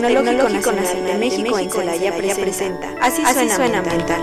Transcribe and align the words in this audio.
del 0.00 0.14
Tecnológico 0.14 0.72
Nacional 0.72 1.12
de 1.12 1.18
México 1.18 1.58
en 1.58 1.70
Celaya 1.70 2.16
presenta 2.16 2.94
Así 3.00 3.22
suena 3.48 3.78
ambiental. 3.78 4.22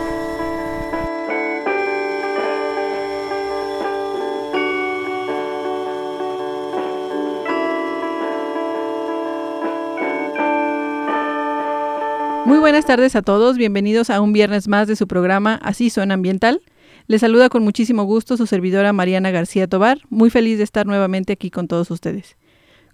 Muy 12.45 12.59
buenas 12.59 12.85
tardes 12.85 13.15
a 13.17 13.21
todos, 13.21 13.57
bienvenidos 13.57 14.09
a 14.09 14.21
un 14.21 14.31
viernes 14.31 14.69
más 14.69 14.87
de 14.87 14.95
su 14.95 15.07
programa 15.07 15.59
Así 15.61 15.89
suena 15.89 16.13
ambiental. 16.13 16.61
Les 17.07 17.19
saluda 17.19 17.49
con 17.49 17.63
muchísimo 17.63 18.03
gusto 18.03 18.37
su 18.37 18.47
servidora 18.47 18.93
Mariana 18.93 19.31
García 19.31 19.67
Tobar, 19.67 19.99
muy 20.09 20.29
feliz 20.29 20.57
de 20.57 20.63
estar 20.63 20.85
nuevamente 20.85 21.33
aquí 21.33 21.51
con 21.51 21.67
todos 21.67 21.91
ustedes. 21.91 22.37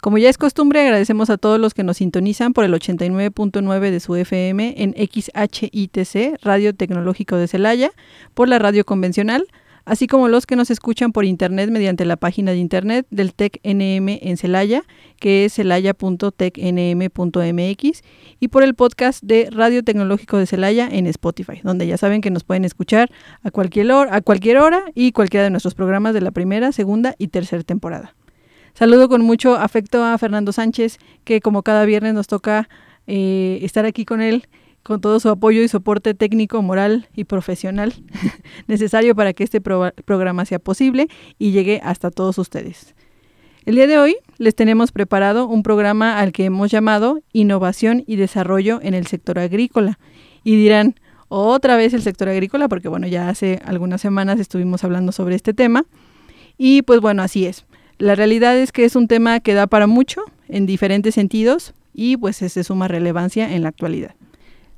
Como 0.02 0.18
ya 0.18 0.30
es 0.30 0.38
costumbre, 0.40 0.82
agradecemos 0.82 1.30
a 1.30 1.38
todos 1.38 1.60
los 1.60 1.76
que 1.76 1.84
nos 1.84 1.98
sintonizan 1.98 2.54
por 2.54 2.66
el 2.66 2.74
89.9 2.74 3.92
de 3.92 4.00
su 4.00 4.16
FM 4.16 4.74
en 4.78 4.96
XHITC, 4.96 6.40
Radio 6.42 6.74
Tecnológico 6.74 7.38
de 7.38 7.48
Celaya, 7.48 7.92
por 8.34 8.50
la 8.50 8.58
radio 8.58 8.84
convencional, 8.84 9.46
así 9.86 10.08
como 10.08 10.28
los 10.28 10.48
que 10.48 10.56
nos 10.56 10.72
escuchan 10.72 11.12
por 11.12 11.24
internet 11.24 11.70
mediante 11.70 12.04
la 12.06 12.16
página 12.16 12.50
de 12.50 12.58
internet 12.58 13.06
del 13.12 13.36
TECNM 13.36 14.10
en 14.10 14.38
Celaya, 14.38 14.82
que 15.20 15.46
es 15.46 15.54
celaya.tecnm.mx, 15.54 18.02
y 18.40 18.48
por 18.48 18.64
el 18.64 18.74
podcast 18.74 19.24
de 19.24 19.50
Radio 19.52 19.84
Tecnológico 19.84 20.40
de 20.40 20.48
Celaya 20.48 20.90
en 20.92 21.06
Spotify, 21.06 21.62
donde 21.62 21.86
ya 21.86 21.98
saben 21.98 22.22
que 22.22 22.32
nos 22.32 22.44
pueden 22.44 22.66
escuchar 22.66 23.12
a 23.44 23.52
cualquier 23.52 23.92
hora, 23.92 24.16
a 24.16 24.22
cualquier 24.22 24.58
hora 24.58 24.82
y 24.96 25.12
cualquiera 25.12 25.44
de 25.44 25.52
nuestros 25.52 25.76
programas 25.76 26.16
de 26.16 26.22
la 26.22 26.32
primera, 26.32 26.72
segunda 26.72 27.14
y 27.20 27.28
tercera 27.28 27.62
temporada. 27.62 28.16
Saludo 28.74 29.10
con 29.10 29.22
mucho 29.22 29.56
afecto 29.56 30.04
a 30.04 30.18
Fernando 30.18 30.52
Sánchez, 30.52 30.98
que 31.24 31.42
como 31.42 31.64
cada 31.64 31.86
viernes 31.86 32.14
nos 32.14 32.28
toca 32.28 32.70
eh, 33.08 33.60
estar 33.62 33.86
aquí 33.86 34.06
con 34.06 34.22
él, 34.22 34.48
con 34.84 35.02
todo 35.02 35.20
su 35.20 35.30
apoyo 35.30 35.62
y 35.62 35.68
soporte 35.68 36.14
técnico, 36.14 36.62
moral 36.62 37.08
y 37.16 37.26
profesional 37.26 37.94
necesario 38.68 39.16
para 39.16 39.34
que 39.34 39.44
este 39.44 39.62
programa 39.62 40.46
sea 40.46 40.60
posible 40.60 41.08
y 41.38 41.52
llegue 41.52 41.82
hasta 41.84 42.10
todos 42.12 42.38
ustedes. 42.38 42.96
El 43.66 43.76
día 43.76 43.86
de 43.86 44.00
hoy 44.00 44.16
les 44.40 44.56
tenemos 44.56 44.92
preparado 44.92 45.48
un 45.48 45.62
programa 45.62 46.18
al 46.18 46.32
que 46.32 46.46
hemos 46.46 46.72
llamado 46.72 47.20
Innovación 47.32 48.04
y 48.08 48.16
Desarrollo 48.16 48.80
en 48.82 48.96
el 48.96 49.06
Sector 49.06 49.38
Agrícola. 49.38 50.00
Y 50.44 50.56
dirán, 50.56 50.96
otra 51.28 51.78
vez 51.78 51.94
el 51.94 52.02
sector 52.02 52.28
agrícola, 52.28 52.68
porque 52.68 52.90
bueno, 52.90 53.08
ya 53.08 53.30
hace 53.30 53.62
algunas 53.64 54.02
semanas 54.02 54.40
estuvimos 54.40 54.84
hablando 54.84 55.12
sobre 55.14 55.36
este 55.36 55.54
tema. 55.54 55.86
Y 56.58 56.82
pues 56.82 57.00
bueno, 57.00 57.24
así 57.24 57.46
es. 57.46 57.66
La 58.02 58.16
realidad 58.16 58.58
es 58.58 58.72
que 58.72 58.84
es 58.84 58.96
un 58.96 59.08
tema 59.08 59.42
que 59.42 59.54
da 59.54 59.68
para 59.68 59.86
mucho 59.86 60.24
en 60.50 60.66
diferentes 60.66 61.14
sentidos 61.14 61.76
y 61.94 62.18
pues 62.18 62.42
es 62.42 62.56
de 62.56 62.64
suma 62.64 62.88
relevancia 62.88 63.54
en 63.54 63.62
la 63.62 63.70
actualidad. 63.70 64.16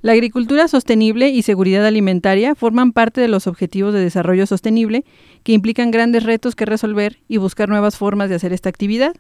La 0.01 0.11
agricultura 0.11 0.67
sostenible 0.67 1.29
y 1.29 1.41
seguridad 1.41 1.85
alimentaria 1.85 2.53
forman 2.53 2.91
parte 2.91 3.21
de 3.21 3.29
los 3.29 3.47
objetivos 3.47 3.93
de 3.93 4.01
desarrollo 4.01 4.45
sostenible 4.45 5.05
que 5.43 5.53
implican 5.53 5.89
grandes 5.89 6.23
retos 6.23 6.53
que 6.53 6.65
resolver 6.65 7.19
y 7.29 7.37
buscar 7.37 7.69
nuevas 7.69 7.95
formas 7.95 8.27
de 8.27 8.35
hacer 8.35 8.51
esta 8.51 8.67
actividad, 8.67 9.15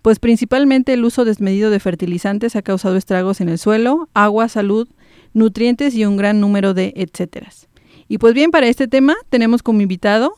pues 0.00 0.18
principalmente 0.18 0.94
el 0.94 1.04
uso 1.04 1.26
desmedido 1.26 1.68
de 1.68 1.78
fertilizantes 1.78 2.56
ha 2.56 2.62
causado 2.62 2.96
estragos 2.96 3.42
en 3.42 3.50
el 3.50 3.58
suelo, 3.58 4.08
agua, 4.14 4.48
salud, 4.48 4.88
nutrientes 5.34 5.94
y 5.94 6.06
un 6.06 6.16
gran 6.16 6.40
número 6.40 6.72
de 6.72 6.94
etcéteras. 6.96 7.68
Y 8.08 8.16
pues 8.16 8.32
bien, 8.32 8.50
para 8.50 8.68
este 8.68 8.88
tema 8.88 9.14
tenemos 9.28 9.62
como 9.62 9.82
invitado 9.82 10.32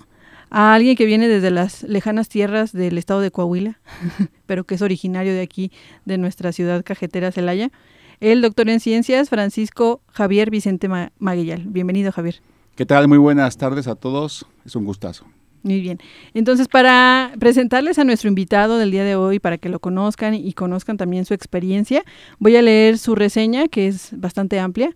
a 0.55 0.73
alguien 0.73 0.95
que 0.95 1.05
viene 1.05 1.27
desde 1.27 1.51
las 1.51 1.83
lejanas 1.83 2.29
tierras 2.29 2.73
del 2.73 2.97
estado 2.97 3.21
de 3.21 3.33
Coahuila, 3.33 3.81
pero 4.47 4.63
que 4.63 4.77
es 4.77 4.83
originario 4.83 5.33
de 5.33 5.41
aquí, 5.41 5.73
de 6.05 6.17
nuestra 6.17 6.53
ciudad 6.53 6.85
cajetera 6.85 7.33
Celaya, 7.33 7.73
el 8.21 8.41
doctor 8.41 8.69
en 8.69 8.79
ciencias 8.79 9.31
Francisco 9.31 10.01
Javier 10.13 10.51
Vicente 10.51 10.89
Maguillal. 11.19 11.65
Bienvenido, 11.67 12.13
Javier. 12.13 12.41
¿Qué 12.77 12.87
tal? 12.87 13.09
Muy 13.09 13.19
buenas 13.19 13.57
tardes 13.57 13.89
a 13.89 13.97
todos. 13.97 14.47
Es 14.65 14.77
un 14.77 14.85
gustazo. 14.85 15.27
Muy 15.65 15.81
bien. 15.81 15.99
Entonces, 16.35 16.69
para 16.69 17.33
presentarles 17.41 17.99
a 17.99 18.05
nuestro 18.05 18.29
invitado 18.29 18.79
del 18.79 18.93
día 18.93 19.03
de 19.03 19.17
hoy, 19.17 19.41
para 19.41 19.59
que 19.59 19.69
lo 19.69 19.81
conozcan 19.81 20.35
y 20.35 20.53
conozcan 20.53 20.97
también 20.97 21.25
su 21.25 21.35
experiencia, 21.35 22.05
voy 22.39 22.55
a 22.55 22.63
leer 22.63 22.99
su 22.99 23.17
reseña, 23.17 23.67
que 23.67 23.89
es 23.89 24.11
bastante 24.13 24.61
amplia 24.61 24.95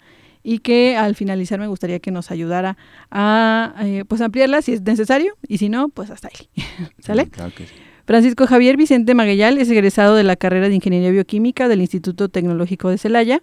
y 0.49 0.61
que 0.61 0.97
al 0.97 1.15
finalizar 1.15 1.61
me 1.61 1.67
gustaría 1.67 1.99
que 1.99 2.11
nos 2.11 2.31
ayudara 2.31 2.79
a 3.11 3.75
eh, 3.83 4.07
pues 4.09 4.23
ampliarla 4.23 4.63
si 4.63 4.73
es 4.73 4.81
necesario 4.81 5.35
y 5.47 5.59
si 5.59 5.69
no, 5.69 5.91
pues 5.91 6.09
hasta 6.09 6.29
ahí. 6.29 6.49
¿Sale? 7.01 7.27
Claro 7.27 7.53
que 7.55 7.67
sí. 7.67 7.75
Francisco 8.07 8.47
Javier 8.47 8.79
Vicente 8.79 9.15
Maguellal 9.15 9.59
es 9.59 9.69
egresado 9.69 10.15
de 10.15 10.25
la 10.25 10.37
carrera 10.37 10.71
de 10.71 10.75
Ingeniería 10.75 11.11
Bioquímica 11.11 11.69
del 11.69 11.83
Instituto 11.83 12.31
Tecnológico 12.31 12.89
de 12.89 12.97
Celaya. 12.97 13.43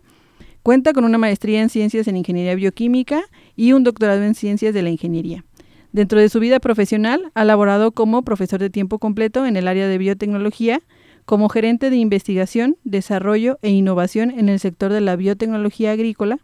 Cuenta 0.64 0.94
con 0.94 1.06
una 1.06 1.20
maestría 1.20 1.62
en 1.62 1.70
Ciencias 1.70 2.08
en 2.08 2.18
Ingeniería 2.18 2.56
Bioquímica 2.56 3.22
y 3.56 3.74
un 3.74 3.84
doctorado 3.84 4.24
en 4.24 4.34
Ciencias 4.34 4.74
de 4.74 4.82
la 4.82 4.90
Ingeniería. 4.90 5.46
Dentro 5.92 6.20
de 6.20 6.28
su 6.28 6.40
vida 6.40 6.60
profesional 6.60 7.32
ha 7.36 7.46
laborado 7.46 7.92
como 7.92 8.24
profesor 8.24 8.60
de 8.60 8.72
tiempo 8.72 8.98
completo 8.98 9.46
en 9.46 9.58
el 9.58 9.68
área 9.68 9.88
de 9.88 10.00
biotecnología, 10.00 10.82
como 11.26 11.50
gerente 11.50 11.92
de 11.92 11.98
investigación, 11.98 12.78
desarrollo 12.84 13.60
e 13.62 13.70
innovación 13.70 14.32
en 14.32 14.50
el 14.50 14.60
sector 14.60 14.92
de 14.92 15.02
la 15.02 15.16
biotecnología 15.16 15.92
agrícola, 15.92 16.40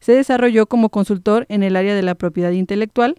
se 0.00 0.12
desarrolló 0.12 0.66
como 0.66 0.90
consultor 0.90 1.46
en 1.48 1.62
el 1.62 1.76
área 1.76 1.94
de 1.94 2.02
la 2.02 2.14
propiedad 2.14 2.50
intelectual. 2.50 3.16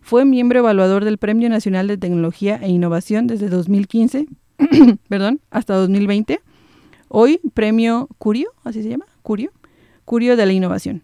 Fue 0.00 0.24
miembro 0.24 0.60
evaluador 0.60 1.04
del 1.04 1.18
Premio 1.18 1.48
Nacional 1.48 1.88
de 1.88 1.98
Tecnología 1.98 2.60
e 2.62 2.68
Innovación 2.68 3.26
desde 3.26 3.48
2015 3.48 4.26
perdón, 5.08 5.40
hasta 5.50 5.74
2020. 5.74 6.40
Hoy, 7.08 7.40
Premio 7.54 8.08
Curio, 8.18 8.50
así 8.64 8.82
se 8.82 8.88
llama, 8.88 9.06
Curio, 9.22 9.52
Curio 10.04 10.36
de 10.36 10.46
la 10.46 10.52
Innovación. 10.52 11.02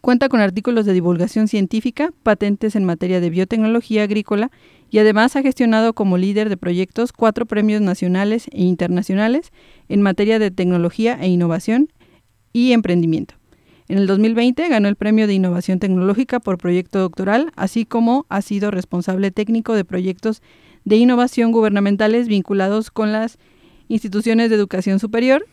Cuenta 0.00 0.30
con 0.30 0.40
artículos 0.40 0.86
de 0.86 0.94
divulgación 0.94 1.46
científica, 1.46 2.12
patentes 2.22 2.74
en 2.74 2.84
materia 2.84 3.20
de 3.20 3.28
biotecnología 3.28 4.04
agrícola 4.04 4.50
y 4.88 4.98
además 4.98 5.36
ha 5.36 5.42
gestionado 5.42 5.92
como 5.92 6.16
líder 6.16 6.48
de 6.48 6.56
proyectos 6.56 7.12
cuatro 7.12 7.44
premios 7.44 7.82
nacionales 7.82 8.48
e 8.50 8.62
internacionales 8.62 9.52
en 9.88 10.00
materia 10.00 10.38
de 10.38 10.50
tecnología 10.50 11.18
e 11.20 11.28
innovación 11.28 11.92
y 12.52 12.72
emprendimiento. 12.72 13.39
En 13.90 13.98
el 13.98 14.06
2020 14.06 14.68
ganó 14.68 14.86
el 14.86 14.94
Premio 14.94 15.26
de 15.26 15.34
Innovación 15.34 15.80
Tecnológica 15.80 16.38
por 16.38 16.58
proyecto 16.58 17.00
doctoral, 17.00 17.50
así 17.56 17.84
como 17.84 18.24
ha 18.28 18.40
sido 18.40 18.70
responsable 18.70 19.32
técnico 19.32 19.74
de 19.74 19.84
proyectos 19.84 20.42
de 20.84 20.94
innovación 20.94 21.50
gubernamentales 21.50 22.28
vinculados 22.28 22.92
con 22.92 23.10
las 23.10 23.36
instituciones 23.88 24.48
de 24.48 24.54
educación 24.54 25.00
superior, 25.00 25.44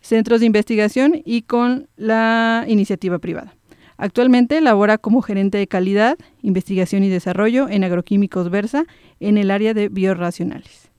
centros 0.00 0.40
de 0.40 0.46
investigación 0.46 1.22
y 1.24 1.42
con 1.42 1.86
la 1.96 2.64
iniciativa 2.66 3.20
privada. 3.20 3.54
Actualmente 3.96 4.60
labora 4.60 4.98
como 4.98 5.22
gerente 5.22 5.58
de 5.58 5.68
calidad, 5.68 6.18
investigación 6.42 7.04
y 7.04 7.10
desarrollo 7.10 7.68
en 7.68 7.84
Agroquímicos 7.84 8.50
Versa 8.50 8.86
en 9.20 9.38
el 9.38 9.52
área 9.52 9.72
de 9.72 9.88
biorracionales. 9.88 10.90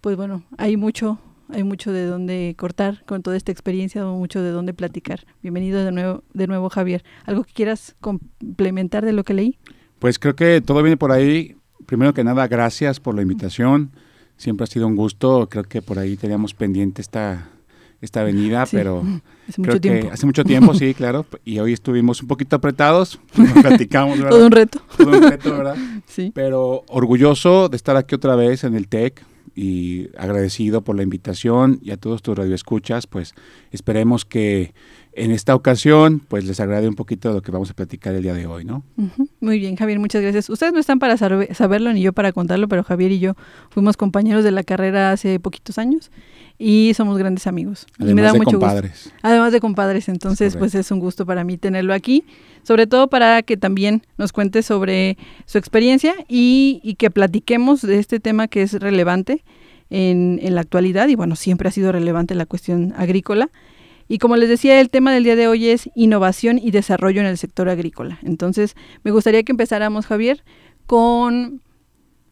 Pues 0.00 0.16
bueno, 0.16 0.42
hay 0.58 0.76
mucho 0.76 1.20
hay 1.52 1.64
mucho 1.64 1.92
de 1.92 2.06
dónde 2.06 2.54
cortar 2.58 3.04
con 3.06 3.22
toda 3.22 3.36
esta 3.36 3.52
experiencia, 3.52 4.04
mucho 4.04 4.42
de 4.42 4.50
dónde 4.50 4.72
platicar. 4.72 5.26
Bienvenido 5.42 5.84
de 5.84 5.92
nuevo, 5.92 6.24
de 6.32 6.46
nuevo 6.46 6.68
Javier. 6.70 7.04
¿Algo 7.24 7.44
que 7.44 7.52
quieras 7.52 7.94
complementar 8.00 9.04
de 9.04 9.12
lo 9.12 9.22
que 9.22 9.34
leí? 9.34 9.58
Pues 9.98 10.18
creo 10.18 10.34
que 10.34 10.60
todo 10.60 10.82
viene 10.82 10.96
por 10.96 11.12
ahí. 11.12 11.56
Primero 11.86 12.14
que 12.14 12.24
nada, 12.24 12.48
gracias 12.48 13.00
por 13.00 13.14
la 13.14 13.22
invitación. 13.22 13.90
Siempre 14.36 14.64
ha 14.64 14.66
sido 14.66 14.86
un 14.86 14.96
gusto. 14.96 15.48
Creo 15.48 15.64
que 15.64 15.82
por 15.82 15.98
ahí 15.98 16.16
teníamos 16.16 16.54
pendiente 16.54 17.02
esta, 17.02 17.48
esta 18.00 18.22
avenida, 18.22 18.64
pero 18.70 19.04
hace 19.48 19.60
mucho 19.60 19.80
tiempo. 19.80 20.08
hace 20.10 20.26
mucho 20.26 20.44
tiempo, 20.44 20.74
sí, 20.74 20.94
claro. 20.96 21.26
Y 21.44 21.58
hoy 21.58 21.74
estuvimos 21.74 22.22
un 22.22 22.28
poquito 22.28 22.56
apretados, 22.56 23.20
platicamos, 23.60 24.18
¿verdad? 24.18 24.30
Todo 24.30 24.46
un 24.46 24.52
reto. 24.52 24.82
Todo 24.96 25.10
un 25.10 25.22
reto, 25.22 25.50
¿verdad? 25.56 25.76
Sí. 26.06 26.30
Pero 26.34 26.84
orgulloso 26.88 27.70
de 27.70 27.76
estar 27.76 27.96
aquí 27.96 28.14
otra 28.14 28.36
vez 28.36 28.64
en 28.64 28.74
el 28.74 28.86
TEC, 28.86 29.24
y 29.54 30.08
agradecido 30.16 30.82
por 30.82 30.96
la 30.96 31.02
invitación 31.02 31.78
y 31.82 31.90
a 31.90 31.96
todos 31.96 32.22
tus 32.22 32.36
radioescuchas, 32.36 33.06
pues 33.06 33.34
esperemos 33.70 34.24
que 34.24 34.74
en 35.14 35.30
esta 35.30 35.54
ocasión 35.54 36.20
pues 36.26 36.44
les 36.44 36.58
agrade 36.58 36.88
un 36.88 36.94
poquito 36.94 37.28
de 37.28 37.34
lo 37.34 37.42
que 37.42 37.52
vamos 37.52 37.70
a 37.70 37.74
platicar 37.74 38.14
el 38.14 38.22
día 38.22 38.34
de 38.34 38.46
hoy, 38.46 38.64
¿no? 38.64 38.82
Muy 39.40 39.58
bien, 39.58 39.76
Javier, 39.76 39.98
muchas 39.98 40.22
gracias. 40.22 40.48
Ustedes 40.48 40.72
no 40.72 40.80
están 40.80 40.98
para 40.98 41.16
saberlo 41.16 41.92
ni 41.92 42.00
yo 42.00 42.12
para 42.12 42.32
contarlo, 42.32 42.66
pero 42.68 42.82
Javier 42.82 43.12
y 43.12 43.18
yo 43.18 43.34
fuimos 43.68 43.96
compañeros 43.96 44.42
de 44.42 44.52
la 44.52 44.62
carrera 44.62 45.12
hace 45.12 45.38
poquitos 45.38 45.78
años 45.78 46.10
y 46.62 46.94
somos 46.94 47.18
grandes 47.18 47.48
amigos. 47.48 47.86
Además 47.98 48.14
me 48.14 48.22
da 48.22 48.32
de 48.32 48.38
mucho 48.38 48.60
compadres. 48.60 48.92
Gusto. 48.92 49.18
Además 49.22 49.52
de 49.52 49.60
compadres, 49.60 50.08
entonces 50.08 50.56
pues 50.56 50.76
es 50.76 50.92
un 50.92 51.00
gusto 51.00 51.26
para 51.26 51.42
mí 51.42 51.58
tenerlo 51.58 51.92
aquí, 51.92 52.24
sobre 52.62 52.86
todo 52.86 53.08
para 53.08 53.42
que 53.42 53.56
también 53.56 54.02
nos 54.16 54.32
cuente 54.32 54.62
sobre 54.62 55.18
su 55.44 55.58
experiencia 55.58 56.14
y, 56.28 56.80
y 56.84 56.94
que 56.94 57.10
platiquemos 57.10 57.82
de 57.82 57.98
este 57.98 58.20
tema 58.20 58.46
que 58.46 58.62
es 58.62 58.74
relevante 58.74 59.42
en, 59.90 60.38
en, 60.40 60.54
la 60.54 60.60
actualidad 60.60 61.08
y 61.08 61.16
bueno, 61.16 61.34
siempre 61.34 61.68
ha 61.68 61.72
sido 61.72 61.90
relevante 61.90 62.36
la 62.36 62.46
cuestión 62.46 62.94
agrícola. 62.96 63.50
Y 64.06 64.18
como 64.18 64.36
les 64.36 64.48
decía, 64.48 64.80
el 64.80 64.88
tema 64.88 65.12
del 65.12 65.24
día 65.24 65.34
de 65.34 65.48
hoy 65.48 65.66
es 65.66 65.90
innovación 65.96 66.58
y 66.58 66.70
desarrollo 66.70 67.20
en 67.22 67.26
el 67.26 67.38
sector 67.38 67.68
agrícola. 67.68 68.20
Entonces, 68.22 68.76
me 69.02 69.10
gustaría 69.10 69.42
que 69.42 69.52
empezáramos, 69.52 70.06
Javier, 70.06 70.44
con 70.86 71.60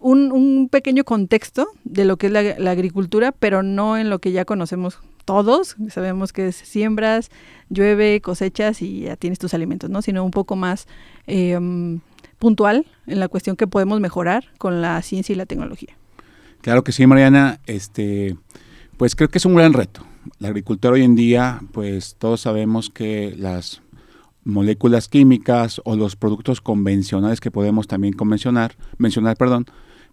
un, 0.00 0.68
pequeño 0.70 1.04
contexto 1.04 1.68
de 1.84 2.04
lo 2.04 2.16
que 2.16 2.26
es 2.26 2.32
la, 2.32 2.70
agricultura, 2.70 3.32
pero 3.32 3.62
no 3.62 3.96
en 3.96 4.10
lo 4.10 4.18
que 4.18 4.32
ya 4.32 4.44
conocemos 4.44 4.98
todos. 5.24 5.76
Sabemos 5.88 6.32
que 6.32 6.48
es 6.48 6.56
siembras, 6.56 7.30
llueve, 7.68 8.20
cosechas 8.20 8.82
y 8.82 9.02
ya 9.02 9.16
tienes 9.16 9.38
tus 9.38 9.54
alimentos, 9.54 9.90
¿no? 9.90 10.02
Sino 10.02 10.24
un 10.24 10.30
poco 10.30 10.56
más 10.56 10.86
em, 11.26 12.00
puntual 12.38 12.86
en 13.06 13.20
la 13.20 13.28
cuestión 13.28 13.56
que 13.56 13.66
podemos 13.66 14.00
mejorar 14.00 14.44
con 14.58 14.80
la 14.80 15.00
ciencia 15.02 15.32
y 15.32 15.36
la 15.36 15.46
tecnología. 15.46 15.94
Claro 16.62 16.82
que 16.84 16.92
sí, 16.92 17.06
Mariana. 17.06 17.60
Este, 17.66 18.36
pues 18.96 19.14
creo 19.14 19.28
que 19.28 19.38
es 19.38 19.44
un 19.44 19.54
gran 19.54 19.72
reto. 19.72 20.04
La 20.38 20.48
agricultura 20.48 20.94
hoy 20.94 21.04
en 21.04 21.14
día, 21.14 21.60
pues 21.72 22.16
todos 22.18 22.42
sabemos 22.42 22.90
que 22.90 23.34
las 23.38 23.82
moléculas 24.44 25.08
químicas 25.08 25.80
o 25.84 25.96
los 25.96 26.16
productos 26.16 26.60
convencionales 26.60 27.40
que 27.40 27.50
podemos 27.50 27.86
también 27.86 28.14
convencionar, 28.14 28.74
mencionar, 28.98 29.36
perdón, 29.36 29.66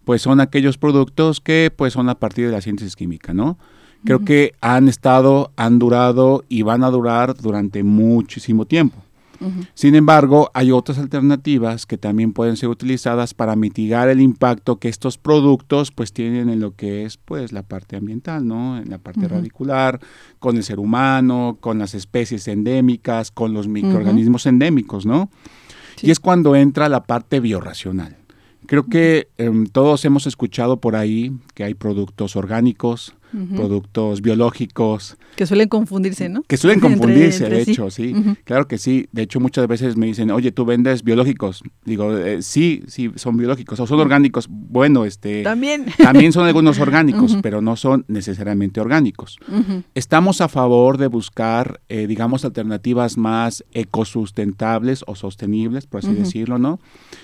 pues 0.08 0.22
son 0.22 0.40
aquellos 0.40 0.78
productos 0.78 1.38
que 1.42 1.70
pues 1.76 1.92
son 1.92 2.08
a 2.08 2.14
partir 2.14 2.46
de 2.46 2.52
la 2.52 2.62
ciencia 2.62 2.88
química, 2.96 3.34
¿no? 3.34 3.58
Creo 4.06 4.24
que 4.24 4.54
han 4.62 4.88
estado, 4.88 5.52
han 5.56 5.78
durado 5.78 6.46
y 6.48 6.62
van 6.62 6.82
a 6.82 6.88
durar 6.88 7.36
durante 7.36 7.82
muchísimo 7.82 8.64
tiempo. 8.64 9.02
Sin 9.74 9.94
embargo, 9.94 10.50
hay 10.54 10.72
otras 10.72 10.96
alternativas 10.96 11.84
que 11.84 11.98
también 11.98 12.32
pueden 12.32 12.56
ser 12.56 12.70
utilizadas 12.70 13.34
para 13.34 13.54
mitigar 13.54 14.08
el 14.08 14.22
impacto 14.22 14.78
que 14.78 14.88
estos 14.88 15.18
productos 15.18 15.92
pues 15.92 16.14
tienen 16.14 16.48
en 16.48 16.60
lo 16.60 16.74
que 16.74 17.04
es 17.04 17.18
pues 17.18 17.52
la 17.52 17.62
parte 17.62 17.96
ambiental, 17.96 18.46
¿no? 18.46 18.78
En 18.78 18.88
la 18.88 18.96
parte 18.96 19.28
radicular, 19.28 20.00
con 20.38 20.56
el 20.56 20.64
ser 20.64 20.78
humano, 20.78 21.58
con 21.60 21.78
las 21.78 21.92
especies 21.92 22.48
endémicas, 22.48 23.30
con 23.30 23.52
los 23.52 23.68
microorganismos 23.68 24.46
endémicos, 24.46 25.04
¿no? 25.04 25.28
Y 26.00 26.10
es 26.12 26.18
cuando 26.18 26.56
entra 26.56 26.88
la 26.88 27.02
parte 27.02 27.40
biorracional. 27.40 28.16
Creo 28.68 28.84
que 28.84 29.28
em, 29.38 29.64
todos 29.64 30.04
hemos 30.04 30.26
escuchado 30.26 30.76
por 30.76 30.94
ahí 30.94 31.32
que 31.54 31.64
hay 31.64 31.72
productos 31.72 32.36
orgánicos, 32.36 33.14
productos 33.32 34.22
biológicos. 34.22 35.16
Que 35.36 35.46
suelen 35.46 35.68
confundirse, 35.68 36.28
¿no? 36.28 36.42
Que 36.42 36.56
suelen 36.56 36.80
confundirse, 36.88 37.48
de 37.48 37.62
hecho, 37.62 37.90
sí. 37.90 38.14
Claro 38.44 38.66
que 38.66 38.78
sí. 38.78 39.08
De 39.12 39.22
hecho, 39.22 39.40
muchas 39.40 39.66
veces 39.66 39.96
me 39.96 40.06
dicen, 40.06 40.30
oye, 40.30 40.52
¿tú 40.52 40.64
vendes 40.64 41.04
biológicos? 41.04 41.62
Digo, 41.84 42.16
eh, 42.16 42.42
sí, 42.42 42.82
sí, 42.86 43.10
son 43.16 43.36
biológicos. 43.36 43.78
O 43.80 43.86
son 43.86 44.00
orgánicos. 44.00 44.46
Bueno, 44.48 45.04
este... 45.04 45.42
También. 45.42 45.86
También 45.98 46.32
son 46.32 46.46
algunos 46.46 46.78
orgánicos, 46.78 47.36
pero 47.42 47.60
no 47.60 47.76
son 47.76 48.04
necesariamente 48.08 48.80
orgánicos. 48.80 49.38
Estamos 49.94 50.40
a 50.40 50.48
favor 50.48 50.98
de 50.98 51.06
buscar, 51.06 51.80
eh, 51.88 52.06
digamos, 52.06 52.44
alternativas 52.44 53.16
más 53.16 53.64
ecosustentables 53.72 55.04
o 55.06 55.14
sostenibles, 55.14 55.86
por 55.86 56.00
así 56.00 56.12
decirlo, 56.12 56.58
¿no? 56.58 56.80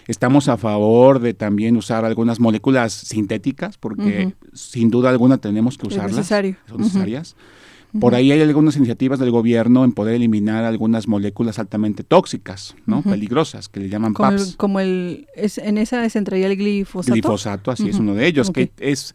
Estamos 0.06 0.48
a 0.48 0.56
favor 0.56 1.20
de 1.20 1.34
también 1.34 1.76
usar 1.76 2.04
algunas 2.04 2.40
moléculas 2.40 2.92
sintéticas, 2.92 3.78
porque 3.78 4.34
sin 4.54 4.90
duda 4.90 5.10
alguna 5.10 5.38
tenemos 5.38 5.76
que 5.76 5.88
usarlas. 5.88 6.26
Son 6.66 6.78
necesarias. 6.78 7.36
Por 8.00 8.16
ahí 8.16 8.32
hay 8.32 8.40
algunas 8.40 8.76
iniciativas 8.76 9.20
del 9.20 9.30
gobierno 9.30 9.84
en 9.84 9.92
poder 9.92 10.16
eliminar 10.16 10.64
algunas 10.64 11.06
moléculas 11.06 11.60
altamente 11.60 12.02
tóxicas, 12.02 12.74
¿no? 12.86 13.02
Peligrosas, 13.02 13.68
que 13.68 13.78
le 13.80 13.88
llaman 13.88 14.14
como 14.14 14.30
PAPs. 14.30 14.50
El, 14.50 14.56
como 14.56 14.80
el, 14.80 15.28
es, 15.36 15.58
en 15.58 15.78
esa 15.78 16.08
se 16.08 16.18
entraría 16.18 16.48
el 16.48 16.56
glifosato. 16.56 17.12
Glifosato, 17.12 17.70
así 17.70 17.88
es 17.88 17.98
uno 18.00 18.14
de 18.14 18.26
ellos, 18.26 18.50
que 18.50 18.72
es, 18.80 19.12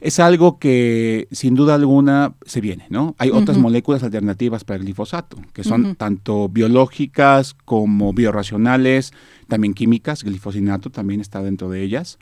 es 0.00 0.20
algo 0.20 0.60
que 0.60 1.26
sin 1.32 1.56
duda 1.56 1.74
alguna 1.74 2.34
se 2.46 2.60
viene, 2.60 2.86
¿no? 2.88 3.16
Hay 3.18 3.30
otras 3.30 3.58
moléculas 3.58 4.04
alternativas 4.04 4.62
para 4.62 4.76
el 4.76 4.84
glifosato, 4.84 5.36
que 5.52 5.64
son 5.64 5.96
tanto 5.96 6.48
biológicas 6.48 7.56
como 7.64 8.12
biorracionales, 8.12 9.12
también 9.48 9.74
químicas, 9.74 10.22
glifosinato 10.22 10.90
también 10.90 11.20
está 11.20 11.42
dentro 11.42 11.68
de 11.68 11.82
ellas, 11.82 12.18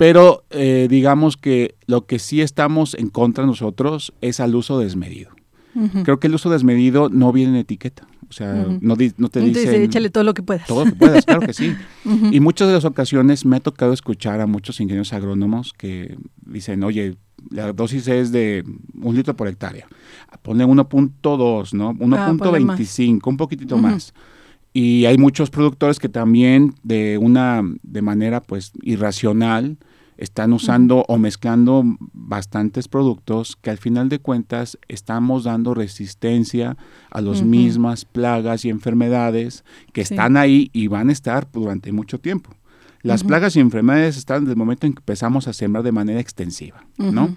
pero 0.00 0.44
eh, 0.48 0.86
digamos 0.88 1.36
que 1.36 1.74
lo 1.84 2.06
que 2.06 2.18
sí 2.18 2.40
estamos 2.40 2.94
en 2.94 3.10
contra 3.10 3.44
nosotros 3.44 4.14
es 4.22 4.40
al 4.40 4.54
uso 4.54 4.78
desmedido. 4.78 5.28
Creo 6.04 6.18
que 6.18 6.28
el 6.28 6.34
uso 6.34 6.48
desmedido 6.48 7.10
no 7.10 7.32
viene 7.32 7.50
en 7.50 7.56
etiqueta. 7.56 8.08
O 8.26 8.32
sea, 8.32 8.54
no, 8.80 8.96
no, 9.18 9.28
te 9.28 9.40
dice... 9.40 9.84
échale 9.84 10.08
todo 10.08 10.24
lo 10.24 10.32
que 10.32 10.42
puedas. 10.42 10.66
Todo 10.66 10.86
lo 10.86 10.92
que 10.92 10.96
puedas, 10.96 11.26
claro 11.26 11.42
que 11.42 11.52
sí. 11.52 11.74
Y 12.32 12.40
muchas 12.40 12.68
de 12.68 12.74
las 12.74 12.86
ocasiones 12.86 13.44
me 13.44 13.56
ha 13.56 13.60
tocado 13.60 13.92
escuchar 13.92 14.40
a 14.40 14.46
muchos 14.46 14.80
ingenieros 14.80 15.12
agrónomos 15.12 15.74
que 15.74 16.16
dicen, 16.46 16.82
oye, 16.82 17.16
la 17.50 17.70
dosis 17.74 18.08
es 18.08 18.32
de 18.32 18.64
un 18.94 19.14
litro 19.14 19.36
por 19.36 19.48
hectárea. 19.48 19.86
Pone 20.40 20.64
1.2, 20.64 21.74
¿no? 21.74 21.92
1.25, 21.92 23.20
ah, 23.22 23.28
un 23.28 23.36
poquitito 23.36 23.76
más. 23.76 24.14
Y 24.72 25.04
hay 25.04 25.18
muchos 25.18 25.50
productores 25.50 25.98
que 25.98 26.08
también 26.08 26.74
de 26.82 27.18
una, 27.18 27.62
de 27.82 28.00
manera 28.00 28.40
pues 28.40 28.72
irracional, 28.80 29.76
están 30.20 30.52
usando 30.52 31.04
o 31.08 31.16
mezclando 31.16 31.82
bastantes 32.12 32.88
productos 32.88 33.56
que 33.56 33.70
al 33.70 33.78
final 33.78 34.10
de 34.10 34.18
cuentas 34.18 34.78
estamos 34.86 35.44
dando 35.44 35.72
resistencia 35.72 36.76
a 37.10 37.20
las 37.22 37.42
mismas 37.42 38.04
plagas 38.04 38.66
y 38.66 38.68
enfermedades 38.68 39.64
que 39.94 40.02
están 40.02 40.36
ahí 40.36 40.70
y 40.74 40.88
van 40.88 41.08
a 41.08 41.12
estar 41.12 41.48
durante 41.50 41.90
mucho 41.90 42.20
tiempo. 42.20 42.50
Las 43.02 43.24
plagas 43.24 43.56
y 43.56 43.60
enfermedades 43.60 44.18
están 44.18 44.44
desde 44.44 44.52
el 44.52 44.58
momento 44.58 44.86
en 44.86 44.92
que 44.92 45.00
empezamos 45.00 45.48
a 45.48 45.54
sembrar 45.54 45.82
de 45.82 45.92
manera 45.92 46.20
extensiva, 46.20 46.84
¿no? 46.98 47.34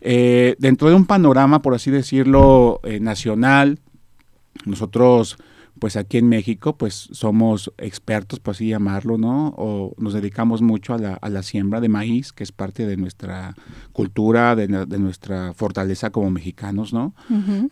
Eh, 0.00 0.56
dentro 0.58 0.88
de 0.88 0.94
un 0.94 1.04
panorama, 1.04 1.60
por 1.60 1.74
así 1.74 1.90
decirlo, 1.90 2.80
eh, 2.84 3.00
nacional, 3.00 3.80
nosotros 4.64 5.36
pues 5.78 5.96
aquí 5.96 6.18
en 6.18 6.28
México 6.28 6.76
pues 6.76 7.08
somos 7.12 7.72
expertos, 7.78 8.40
por 8.40 8.54
así 8.54 8.68
llamarlo, 8.68 9.18
¿no? 9.18 9.54
O 9.56 9.94
nos 9.98 10.12
dedicamos 10.12 10.62
mucho 10.62 10.94
a 10.94 10.98
la, 10.98 11.14
a 11.14 11.28
la 11.28 11.42
siembra 11.42 11.80
de 11.80 11.88
maíz, 11.88 12.32
que 12.32 12.44
es 12.44 12.52
parte 12.52 12.86
de 12.86 12.96
nuestra 12.96 13.54
cultura, 13.92 14.54
de, 14.56 14.68
nuestra 14.68 15.52
fortaleza 15.54 16.10
como 16.10 16.30
mexicanos, 16.30 16.92
¿no? 16.92 17.14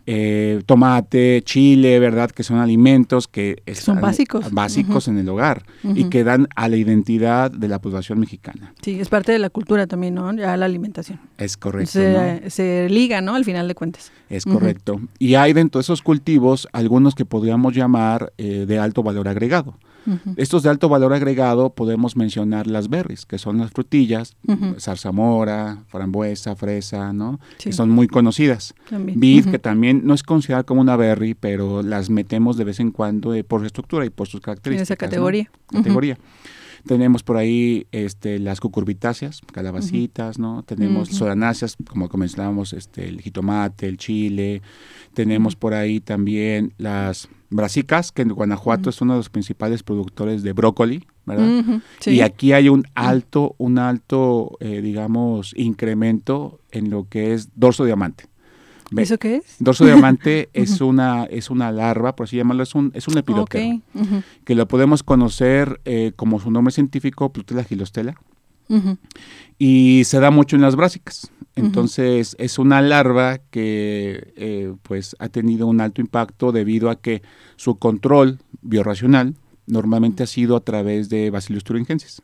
Eh, 0.05 0.61
tomate, 0.65 1.41
chile, 1.43 1.99
¿verdad? 1.99 2.31
Que 2.31 2.43
son 2.43 2.59
alimentos 2.59 3.27
que 3.27 3.63
son 3.73 4.01
básicos. 4.01 4.51
Básicos 4.51 5.07
en 5.07 5.17
el 5.17 5.29
hogar 5.29 5.65
y 5.83 6.05
que 6.05 6.23
dan 6.23 6.47
a 6.55 6.67
la 6.67 6.75
identidad 6.75 7.51
de 7.51 7.67
la 7.67 7.79
población 7.79 8.19
mexicana. 8.19 8.73
Sí, 8.81 8.99
es 8.99 9.09
parte 9.09 9.31
de 9.31 9.39
la 9.39 9.49
cultura 9.49 9.87
también, 9.87 10.15
¿no? 10.15 10.33
Ya 10.33 10.55
la 10.57 10.65
alimentación. 10.65 11.19
Es 11.37 11.57
correcto. 11.57 11.91
Se, 11.91 12.49
se 12.49 12.89
liga, 12.89 13.21
¿no? 13.21 13.35
Al 13.35 13.45
final 13.45 13.67
de 13.67 13.75
cuentas. 13.75 14.11
Es 14.29 14.45
correcto. 14.45 14.99
Y 15.19 15.35
hay 15.35 15.53
dentro 15.53 15.79
de 15.79 15.83
esos 15.83 16.01
cultivos 16.01 16.67
algunos 16.73 17.15
que 17.15 17.25
podríamos 17.25 17.73
llamar 17.73 18.02
eh, 18.37 18.65
de 18.67 18.79
alto 18.79 19.03
valor 19.03 19.27
agregado. 19.27 19.77
Estos 20.35 20.63
de 20.63 20.69
alto 20.69 20.89
valor 20.89 21.13
agregado 21.13 21.69
podemos 21.69 22.17
mencionar 22.17 22.67
las 22.67 22.89
berries, 22.89 23.25
que 23.25 23.37
son 23.37 23.59
las 23.59 23.71
frutillas, 23.71 24.35
zarzamora, 24.77 25.83
frambuesa, 25.87 26.55
fresa, 26.55 27.13
¿no? 27.13 27.39
Que 27.57 27.71
son 27.71 27.89
muy 27.89 28.07
conocidas. 28.07 28.73
Vid, 28.91 29.45
que 29.49 29.59
también 29.59 30.01
no 30.03 30.13
es 30.13 30.23
considerada 30.23 30.63
como 30.63 30.81
una 30.81 30.97
berry, 30.97 31.35
pero 31.35 31.83
las 31.83 32.09
metemos 32.09 32.57
de 32.57 32.65
vez 32.65 32.81
en 32.81 32.91
cuando 32.91 33.33
eh, 33.33 33.45
por 33.45 33.61
su 33.61 33.67
estructura 33.67 34.05
y 34.05 34.09
por 34.09 34.27
sus 34.27 34.41
características. 34.41 34.89
En 34.89 34.93
esa 34.93 34.97
categoría. 34.97 35.49
Categoría. 35.71 36.17
Tenemos 36.85 37.23
por 37.23 37.37
ahí 37.37 37.87
este, 37.93 38.39
las 38.39 38.59
cucurbitáceas, 38.59 39.39
calabacitas, 39.53 40.37
¿no? 40.37 40.63
Tenemos 40.63 41.09
solanáceas, 41.09 41.77
como 41.87 42.09
mencionábamos, 42.09 42.73
este, 42.73 43.07
el 43.07 43.21
jitomate, 43.21 43.87
el 43.87 43.97
chile. 43.97 44.61
Tenemos 45.13 45.55
por 45.55 45.73
ahí 45.73 46.01
también 46.01 46.73
las 46.77 47.29
brasicas, 47.55 48.11
que 48.11 48.23
en 48.23 48.29
Guanajuato 48.29 48.89
es 48.89 49.01
uno 49.01 49.13
de 49.13 49.19
los 49.19 49.29
principales 49.29 49.83
productores 49.83 50.43
de 50.43 50.53
brócoli, 50.53 51.05
¿verdad? 51.25 51.81
Y 52.05 52.21
aquí 52.21 52.53
hay 52.53 52.69
un 52.69 52.85
alto, 52.95 53.55
un 53.57 53.79
alto, 53.79 54.57
eh, 54.59 54.81
digamos, 54.81 55.53
incremento 55.55 56.59
en 56.71 56.89
lo 56.89 57.07
que 57.07 57.33
es 57.33 57.49
dorso 57.55 57.85
diamante. 57.85 58.25
¿Eso 58.95 59.17
qué 59.17 59.37
es? 59.37 59.55
Dorso 59.59 59.85
diamante 59.85 60.49
es 60.53 60.81
una 60.81 61.23
es 61.25 61.49
una 61.49 61.71
larva, 61.71 62.15
por 62.15 62.25
así 62.25 62.37
llamarlo, 62.37 62.63
es 62.63 62.75
un 62.75 62.91
es 62.93 63.07
un 63.07 63.17
epidóptero, 63.17 63.81
que 64.43 64.55
lo 64.55 64.67
podemos 64.67 65.03
conocer 65.03 65.81
eh, 65.85 66.11
como 66.15 66.39
su 66.39 66.51
nombre 66.51 66.71
científico, 66.71 67.31
Plutela 67.31 67.63
gilostela, 67.63 68.15
y 69.57 70.03
se 70.05 70.19
da 70.19 70.31
mucho 70.31 70.55
en 70.55 70.61
las 70.61 70.75
brásicas. 70.75 71.31
Entonces 71.55 72.35
es 72.39 72.57
una 72.57 72.81
larva 72.81 73.37
que 73.37 74.33
eh, 74.35 74.73
pues 74.81 75.15
ha 75.19 75.29
tenido 75.29 75.67
un 75.67 75.81
alto 75.81 76.01
impacto 76.01 76.51
debido 76.51 76.89
a 76.89 76.99
que 76.99 77.21
su 77.55 77.77
control 77.77 78.39
biorracional 78.61 79.35
normalmente 79.65 80.23
ha 80.23 80.27
sido 80.27 80.55
a 80.55 80.61
través 80.61 81.09
de 81.09 81.29
Bacillus 81.29 81.63
thuringiensis. 81.63 82.21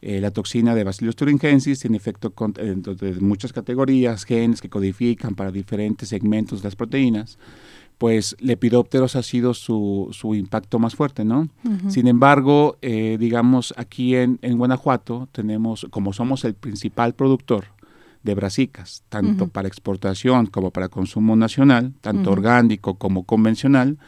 Eh, 0.00 0.20
la 0.20 0.30
toxina 0.30 0.74
de 0.74 0.84
Bacillus 0.84 1.16
thuringiensis 1.16 1.80
tiene 1.80 1.96
efecto 1.96 2.32
dentro 2.54 2.94
de 2.94 3.14
muchas 3.20 3.52
categorías, 3.52 4.24
genes 4.24 4.60
que 4.60 4.68
codifican 4.68 5.34
para 5.34 5.50
diferentes 5.50 6.10
segmentos 6.10 6.62
de 6.62 6.68
las 6.68 6.76
proteínas. 6.76 7.38
Pues 7.96 8.36
Lepidópteros 8.38 9.16
ha 9.16 9.24
sido 9.24 9.54
su, 9.54 10.08
su 10.12 10.36
impacto 10.36 10.78
más 10.78 10.94
fuerte, 10.94 11.24
¿no? 11.24 11.48
Sin 11.88 12.06
embargo, 12.06 12.76
eh, 12.80 13.16
digamos, 13.18 13.74
aquí 13.76 14.14
en, 14.14 14.38
en, 14.42 14.56
Guanajuato 14.56 15.28
tenemos, 15.32 15.84
como 15.90 16.12
somos 16.12 16.44
el 16.44 16.54
principal 16.54 17.14
productor 17.14 17.64
de 18.22 18.34
brasicas, 18.34 19.02
tanto 19.08 19.48
para 19.48 19.68
exportación 19.68 20.46
como 20.46 20.70
para 20.70 20.88
consumo 20.88 21.36
nacional, 21.36 21.92
tanto 22.00 22.30
orgánico 22.30 22.94
como 22.94 23.24
convencional, 23.24 23.98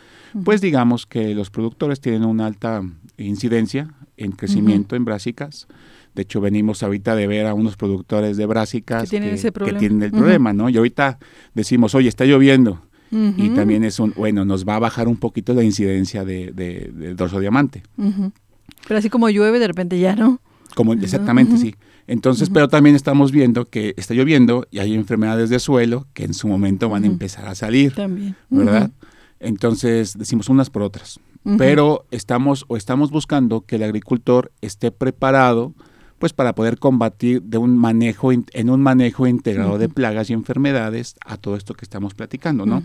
pues 0.44 0.60
digamos 0.60 1.06
que 1.06 1.34
los 1.34 1.50
productores 1.50 2.00
tienen 2.00 2.24
una 2.24 2.46
alta 2.46 2.82
incidencia 3.18 3.94
en 4.16 4.32
crecimiento 4.32 4.96
en 4.96 5.04
brásicas 5.04 5.66
De 6.14 6.22
hecho, 6.22 6.40
venimos 6.40 6.82
ahorita 6.82 7.14
de 7.14 7.26
ver 7.26 7.46
a 7.46 7.54
unos 7.54 7.76
productores 7.76 8.36
de 8.36 8.46
brásicas 8.46 9.04
que 9.04 9.10
tienen, 9.10 9.34
ese 9.34 9.52
problema. 9.52 9.78
que 9.78 9.78
tienen 9.78 10.02
el 10.02 10.10
problema, 10.10 10.52
¿no? 10.52 10.68
Y 10.68 10.76
ahorita 10.76 11.18
decimos, 11.54 11.94
oye, 11.94 12.08
está 12.08 12.24
lloviendo. 12.24 12.82
Y 13.12 13.50
también 13.50 13.82
es 13.82 13.98
un, 13.98 14.12
bueno, 14.16 14.44
nos 14.44 14.64
va 14.64 14.76
a 14.76 14.78
bajar 14.78 15.08
un 15.08 15.16
poquito 15.16 15.52
la 15.52 15.64
incidencia 15.64 16.24
de, 16.24 16.52
de, 16.52 16.92
del 16.94 17.16
dorso 17.16 17.40
diamante. 17.40 17.82
Pero 17.96 18.98
así 18.98 19.10
como 19.10 19.28
llueve, 19.30 19.58
de 19.58 19.66
repente 19.66 19.98
ya 19.98 20.14
no. 20.14 20.40
Como, 20.76 20.92
exactamente, 20.92 21.56
sí. 21.56 21.74
Entonces, 22.10 22.50
pero 22.50 22.66
también 22.66 22.96
estamos 22.96 23.30
viendo 23.30 23.66
que 23.66 23.94
está 23.96 24.14
lloviendo 24.14 24.66
y 24.72 24.80
hay 24.80 24.94
enfermedades 24.94 25.48
de 25.48 25.60
suelo 25.60 26.08
que 26.12 26.24
en 26.24 26.34
su 26.34 26.48
momento 26.48 26.88
van 26.88 27.04
a 27.04 27.06
empezar 27.06 27.46
a 27.46 27.54
salir. 27.54 27.94
También. 27.94 28.34
¿Verdad? 28.48 28.90
Entonces, 29.38 30.18
decimos 30.18 30.48
unas 30.48 30.70
por 30.70 30.82
otras. 30.82 31.20
Pero 31.56 32.06
estamos 32.10 32.64
o 32.66 32.76
estamos 32.76 33.12
buscando 33.12 33.60
que 33.60 33.76
el 33.76 33.84
agricultor 33.84 34.50
esté 34.60 34.90
preparado 34.90 35.72
pues 36.20 36.34
para 36.34 36.54
poder 36.54 36.78
combatir 36.78 37.40
de 37.42 37.56
un 37.56 37.78
manejo 37.78 38.30
en 38.30 38.70
un 38.70 38.82
manejo 38.82 39.26
integrado 39.26 39.78
de 39.78 39.88
plagas 39.88 40.28
y 40.28 40.34
enfermedades 40.34 41.16
a 41.24 41.38
todo 41.38 41.56
esto 41.56 41.72
que 41.72 41.86
estamos 41.86 42.12
platicando, 42.12 42.66
¿no? 42.66 42.82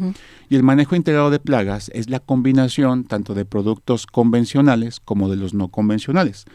Y 0.49 0.55
el 0.55 0.63
manejo 0.63 0.95
integrado 0.95 1.29
de 1.29 1.39
plagas 1.39 1.91
es 1.93 2.09
la 2.09 2.21
combinación 2.21 3.03
tanto 3.03 3.33
de 3.33 3.43
productos 3.43 4.07
convencionales 4.07 5.01
como 5.01 5.29
de 5.29 5.35
los 5.35 5.53
no 5.53 5.67
convencionales. 5.67 6.45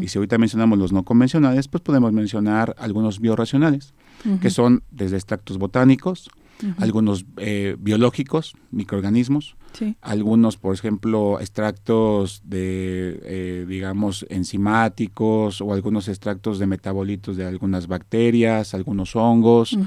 Y 0.00 0.08
si 0.08 0.16
ahorita 0.16 0.38
mencionamos 0.38 0.78
los 0.78 0.94
no 0.94 1.04
convencionales, 1.04 1.68
pues 1.68 1.82
podemos 1.82 2.10
mencionar 2.14 2.74
algunos 2.78 3.20
biorracionales, 3.20 3.92
que 4.40 4.48
son 4.48 4.82
desde 4.90 5.16
extractos 5.16 5.58
botánicos, 5.58 6.30
algunos 6.78 7.24
eh, 7.36 7.76
biológicos, 7.78 8.54
microorganismos, 8.70 9.56
algunos, 10.00 10.56
por 10.56 10.74
ejemplo, 10.74 11.38
extractos 11.40 12.42
de, 12.44 13.20
eh, 13.24 13.66
digamos, 13.68 14.26
enzimáticos 14.28 15.60
o 15.60 15.72
algunos 15.72 16.08
extractos 16.08 16.58
de 16.58 16.66
metabolitos 16.66 17.36
de 17.36 17.46
algunas 17.46 17.86
bacterias, 17.86 18.74
algunos 18.74 19.16
hongos, 19.16 19.78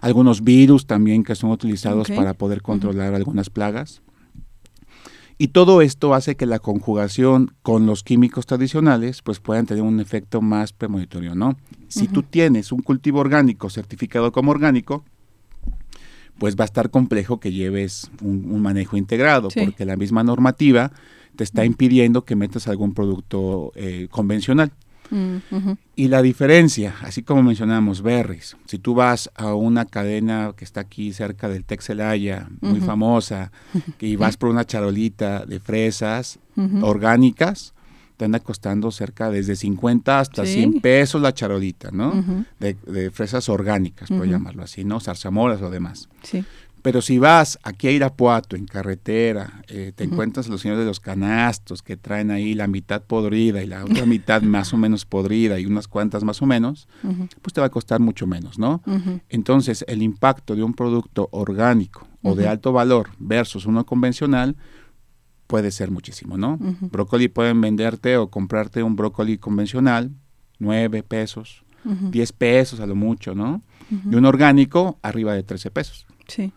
algunos 0.00 0.42
virus 0.44 0.86
también 0.86 1.24
que 1.24 1.34
son 1.34 1.50
utilizados 1.50 2.08
para 2.08 2.34
poder 2.34 2.62
controlar 2.62 3.14
algunas 3.14 3.50
plagas. 3.50 4.02
Y 5.42 5.48
todo 5.48 5.80
esto 5.80 6.12
hace 6.12 6.36
que 6.36 6.44
la 6.44 6.58
conjugación 6.58 7.54
con 7.62 7.86
los 7.86 8.04
químicos 8.04 8.44
tradicionales 8.44 9.22
pues 9.22 9.40
puedan 9.40 9.64
tener 9.64 9.82
un 9.82 9.98
efecto 9.98 10.42
más 10.42 10.74
premonitorio, 10.74 11.34
¿no? 11.34 11.56
Si 11.88 12.08
tú 12.08 12.22
tienes 12.22 12.72
un 12.72 12.82
cultivo 12.82 13.20
orgánico 13.20 13.70
certificado 13.70 14.32
como 14.32 14.50
orgánico, 14.50 15.02
pues 16.40 16.56
va 16.56 16.64
a 16.64 16.72
estar 16.72 16.88
complejo 16.88 17.38
que 17.38 17.52
lleves 17.52 18.10
un, 18.22 18.62
manejo 18.62 18.96
integrado, 18.96 19.48
porque 19.54 19.84
la 19.84 19.96
misma 19.96 20.24
normativa 20.24 20.90
te 21.36 21.44
está 21.44 21.66
impidiendo 21.66 22.24
que 22.24 22.34
metas 22.34 22.66
algún 22.66 22.94
producto 22.94 23.72
eh, 23.76 24.08
convencional. 24.10 24.72
Mm, 25.10 25.36
y 25.96 26.08
la 26.08 26.22
diferencia, 26.22 26.94
así 27.02 27.22
como 27.22 27.42
mencionamos, 27.42 28.00
berries, 28.00 28.56
si 28.64 28.78
tú 28.78 28.94
vas 28.94 29.30
a 29.34 29.52
una 29.52 29.84
cadena 29.84 30.54
que 30.56 30.64
está 30.64 30.80
aquí 30.80 31.12
cerca 31.12 31.46
del 31.50 31.64
Texelaya, 31.64 32.48
muy 32.62 32.80
famosa, 32.80 33.52
y 34.00 34.16
vas 34.16 34.38
por 34.38 34.48
una 34.48 34.64
charolita 34.64 35.44
de 35.44 35.60
fresas 35.60 36.38
orgánicas, 36.80 37.74
te 38.20 38.26
anda 38.26 38.40
costando 38.40 38.90
cerca 38.90 39.30
desde 39.30 39.56
50 39.56 40.20
hasta 40.20 40.44
100 40.44 40.82
pesos 40.82 41.22
la 41.22 41.32
charolita, 41.32 41.90
¿no? 41.90 42.22
de, 42.58 43.10
fresas 43.10 43.48
orgánicas, 43.48 44.10
por 44.10 44.28
llamarlo 44.28 44.62
así, 44.62 44.84
¿no? 44.84 45.00
Zarzamoras 45.00 45.62
o 45.62 45.70
demás. 45.70 46.10
Sí. 46.22 46.44
Pero 46.82 47.00
si 47.00 47.18
vas 47.18 47.58
aquí 47.62 47.88
a 47.88 47.92
Irapuato 47.92 48.56
en 48.56 48.66
carretera, 48.66 49.62
eh, 49.68 49.92
te 49.96 50.04
encuentras 50.04 50.48
los 50.48 50.60
señores 50.60 50.80
de 50.80 50.86
los 50.86 51.00
canastos 51.00 51.80
que 51.80 51.96
traen 51.96 52.30
ahí 52.30 52.52
la 52.52 52.66
mitad 52.66 53.00
podrida 53.02 53.62
y 53.62 53.66
la 53.66 53.84
otra 53.84 54.04
mitad 54.04 54.42
más 54.42 54.74
o 54.74 54.76
menos 54.76 55.06
podrida 55.06 55.58
y 55.58 55.64
unas 55.64 55.88
cuantas 55.88 56.22
más 56.22 56.42
o 56.42 56.46
menos, 56.46 56.88
pues 57.40 57.54
te 57.54 57.62
va 57.62 57.68
a 57.68 57.70
costar 57.70 58.00
mucho 58.00 58.26
menos, 58.26 58.58
¿no? 58.58 58.82
Entonces, 59.30 59.82
el 59.88 60.02
impacto 60.02 60.54
de 60.54 60.62
un 60.62 60.74
producto 60.74 61.30
orgánico 61.32 62.06
o 62.22 62.34
de 62.34 62.48
alto 62.48 62.70
valor 62.70 63.08
versus 63.18 63.64
uno 63.64 63.86
convencional, 63.86 64.56
puede 65.50 65.72
ser 65.72 65.90
muchísimo, 65.90 66.38
¿no? 66.38 66.58
Brócoli 66.92 67.26
pueden 67.26 67.60
venderte 67.60 68.16
o 68.16 68.30
comprarte 68.30 68.84
un 68.84 68.94
brócoli 68.94 69.36
convencional, 69.36 70.12
9 70.60 71.02
pesos, 71.02 71.64
10 71.84 72.32
pesos 72.34 72.78
a 72.78 72.86
lo 72.86 72.94
mucho, 72.94 73.34
¿no? 73.34 73.60
Y 73.90 74.14
un 74.14 74.24
orgánico 74.26 75.00
arriba 75.02 75.34
de 75.34 75.42
13 75.42 75.72
pesos. 75.72 76.06
Sí. 76.28 76.52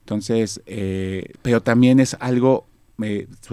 Entonces, 0.00 0.62
eh, 0.64 1.34
pero 1.42 1.60
también 1.60 2.00
es 2.00 2.16
algo, 2.20 2.66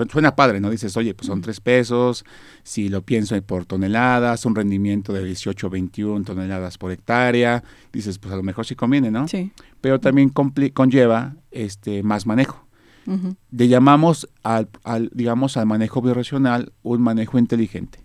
suena 0.10 0.34
padre, 0.34 0.62
¿no? 0.62 0.70
Dices, 0.70 0.96
oye, 0.96 1.14
pues 1.14 1.28
son 1.28 1.42
3 1.42 1.60
pesos, 1.60 2.24
si 2.64 2.88
lo 2.88 3.02
pienso 3.02 3.40
por 3.42 3.66
toneladas, 3.66 4.46
un 4.46 4.56
rendimiento 4.56 5.12
de 5.12 5.26
18 5.26 5.70
21 5.70 6.24
toneladas 6.24 6.78
por 6.78 6.94
hectárea, 6.94 7.66
dices, 7.92 8.18
pues 8.18 8.34
a 8.34 8.38
lo 8.38 8.44
mejor 8.44 8.66
sí 8.66 8.76
conviene, 8.76 9.12
¿no? 9.12 9.28
Sí. 9.28 9.52
Pero 9.82 10.00
también 10.00 10.30
conlleva 10.30 11.36
este 11.52 12.02
más 12.02 12.26
manejo. 12.26 12.65
Le 13.52 13.68
llamamos 13.68 14.28
al, 14.44 14.70
digamos, 15.14 15.58
al 15.58 15.66
manejo 15.66 16.02
bioracional 16.02 16.74
un 16.84 17.02
manejo 17.02 17.38
inteligente. 17.38 18.00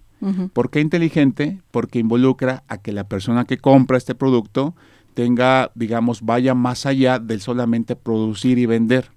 ¿Por 0.53 0.71
qué 0.71 0.81
inteligente? 0.81 1.63
Porque 1.71 1.99
involucra 1.99 2.63
a 2.69 2.79
que 2.79 2.93
la 2.93 3.09
persona 3.09 3.47
que 3.47 3.57
compra 3.57 3.97
este 3.97 4.15
producto 4.15 4.75
tenga, 5.15 5.73
digamos, 5.75 6.23
vaya 6.23 6.55
más 6.55 6.85
allá 6.85 7.19
del 7.19 7.41
solamente 7.41 7.97
producir 7.97 8.59
y 8.59 8.67
vender. 8.67 9.11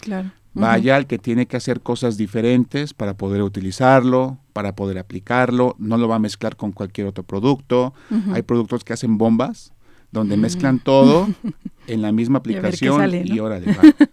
Claro. 0.00 0.32
Vaya 0.54 0.96
al 0.96 1.06
que 1.06 1.18
tiene 1.18 1.46
que 1.46 1.56
hacer 1.56 1.80
cosas 1.80 2.16
diferentes 2.16 2.92
para 2.92 3.16
poder 3.16 3.42
utilizarlo, 3.42 4.38
para 4.52 4.74
poder 4.74 4.98
aplicarlo, 4.98 5.76
no 5.78 5.96
lo 5.96 6.08
va 6.08 6.16
a 6.16 6.18
mezclar 6.18 6.56
con 6.56 6.72
cualquier 6.72 7.06
otro 7.06 7.22
producto. 7.22 7.94
Hay 8.32 8.42
productos 8.42 8.82
que 8.82 8.92
hacen 8.92 9.18
bombas, 9.18 9.72
donde 10.10 10.36
mezclan 10.36 10.80
todo 10.80 11.28
en 11.88 12.02
la 12.02 12.12
misma 12.12 12.38
aplicación 12.38 13.10
y, 13.26 13.38
ahora 13.38 13.60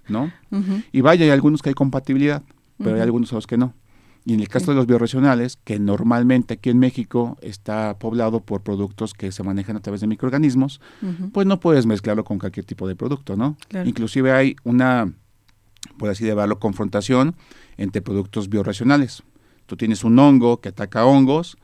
¿no? 0.08 0.32
Y 0.92 1.02
vaya, 1.02 1.26
hay 1.26 1.32
algunos 1.32 1.62
que 1.62 1.70
hay 1.70 1.76
compatibilidad, 1.76 2.44
pero 2.78 2.96
hay 2.96 3.02
algunos 3.02 3.32
a 3.32 3.36
los 3.36 3.48
que 3.48 3.58
no. 3.58 3.74
Y 4.28 4.34
en 4.34 4.40
el 4.40 4.50
caso 4.50 4.72
de 4.72 4.76
los 4.76 4.88
biorregionales, 4.88 5.58
que 5.64 5.80
normalmente 5.80 6.56
aquí 6.56 6.72
en 6.72 6.80
México 6.80 7.38
está 7.42 8.00
poblado 8.00 8.40
por 8.40 8.62
productos 8.62 9.14
que 9.14 9.32
se 9.32 9.44
manejan 9.44 9.78
a 9.78 9.82
través 9.82 10.02
de 10.02 10.08
microorganismos, 10.08 10.82
pues 11.32 11.46
no 11.46 11.60
puedes 11.60 11.86
mezclarlo 11.86 12.24
con 12.24 12.40
cualquier 12.40 12.66
tipo 12.66 12.88
de 12.88 12.96
producto, 12.96 13.36
¿no? 13.36 13.56
Inclusive 13.86 14.32
hay 14.32 14.56
una, 14.64 15.14
por 16.00 16.10
así 16.10 16.26
llamarlo, 16.26 16.60
confrontación 16.60 17.36
entre 17.78 18.02
productos 18.02 18.50
biorregionales. 18.50 19.22
Tú 19.68 19.78
tienes 19.78 20.04
un 20.04 20.18
hongo 20.18 20.60
que 20.60 20.70
ataca 20.70 21.06
hongos, 21.06 21.58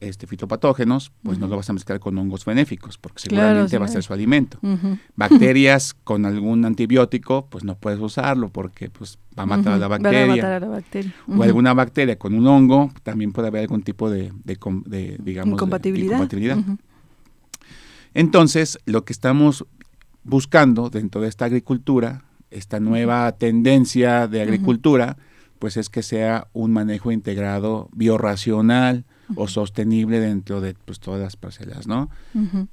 este, 0.00 0.26
fitopatógenos, 0.26 1.12
pues 1.22 1.38
no 1.38 1.46
lo 1.46 1.56
vas 1.56 1.68
a 1.70 1.72
mezclar 1.72 2.00
con 2.00 2.16
hongos 2.18 2.44
benéficos, 2.44 2.98
porque 2.98 3.20
seguramente 3.20 3.78
va 3.78 3.86
a 3.86 3.88
ser 3.88 4.02
su 4.02 4.12
alimento. 4.12 4.58
Bacterias 5.16 5.94
con 6.04 6.26
algún 6.26 6.64
antibiótico, 6.64 7.46
pues 7.50 7.64
no 7.64 7.76
puedes 7.76 8.00
usarlo 8.00 8.50
porque 8.50 8.90
pues 8.90 9.18
va 9.38 9.44
a 9.44 9.46
matar, 9.46 9.74
a, 9.74 9.78
la 9.78 9.88
bacteria. 9.88 10.60
O 11.28 11.42
alguna 11.42 11.74
bacteria 11.74 12.18
con 12.18 12.34
un 12.34 12.46
hongo, 12.46 12.92
también 13.02 13.32
puede 13.32 13.48
haber 13.48 13.62
algún 13.62 13.82
tipo 13.82 14.10
de, 14.10 14.32
de, 14.44 15.16
digamos, 15.22 15.54
incompatibilidad. 15.54 16.56
Entonces, 18.14 18.78
lo 18.86 19.04
que 19.04 19.12
estamos 19.12 19.66
buscando 20.22 20.88
dentro 20.88 21.20
de 21.20 21.28
esta 21.28 21.44
agricultura, 21.44 22.24
esta 22.50 22.80
nueva 22.80 23.30
tendencia 23.32 24.28
de 24.28 24.40
agricultura, 24.42 25.16
pues 25.58 25.76
es 25.76 25.88
que 25.88 26.02
sea 26.02 26.48
un 26.52 26.72
manejo 26.72 27.10
integrado 27.10 27.88
biorracional, 27.92 29.04
o 29.36 29.48
sostenible 29.48 30.20
dentro 30.20 30.60
de 30.60 30.74
pues, 30.84 31.00
todas 31.00 31.20
las 31.20 31.36
parcelas, 31.36 31.86
¿no? 31.86 32.10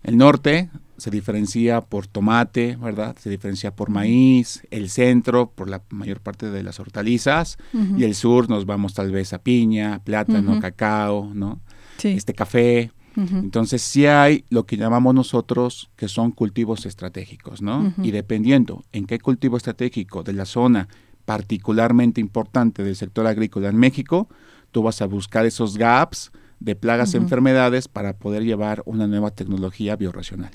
El 0.04 0.18
norte 0.18 0.70
se 0.98 1.10
diferencia 1.10 1.82
por 1.82 2.08
tomate, 2.08 2.76
¿verdad? 2.76 3.16
Se 3.20 3.30
diferencia 3.30 3.76
por 3.76 3.90
maíz, 3.90 4.62
el 4.70 4.90
centro 4.90 5.50
por 5.50 5.70
la 5.70 5.82
mayor 5.90 6.20
parte 6.20 6.50
de 6.50 6.64
las 6.64 6.80
hortalizas 6.80 7.58
y 7.98 8.04
el 8.04 8.16
sur 8.16 8.50
nos 8.50 8.66
vamos 8.66 8.94
tal 8.94 9.12
vez 9.12 9.34
a 9.34 9.40
piña, 9.40 10.02
plátano, 10.04 10.60
cacao, 10.60 11.32
¿no? 11.34 11.62
Este 12.04 12.34
café. 12.34 12.92
Entonces 13.16 13.82
sí 13.82 14.06
hay 14.06 14.46
lo 14.50 14.66
que 14.66 14.78
llamamos 14.78 15.14
nosotros 15.14 15.90
que 15.96 16.08
son 16.08 16.32
cultivos 16.32 16.86
estratégicos, 16.86 17.62
¿no? 17.62 17.94
Y 18.02 18.12
dependiendo 18.12 18.84
en 18.92 19.06
qué 19.06 19.20
cultivo 19.20 19.58
estratégico 19.58 20.24
de 20.24 20.34
la 20.34 20.46
zona 20.46 20.88
particularmente 21.26 22.20
importante 22.20 22.84
del 22.84 22.96
sector 22.96 23.28
agrícola 23.28 23.70
en 23.70 23.78
México, 23.78 24.28
tú 24.72 24.82
vas 24.84 25.02
a 25.02 25.06
buscar 25.06 25.46
esos 25.46 25.78
gaps 25.78 26.32
de 26.62 26.76
plagas 26.76 27.14
y 27.14 27.18
enfermedades 27.18 27.88
para 27.88 28.14
poder 28.14 28.44
llevar 28.44 28.84
una 28.86 29.08
nueva 29.08 29.32
tecnología 29.32 29.96
biorracional. 29.96 30.52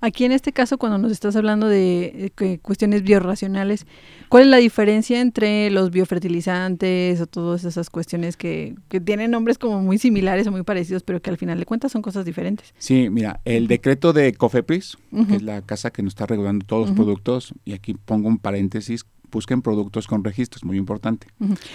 Aquí 0.00 0.24
en 0.24 0.32
este 0.32 0.52
caso, 0.52 0.78
cuando 0.78 0.96
nos 0.96 1.12
estás 1.12 1.36
hablando 1.36 1.68
de, 1.68 2.32
cuestiones 2.62 3.02
biorracionales, 3.02 3.86
¿cuál 4.30 4.44
es 4.44 4.48
la 4.48 4.56
diferencia 4.56 5.20
entre 5.20 5.70
los 5.70 5.90
biofertilizantes 5.90 7.20
o 7.20 7.26
todas 7.26 7.64
esas 7.64 7.90
cuestiones 7.90 8.36
que, 8.36 8.74
tienen 9.04 9.30
nombres 9.30 9.58
como 9.58 9.82
muy 9.82 9.98
similares 9.98 10.46
o 10.46 10.50
muy 10.50 10.62
parecidos, 10.62 11.02
pero 11.02 11.20
que 11.20 11.28
al 11.28 11.36
final 11.36 11.58
de 11.58 11.66
cuentas 11.66 11.92
son 11.92 12.00
cosas 12.00 12.24
diferentes? 12.24 12.72
Sí, 12.78 13.10
mira, 13.10 13.40
el 13.44 13.68
decreto 13.68 14.14
de 14.14 14.32
COFEPRIS, 14.32 14.96
que 15.28 15.36
es 15.36 15.42
la 15.42 15.60
casa 15.60 15.90
que 15.90 16.02
nos 16.02 16.12
está 16.12 16.24
regulando 16.24 16.64
todos 16.64 16.88
los 16.88 16.96
productos, 16.96 17.52
y 17.66 17.74
aquí 17.74 17.94
pongo 17.94 18.28
un 18.28 18.38
paréntesis, 18.38 19.04
busquen 19.34 19.60
productos 19.60 20.06
con 20.06 20.24
registros, 20.24 20.64
muy 20.64 20.78
importante. 20.78 21.26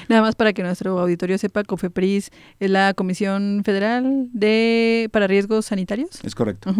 Nada 0.08 0.22
más 0.22 0.36
para 0.36 0.54
que 0.54 0.64
nuestro 0.64 0.98
auditorio 0.98 1.38
sepa, 1.38 1.64
COFEPRIS 1.64 2.32
es 2.60 2.70
la 2.70 2.94
Comisión 2.96 3.62
Federal 3.64 4.30
de 4.34 5.10
para 5.12 5.28
Riesgos 5.28 5.68
Sanitarios. 5.68 6.24
Es 6.24 6.34
correcto. 6.34 6.74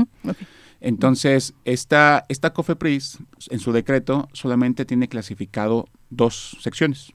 Entonces, 0.82 1.54
esta, 1.66 2.26
esta 2.30 2.54
COFEPRIS, 2.54 3.20
en 3.50 3.60
su 3.60 3.74
decreto, 3.74 4.30
solamente 4.34 4.86
tiene 4.86 5.10
clasificado 5.10 5.86
dos 6.10 6.58
secciones. 6.62 7.14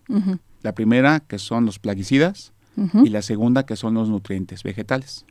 La 0.63 0.75
primera, 0.75 1.21
que 1.21 1.39
son 1.39 1.65
los 1.65 1.79
plaguicidas, 1.79 2.53
y 2.77 3.09
la 3.09 3.23
segunda, 3.23 3.65
que 3.65 3.77
son 3.77 3.95
los 3.95 4.09
nutrientes 4.09 4.63
vegetales. 4.63 5.25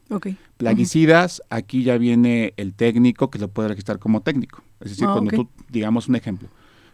Plaguicidas, 0.57 1.41
aquí 1.49 1.83
ya 1.83 1.97
viene 1.97 2.53
el 2.57 2.73
técnico 2.73 3.29
que 3.29 3.37
lo 3.37 3.49
puede 3.49 3.69
registrar 3.69 3.99
como 3.99 4.21
técnico. 4.21 4.63
Es 4.79 4.91
decir, 4.91 5.05
ah, 5.07 5.13
cuando 5.13 5.31
tú, 5.31 5.49
digamos 5.69 6.07
un 6.07 6.15
ejemplo, 6.15 6.47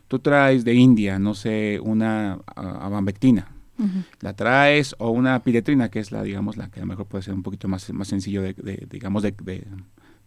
tú 0.10 0.20
traes 0.20 0.66
de 0.66 0.74
India, 0.74 1.20
no 1.20 1.34
sé, 1.34 1.80
una 1.82 2.40
abambectina, 2.56 3.48
la 4.20 4.34
traes, 4.34 4.94
o 4.98 5.12
una 5.12 5.42
piretrina, 5.42 5.90
que 5.90 6.00
es 6.00 6.12
la, 6.12 6.22
digamos, 6.24 6.58
la 6.58 6.70
que 6.70 6.82
a 6.82 6.84
lo 6.84 6.88
mejor 6.88 7.06
puede 7.06 7.24
ser 7.24 7.34
un 7.34 7.44
poquito 7.44 7.70
más, 7.70 7.94
más 7.94 8.10
sencillo 8.10 8.42
de, 8.42 8.88
digamos, 8.90 9.24
de, 9.24 9.34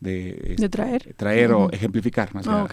de, 0.01 0.69
traer, 0.71 1.15
traer 1.17 1.53
o 1.53 1.71
ejemplificar 1.71 2.35
más 2.35 2.47
ah, 2.49 2.67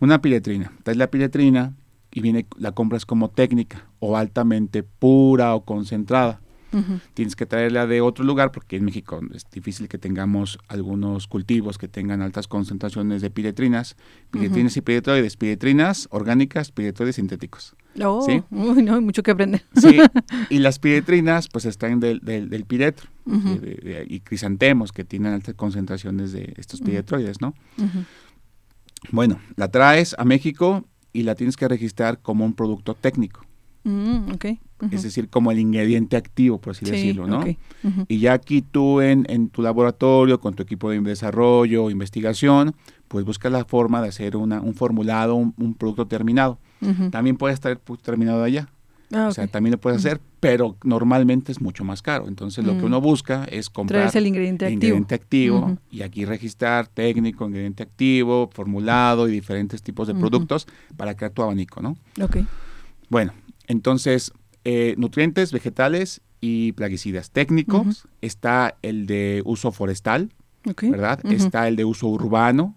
Una 0.00 0.20
piletrina. 0.20 0.72
Traes 0.82 0.96
la 0.96 1.10
piletrina 1.10 1.74
y 2.10 2.20
viene, 2.22 2.46
la 2.56 2.72
compras 2.72 3.06
como 3.06 3.30
técnica 3.30 3.84
o 4.00 4.16
altamente 4.16 4.82
pura 4.82 5.54
o 5.54 5.64
concentrada. 5.64 6.40
Tienes 7.14 7.36
que 7.36 7.46
traerla 7.46 7.86
de 7.86 8.00
otro 8.00 8.24
lugar 8.24 8.52
porque 8.52 8.76
en 8.76 8.84
México 8.84 9.20
es 9.34 9.44
difícil 9.50 9.88
que 9.88 9.98
tengamos 9.98 10.58
algunos 10.68 11.26
cultivos 11.26 11.78
que 11.78 11.88
tengan 11.88 12.22
altas 12.22 12.46
concentraciones 12.48 13.22
de 13.22 13.30
piretrinas, 13.30 13.96
piretrinas 14.30 14.76
y 14.76 14.80
piretroides, 14.80 15.36
piretrinas 15.36 16.08
orgánicas, 16.10 16.70
piretroides 16.70 17.16
sintéticos. 17.16 17.74
Oh, 18.02 18.22
¿sí? 18.24 18.42
Uy, 18.50 18.82
no, 18.82 18.94
hay 18.94 19.00
mucho 19.00 19.22
que 19.22 19.32
aprender. 19.32 19.64
Sí, 19.74 19.98
y 20.50 20.58
las 20.58 20.78
piretrinas 20.78 21.48
pues 21.48 21.64
están 21.64 21.98
del, 21.98 22.20
del, 22.20 22.64
piretro 22.64 23.08
y 24.06 24.20
crisantemos 24.20 24.92
que 24.92 25.04
tienen 25.04 25.32
altas 25.32 25.54
concentraciones 25.54 26.32
de 26.32 26.54
estos 26.56 26.80
piretroides, 26.80 27.40
¿no? 27.40 27.54
Bueno, 29.10 29.40
la 29.56 29.68
traes 29.68 30.14
a 30.18 30.24
México 30.24 30.84
y 31.12 31.22
la 31.22 31.34
tienes 31.34 31.56
que 31.56 31.66
registrar 31.66 32.20
como 32.20 32.44
un 32.44 32.54
producto 32.54 32.94
técnico. 32.94 33.44
Mm, 33.82 34.32
es 34.90 35.02
decir, 35.02 35.28
como 35.28 35.50
el 35.50 35.58
ingrediente 35.58 36.16
activo, 36.16 36.60
por 36.60 36.72
así 36.72 36.84
decirlo, 36.84 37.26
¿no? 37.26 37.44
Y 38.08 38.18
ya 38.18 38.34
aquí 38.34 38.62
tú 38.62 39.00
en, 39.00 39.26
en, 39.28 39.48
tu 39.48 39.62
laboratorio, 39.62 40.40
con 40.40 40.54
tu 40.54 40.62
equipo 40.62 40.90
de 40.90 41.00
desarrollo 41.00 41.90
investigación, 41.90 42.74
pues 43.08 43.24
buscas 43.24 43.50
la 43.50 43.64
forma 43.64 44.00
de 44.02 44.08
hacer 44.08 44.36
una, 44.36 44.60
un 44.60 44.74
formulado, 44.74 45.34
un, 45.34 45.74
producto 45.74 46.06
terminado. 46.06 46.58
También 47.10 47.36
puede 47.36 47.54
estar 47.54 47.78
terminado 48.02 48.42
allá. 48.42 48.68
Ah, 49.12 49.26
o 49.26 49.32
sea, 49.32 49.48
también 49.48 49.72
lo 49.72 49.78
puedes 49.78 49.98
hacer, 49.98 50.20
pero 50.38 50.76
normalmente 50.84 51.50
es 51.50 51.60
mucho 51.60 51.82
más 51.82 52.00
caro. 52.00 52.28
Entonces, 52.28 52.64
lo 52.64 52.74
que 52.74 52.82
mm. 52.82 52.84
uno 52.84 53.00
busca 53.00 53.44
es 53.50 53.68
comprar 53.68 54.16
el 54.16 54.26
ingrediente, 54.26 55.14
activo, 55.14 55.76
y 55.90 56.02
aquí 56.02 56.24
registrar 56.24 56.86
técnico, 56.86 57.44
ingrediente 57.46 57.82
activo, 57.82 58.48
formulado 58.52 59.28
y 59.28 59.32
diferentes 59.32 59.82
tipos 59.82 60.06
de 60.06 60.14
productos 60.14 60.68
para 60.96 61.16
crear 61.16 61.32
tu 61.32 61.42
abanico, 61.42 61.82
¿no? 61.82 61.96
Ok. 62.22 62.38
Bueno, 63.08 63.32
entonces, 63.70 64.32
eh, 64.64 64.96
nutrientes 64.98 65.52
vegetales 65.52 66.22
y 66.40 66.72
plaguicidas 66.72 67.30
técnicos. 67.30 68.08
Está 68.20 68.76
el 68.82 69.06
de 69.06 69.42
uso 69.44 69.70
forestal, 69.70 70.32
¿verdad? 70.64 71.20
Está 71.24 71.68
el 71.68 71.76
de 71.76 71.84
uso 71.84 72.08
urbano, 72.08 72.74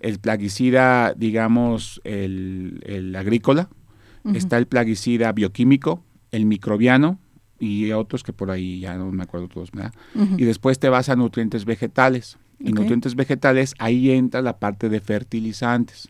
el 0.00 0.20
plaguicida, 0.20 1.12
digamos, 1.14 2.00
el, 2.04 3.14
agrícola. 3.18 3.68
Está 4.32 4.58
el 4.58 4.66
plaguicida 4.66 5.32
bioquímico, 5.32 6.04
el 6.30 6.46
microbiano 6.46 7.18
y 7.58 7.90
otros 7.90 8.22
que 8.22 8.32
por 8.32 8.52
ahí 8.52 8.78
ya 8.78 8.96
no 8.96 9.10
me 9.10 9.24
acuerdo 9.24 9.48
todos, 9.48 9.72
¿verdad? 9.72 9.92
Y 10.36 10.44
después 10.44 10.78
te 10.78 10.88
vas 10.88 11.08
a 11.08 11.16
nutrientes 11.16 11.64
vegetales. 11.64 12.38
Y 12.60 12.72
nutrientes 12.72 13.16
vegetales, 13.16 13.74
ahí 13.78 14.12
entra 14.12 14.40
la 14.40 14.60
parte 14.60 14.88
de 14.88 15.00
fertilizantes. 15.00 16.08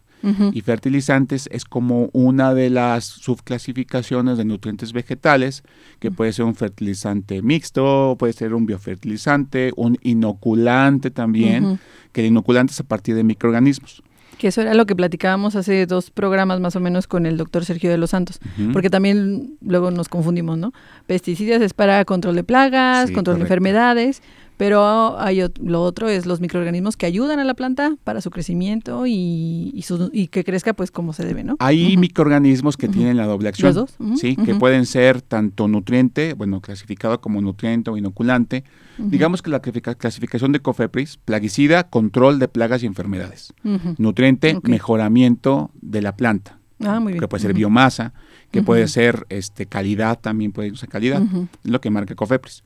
Y 0.53 0.61
fertilizantes 0.63 1.49
es 1.53 1.65
como 1.65 2.11
una 2.13 2.55
de 2.55 2.71
las 2.71 3.05
subclasificaciones 3.05 4.39
de 4.39 4.45
nutrientes 4.45 4.93
vegetales, 4.93 5.63
que 6.01 6.11
puede 6.11 6.33
ser 6.33 6.45
un 6.45 6.55
fertilizante 6.55 7.43
mixto, 7.43 8.17
puede 8.19 8.33
ser 8.33 8.55
un 8.55 8.67
biofertilizante, 8.67 9.73
un 9.77 9.97
inoculante 10.03 11.11
también, 11.11 11.79
que 12.13 12.23
el 12.23 12.29
inoculante 12.29 12.73
es 12.73 12.81
a 12.81 12.85
partir 12.85 13.15
de 13.15 13.25
microorganismos. 13.25 14.03
Que 14.39 14.49
eso 14.49 14.61
era 14.61 14.75
lo 14.75 14.87
que 14.87 14.95
platicábamos 14.95 15.57
hace 15.57 15.85
dos 15.87 16.11
programas 16.11 16.61
más 16.61 16.77
o 16.77 16.81
menos 16.81 17.09
con 17.09 17.27
el 17.27 17.37
doctor 17.37 17.65
Sergio 17.65 17.91
de 17.91 17.99
los 17.99 18.11
Santos, 18.11 18.39
porque 18.73 18.91
también 18.91 19.57
luego 19.61 19.91
nos 19.91 20.09
confundimos, 20.09 20.59
¿no? 20.59 20.73
Pesticidas 21.07 21.61
es 21.61 21.75
para 21.75 22.05
control 22.05 22.37
de 22.37 22.45
plagas, 22.45 23.11
control 23.11 23.37
de 23.37 23.43
enfermedades, 23.43 24.23
pero 24.59 25.19
hay, 25.21 25.41
lo 25.63 25.83
otro 25.83 26.09
es 26.09 26.27
los 26.27 26.41
microorganismos 26.41 26.97
que 26.97 27.07
ayudan 27.07 27.39
a 27.39 27.45
la 27.45 27.55
planta 27.55 27.97
para 28.03 28.21
su 28.21 28.31
crecimiento 28.31 29.07
y, 29.07 29.73
y, 30.13 30.27
que 30.27 30.43
crezca 30.43 30.75
pues 30.75 30.91
como 30.91 31.13
se 31.13 31.25
debe, 31.25 31.45
¿no? 31.45 31.57
Hay 31.61 31.97
microorganismos 31.97 32.77
que 32.77 32.89
tienen 32.89 33.17
la 33.17 33.27
doble 33.27 33.51
acción. 33.51 33.73
¿Los 33.73 33.77
dos? 33.77 34.19
Sí, 34.19 34.35
que 34.35 34.57
pueden 34.57 34.85
ser 34.85 35.23
tanto 35.23 35.69
nutriente, 35.69 36.35
bueno, 36.35 36.61
clasificado 36.61 37.21
como 37.21 37.41
nutriente 37.41 37.91
o 37.91 37.97
inoculante. 37.97 38.65
Digamos 38.99 39.43
que 39.43 39.51
la 39.51 39.61
clasificación 39.61 40.51
de 40.51 40.59
COFEPRIS, 40.59 41.19
plaguicida, 41.25 41.85
control 41.85 42.41
de 42.41 42.49
plagas 42.49 42.83
y 42.83 42.87
enfermedades. 42.87 43.55
Nutriente, 43.97 44.59
mejoramiento 44.65 45.71
de 45.81 46.03
la 46.03 46.17
planta. 46.17 46.59
Ah, 46.85 46.99
muy 46.99 47.13
bien. 47.13 47.21
Que 47.21 47.29
puede 47.29 47.43
ser 47.43 47.55
biomasa, 47.55 48.13
que 48.51 48.65
puede 48.65 48.89
ser 48.89 49.25
este 49.29 49.67
calidad, 49.67 50.19
también 50.19 50.51
puede 50.51 50.75
ser 50.75 50.89
calidad, 50.89 51.23
es 51.63 51.71
lo 51.71 51.81
que 51.81 51.91
marca 51.91 52.17
COFEPRIS. 52.17 52.65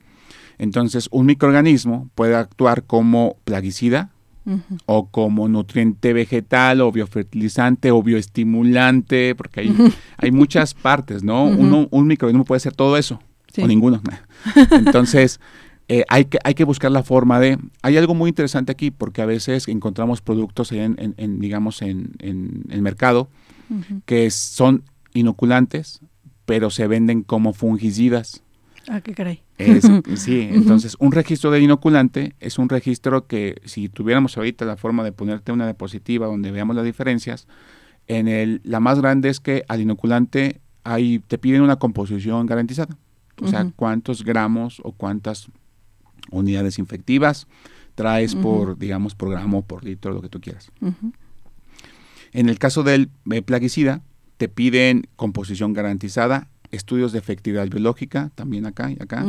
Entonces, 0.57 1.07
un 1.11 1.25
microorganismo 1.25 2.09
puede 2.15 2.35
actuar 2.35 2.83
como 2.83 3.37
plaguicida 3.43 4.11
o 4.85 5.07
como 5.07 5.47
nutriente 5.47 6.11
vegetal 6.11 6.81
o 6.81 6.91
biofertilizante 6.91 7.91
o 7.91 8.03
bioestimulante, 8.03 9.35
porque 9.35 9.61
hay, 9.61 9.75
hay 10.17 10.31
muchas 10.31 10.73
partes, 10.73 11.23
¿no? 11.23 11.45
un 11.45 12.07
microorganismo 12.07 12.43
puede 12.43 12.59
ser 12.59 12.75
todo 12.75 12.97
eso 12.97 13.19
o 13.57 13.67
ninguno. 13.67 14.01
Entonces, 14.71 15.39
eh, 15.87 16.03
hay, 16.09 16.25
que, 16.25 16.39
hay 16.43 16.55
que 16.55 16.63
buscar 16.63 16.91
la 16.91 17.03
forma 17.03 17.39
de... 17.39 17.57
Hay 17.81 17.97
algo 17.97 18.15
muy 18.15 18.29
interesante 18.29 18.71
aquí 18.71 18.91
porque 18.91 19.21
a 19.21 19.25
veces 19.25 19.67
encontramos 19.67 20.21
productos 20.21 20.71
en, 20.71 20.95
en, 21.17 21.39
digamos, 21.39 21.81
en, 21.81 22.11
en 22.19 22.63
el 22.69 22.81
mercado 22.81 23.29
que 24.05 24.29
son 24.29 24.83
inoculantes, 25.13 26.01
pero 26.45 26.69
se 26.69 26.87
venden 26.87 27.23
como 27.23 27.53
fungicidas. 27.53 28.42
Ah, 28.89 29.01
qué 29.01 29.13
caray. 29.13 29.41
sí, 30.15 30.49
entonces 30.51 30.97
un 30.99 31.11
registro 31.11 31.51
de 31.51 31.61
inoculante 31.61 32.35
es 32.39 32.57
un 32.59 32.69
registro 32.69 33.27
que 33.27 33.61
si 33.65 33.87
tuviéramos 33.89 34.37
ahorita 34.37 34.65
la 34.65 34.77
forma 34.77 35.03
de 35.03 35.11
ponerte 35.11 35.51
una 35.51 35.65
diapositiva 35.65 36.27
donde 36.27 36.51
veamos 36.51 36.75
las 36.75 36.85
diferencias, 36.85 37.47
en 38.07 38.27
el, 38.27 38.61
la 38.63 38.79
más 38.79 38.99
grande 38.99 39.29
es 39.29 39.39
que 39.39 39.63
al 39.67 39.81
inoculante 39.81 40.59
ahí 40.83 41.19
te 41.19 41.37
piden 41.37 41.61
una 41.61 41.77
composición 41.77 42.45
garantizada. 42.45 42.97
O 43.41 43.47
sea, 43.47 43.71
cuántos 43.75 44.23
gramos 44.23 44.79
o 44.83 44.91
cuántas 44.91 45.47
unidades 46.29 46.77
infectivas 46.77 47.47
traes 47.95 48.35
por, 48.35 48.77
digamos, 48.77 49.15
por 49.15 49.31
gramo, 49.31 49.63
por 49.63 49.83
litro, 49.83 50.13
lo 50.13 50.21
que 50.21 50.29
tú 50.29 50.39
quieras. 50.39 50.71
En 52.31 52.49
el 52.49 52.59
caso 52.59 52.83
del 52.83 53.09
eh, 53.31 53.41
plaguicida, 53.41 54.01
te 54.37 54.49
piden 54.49 55.07
composición 55.15 55.73
garantizada 55.73 56.47
estudios 56.73 57.11
de 57.11 57.19
efectividad 57.19 57.67
biológica, 57.69 58.31
también 58.35 58.65
acá 58.65 58.91
y 58.91 58.97
acá. 59.01 59.25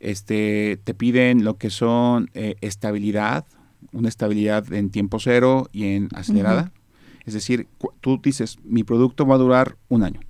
este, 0.00 0.78
te 0.82 0.94
piden 0.94 1.44
lo 1.44 1.58
que 1.58 1.70
son 1.70 2.30
eh, 2.34 2.54
estabilidad, 2.60 3.44
una 3.92 4.08
estabilidad 4.08 4.72
en 4.72 4.90
tiempo 4.90 5.18
cero 5.18 5.68
y 5.72 5.84
en 5.94 6.08
acelerada. 6.14 6.72
Es 7.24 7.34
decir, 7.34 7.66
tú 8.00 8.20
dices, 8.22 8.58
mi 8.64 8.84
producto 8.84 9.26
va 9.26 9.34
a 9.34 9.38
durar 9.38 9.76
un 9.88 10.04
año. 10.04 10.20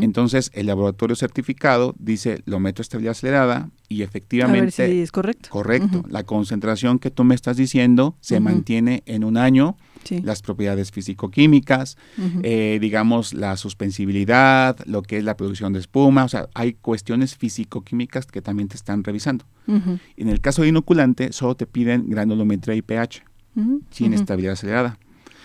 Entonces, 0.00 0.50
el 0.54 0.66
laboratorio 0.66 1.14
certificado 1.14 1.94
dice, 1.98 2.40
lo 2.46 2.58
meto 2.58 2.80
a 2.80 2.84
estabilidad 2.84 3.10
acelerada 3.10 3.70
y 3.88 4.00
efectivamente... 4.02 4.82
A 4.82 4.86
ver 4.86 4.94
si 4.94 5.00
es 5.00 5.12
correcto. 5.12 5.50
Correcto. 5.50 6.04
La 6.08 6.22
concentración 6.22 6.98
que 6.98 7.10
tú 7.10 7.22
me 7.24 7.34
estás 7.34 7.58
diciendo 7.58 8.16
se 8.20 8.40
mantiene 8.40 9.02
en 9.04 9.24
un 9.24 9.36
año 9.36 9.76
las 10.22 10.42
propiedades 10.42 10.90
físico-químicas, 10.90 11.96
eh, 12.42 12.78
digamos 12.80 13.34
la 13.34 13.56
suspensibilidad, 13.56 14.76
lo 14.86 15.02
que 15.02 15.18
es 15.18 15.24
la 15.24 15.36
producción 15.36 15.72
de 15.72 15.80
espuma, 15.80 16.24
o 16.24 16.28
sea, 16.28 16.48
hay 16.54 16.74
cuestiones 16.74 17.36
físico-químicas 17.36 18.26
que 18.26 18.42
también 18.42 18.68
te 18.68 18.76
están 18.76 19.04
revisando. 19.04 19.44
En 19.66 20.28
el 20.28 20.40
caso 20.40 20.62
de 20.62 20.68
inoculante, 20.68 21.32
solo 21.32 21.54
te 21.54 21.66
piden 21.66 22.08
granulometría 22.08 22.74
y 22.74 22.82
pH, 22.82 23.22
sin 23.90 24.14
estabilidad 24.14 24.54
acelerada. 24.54 24.98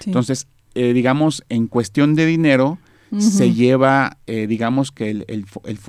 Entonces, 0.06 0.48
eh, 0.76 0.94
digamos, 0.94 1.44
en 1.50 1.68
cuestión 1.68 2.16
de 2.16 2.26
dinero, 2.26 2.80
se 3.18 3.54
lleva, 3.54 4.18
eh, 4.28 4.46
digamos 4.46 4.92
que 4.92 5.10
el, 5.10 5.26
el, 5.28 5.46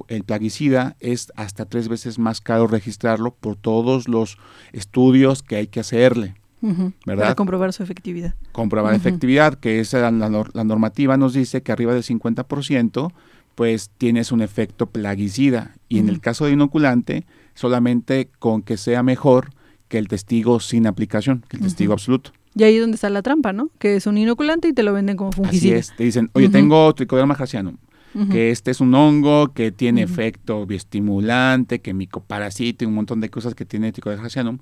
el, 0.09 0.25
plaguicida 0.25 0.97
es 1.01 1.31
hasta 1.37 1.67
tres 1.67 1.89
veces 1.89 2.19
más 2.19 2.41
caro 2.41 2.67
registrarlo 2.67 3.35
por 3.35 3.57
todos 3.57 4.09
los 4.09 4.39
estudios 4.73 5.43
que 5.43 5.57
hay 5.57 5.67
que 5.67 5.81
hacerle. 5.81 6.35
¿Verdad? 6.61 7.25
Para 7.25 7.35
comprobar 7.35 7.73
su 7.73 7.83
efectividad. 7.83 8.35
Comprobar 8.53 8.95
efectividad, 8.95 9.55
que 9.55 9.81
es 9.81 9.93
la, 9.93 10.11
normativa 10.11 11.17
nos 11.17 11.35
dice 11.35 11.63
que 11.63 11.73
arriba 11.73 11.95
del 11.95 12.03
50% 12.03 13.13
pues 13.55 13.91
tienes 13.99 14.33
un 14.33 14.41
efecto 14.41 14.87
plaguicida 14.87 15.75
y 15.89 15.99
en 15.99 16.09
el 16.09 16.21
caso 16.21 16.47
de 16.47 16.53
inoculante 16.53 17.27
solamente 17.55 18.31
con 18.39 18.63
que 18.63 18.77
sea 18.77 19.03
mejor 19.03 19.51
que 19.89 19.99
el 19.99 20.09
testigo 20.09 20.61
sin 20.61 20.87
aplicación, 20.87 21.45
que 21.49 21.57
el 21.57 21.65
testigo 21.65 21.93
absoluto. 21.93 22.33
Y 22.55 22.63
ahí 22.65 22.77
es 22.77 22.81
donde 22.81 22.95
está 22.95 23.11
la 23.11 23.23
trampa, 23.23 23.53
¿no? 23.53 23.71
Que 23.79 23.97
es 23.97 24.07
un 24.07 24.19
inoculante 24.19 24.69
y 24.69 24.73
te 24.73 24.83
lo 24.83 24.93
venden 24.93 25.17
como 25.17 25.33
fungicida. 25.33 25.79
Así 25.79 25.91
es, 25.91 25.97
te 25.97 26.05
dicen, 26.05 26.31
oye, 26.33 26.49
tengo 26.49 26.93
tricoderma 26.95 27.35
gracianum, 27.35 27.77
que 28.31 28.51
este 28.51 28.71
es 28.71 28.81
un 28.81 28.95
hongo 28.95 29.53
que 29.53 29.73
tiene 29.73 30.03
efecto 30.03 30.65
bioestimulante, 30.67 31.81
que 31.81 31.93
micoparasita 31.93 32.85
y 32.85 32.89
un 32.89 32.95
montón 32.95 33.21
de 33.21 33.31
cosas 33.31 33.55
que 33.55 33.65
tiene 33.65 33.93
tricoderma 33.93 34.23
gracianum, 34.23 34.59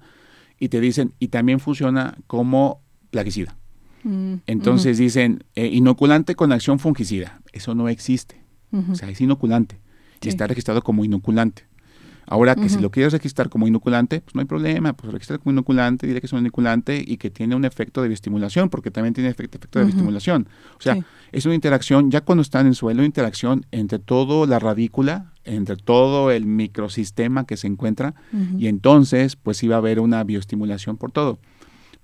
y 0.59 0.69
te 0.69 0.81
dicen, 0.81 1.15
y 1.19 1.29
también 1.29 1.61
funciona 1.61 2.17
como 2.27 2.83
plaguicida. 3.11 3.57
Mm, 4.05 4.35
Entonces 4.47 4.99
dicen, 4.99 5.45
eh, 5.55 5.67
inoculante 5.67 6.35
con 6.35 6.53
acción 6.53 6.79
fungicida. 6.79 7.41
Eso 7.53 7.75
no 7.75 7.89
existe. 7.89 8.43
O 8.71 8.95
sea, 8.95 9.09
es 9.09 9.21
inoculante. 9.21 9.81
Y 10.21 10.29
está 10.29 10.47
registrado 10.47 10.83
como 10.83 11.05
inoculante. 11.05 11.65
Ahora 12.31 12.55
que 12.55 12.69
si 12.69 12.79
lo 12.79 12.91
quieres 12.91 13.15
registrar 13.15 13.49
como 13.49 13.67
inoculante, 13.67 14.21
pues 14.21 14.35
no 14.35 14.43
hay 14.43 14.47
problema, 14.47 14.93
pues 14.93 15.11
registra 15.11 15.39
como 15.39 15.53
inoculante, 15.53 16.07
dile 16.07 16.21
que 16.21 16.27
es 16.27 16.33
un 16.35 16.41
inoculante 16.41 17.03
y 17.07 17.17
que 17.17 17.31
tiene 17.31 17.57
un 17.57 17.65
efecto 17.65 18.03
de 18.03 18.09
bioestimulación, 18.09 18.69
porque 18.69 18.91
también 18.91 19.15
tiene 19.15 19.31
efecto, 19.31 19.57
efecto 19.57 19.79
de 19.79 19.87
bioestimulación. 19.87 20.47
O 20.79 20.83
sea, 20.83 20.99
es 21.33 21.47
una 21.47 21.55
interacción, 21.55 22.11
ya 22.11 22.21
cuando 22.21 22.43
están 22.43 22.67
en 22.67 22.75
suelo, 22.75 23.03
interacción 23.03 23.65
entre 23.71 23.99
todo 23.99 24.45
la 24.47 24.59
radícula, 24.59 25.33
entre 25.49 25.77
todo 25.77 26.31
el 26.31 26.47
microsistema 26.47 27.47
que 27.47 27.57
se 27.57 27.67
encuentra, 27.67 28.15
y 28.59 28.67
entonces 28.67 29.37
pues 29.37 29.63
iba 29.63 29.77
a 29.77 29.79
haber 29.79 30.01
una 30.01 30.23
bioestimulación 30.25 30.97
por 30.97 31.13
todo. 31.13 31.39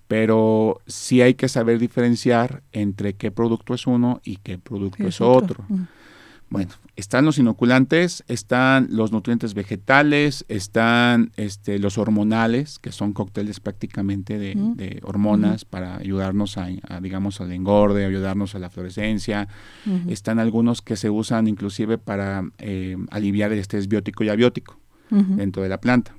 Pero 0.09 0.81
sí 0.87 1.23
hay 1.23 1.35
que 1.35 1.49
saber 1.49 1.79
diferenciar 1.79 2.63
entre 2.73 3.15
qué 3.15 3.31
producto 3.31 3.75
es 3.75 3.87
uno 3.87 4.21
y 4.25 4.37
qué 4.37 4.59
producto 4.59 5.07
es, 5.07 5.21
otro. 5.21 5.65
Bueno, 6.55 6.71
están 6.95 7.25
los 7.25 7.39
inoculantes, 7.39 8.23
están 8.29 8.87
los 8.91 9.11
nutrientes 9.11 9.55
vegetales, 9.55 10.45
están 10.49 11.33
este, 11.37 11.81
los 11.81 11.99
hormonales, 11.99 12.79
que 12.79 12.93
son 12.93 13.13
cócteles 13.13 13.59
prácticamente 13.59 14.39
de, 14.39 15.01
hormonas 15.03 15.65
para 15.65 15.97
ayudarnos 15.97 16.57
a, 16.57 16.69
digamos, 17.03 17.41
al 17.41 17.51
engorde, 17.51 18.07
ayudarnos 18.07 18.55
a 18.55 18.61
la 18.61 18.71
fluorescencia. 18.71 19.49
Están 20.09 20.39
algunos 20.39 20.83
que 20.83 20.95
se 20.95 21.11
usan 21.11 21.49
inclusive 21.49 21.99
para 21.99 22.45
eh, 22.59 22.97
aliviar 23.11 23.53
el 23.53 23.59
estrés 23.59 23.89
biótico 23.89 24.23
y 24.23 24.29
abiótico 24.29 24.79
dentro 25.11 25.63
de 25.63 25.69
la 25.69 25.81
planta. 25.81 26.15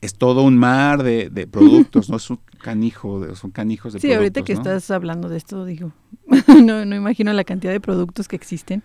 Es 0.00 0.14
todo 0.14 0.42
un 0.42 0.56
mar 0.56 1.04
de, 1.04 1.46
productos, 1.46 2.10
¿no? 2.10 2.16
Es 2.16 2.28
un 2.30 2.40
canijo, 2.60 3.34
son 3.34 3.50
canijos 3.50 3.92
de 3.92 4.00
sí, 4.00 4.06
productos. 4.06 4.10
Sí, 4.10 4.16
ahorita 4.16 4.42
que 4.42 4.52
estás 4.52 4.90
hablando 4.90 5.28
de 5.28 5.36
esto, 5.36 5.64
digo, 5.64 5.92
no, 6.64 6.84
no 6.84 6.96
imagino 6.96 7.32
la 7.32 7.44
cantidad 7.44 7.72
de 7.72 7.80
productos 7.80 8.28
que 8.28 8.36
existen 8.36 8.82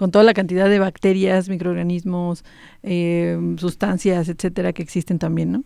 con 0.00 0.10
toda 0.10 0.24
la 0.24 0.32
cantidad 0.32 0.66
de 0.70 0.78
bacterias, 0.78 1.50
microorganismos, 1.50 2.42
eh, 2.82 3.38
sustancias, 3.58 4.30
etcétera, 4.30 4.72
que 4.72 4.82
existen 4.82 5.18
también, 5.18 5.52
¿no? 5.52 5.64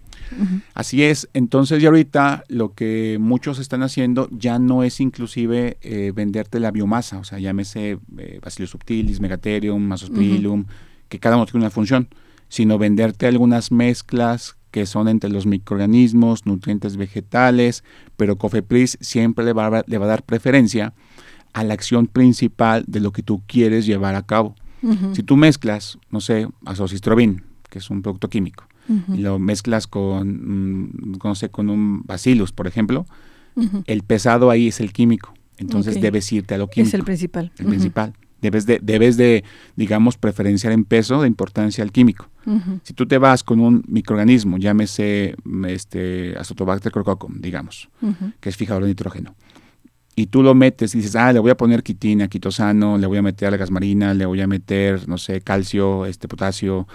Así 0.75 1.05
es. 1.05 1.29
Entonces, 1.35 1.81
ya 1.81 1.91
ahorita 1.91 2.43
lo 2.49 2.75
que 2.75 3.19
muchos 3.21 3.61
están 3.61 3.85
haciendo 3.85 4.29
ya 4.33 4.59
no 4.59 4.83
es 4.83 4.99
inclusive 4.99 5.79
eh, 5.83 6.11
venderte 6.13 6.59
la 6.59 6.73
biomasa, 6.73 7.19
o 7.19 7.25
sea, 7.25 7.39
llámese 7.39 7.99
eh, 8.19 8.41
Bacillus 8.43 8.71
subtilis, 8.71 9.21
Megatherium, 9.21 9.81
Masospirillum, 9.81 10.65
que 11.09 11.21
cada 11.21 11.37
uno 11.37 11.47
tiene 11.47 11.61
una 11.61 11.71
función, 11.71 12.09
sino 12.49 12.77
venderte 12.77 13.29
algunas 13.29 13.71
mezclas 13.71 14.57
que 14.75 14.87
son 14.87 15.07
entre 15.07 15.31
los 15.31 15.47
microorganismos, 15.47 16.47
nutrientes 16.47 16.97
vegetales, 16.97 17.85
pero 18.17 18.39
Cofepris 18.39 18.99
siempre 19.01 19.45
le 19.45 19.53
va, 19.53 19.85
le 19.87 19.99
va 19.99 20.07
a 20.07 20.09
dar 20.09 20.25
preferencia 20.25 20.95
a 21.53 21.63
la 21.63 21.75
acción 21.75 22.09
principal 22.09 22.83
de 22.89 22.99
lo 22.99 23.13
que 23.13 23.23
tú 23.23 23.41
quieres 23.47 23.87
llevar 23.87 24.17
a 24.17 24.27
cabo. 24.27 24.57
Si 25.13 25.23
tú 25.23 25.37
mezclas, 25.37 25.97
no 26.11 26.21
sé, 26.21 26.49
azocistrobin, 26.67 27.45
que 27.71 27.79
es 27.79 27.89
un 27.89 28.03
producto 28.03 28.29
químico, 28.29 28.65
y 29.15 29.19
lo 29.19 29.39
mezclas 29.39 29.87
con, 29.87 30.83
mm, 30.83 31.19
no 31.23 31.35
sé, 31.37 31.51
con 31.51 31.71
un 31.71 32.03
bacillus, 32.03 32.51
por 32.51 32.67
ejemplo, 32.67 33.07
el 33.87 34.03
pesado 34.03 34.51
ahí 34.51 34.67
es 34.67 34.81
el 34.81 34.93
químico. 34.93 35.35
Entonces 35.57 36.01
debes 36.01 36.33
irte 36.33 36.57
a 36.57 36.59
lo 36.59 36.67
químico. 36.69 36.89
Es 36.89 36.95
el 36.95 37.05
principal. 37.05 37.53
El 37.59 37.67
principal. 37.67 38.15
Debes 38.45 38.67
de, 38.67 38.79
debes 38.83 39.17
de, 39.17 39.43
digamos, 39.75 40.19
preferenciar 40.19 40.75
en 40.75 40.85
peso 40.85 41.23
de 41.23 41.29
importancia 41.29 41.83
al 41.83 41.93
químico. 41.93 42.29
Si 42.83 42.93
tú 42.93 43.07
te 43.07 43.17
vas 43.17 43.43
con 43.43 43.59
un 43.59 43.83
microorganismo, 43.89 44.59
llámese 44.59 45.35
este, 45.67 46.37
Azotobacter 46.39 46.93
crococum, 46.93 47.41
digamos, 47.41 47.89
que 48.41 48.51
es 48.51 48.57
fijador 48.57 48.83
de 48.83 48.91
nitrógeno, 48.91 49.35
y 50.15 50.27
tú 50.27 50.43
lo 50.43 50.55
metes 50.55 50.95
y 50.95 50.99
dices, 50.99 51.17
ah, 51.17 51.33
le 51.33 51.39
voy 51.39 51.51
a 51.51 51.57
poner 51.57 51.83
quitina, 51.83 52.29
quitosano, 52.29 52.99
le 52.99 53.07
voy 53.07 53.17
a 53.17 53.23
meter 53.23 53.49
algas 53.49 53.71
marinas, 53.71 54.15
le 54.15 54.27
voy 54.27 54.43
a 54.43 54.47
meter, 54.47 55.09
no 55.09 55.17
sé, 55.17 55.41
calcio, 55.41 56.05
este 56.05 56.29
potasio, 56.29 56.87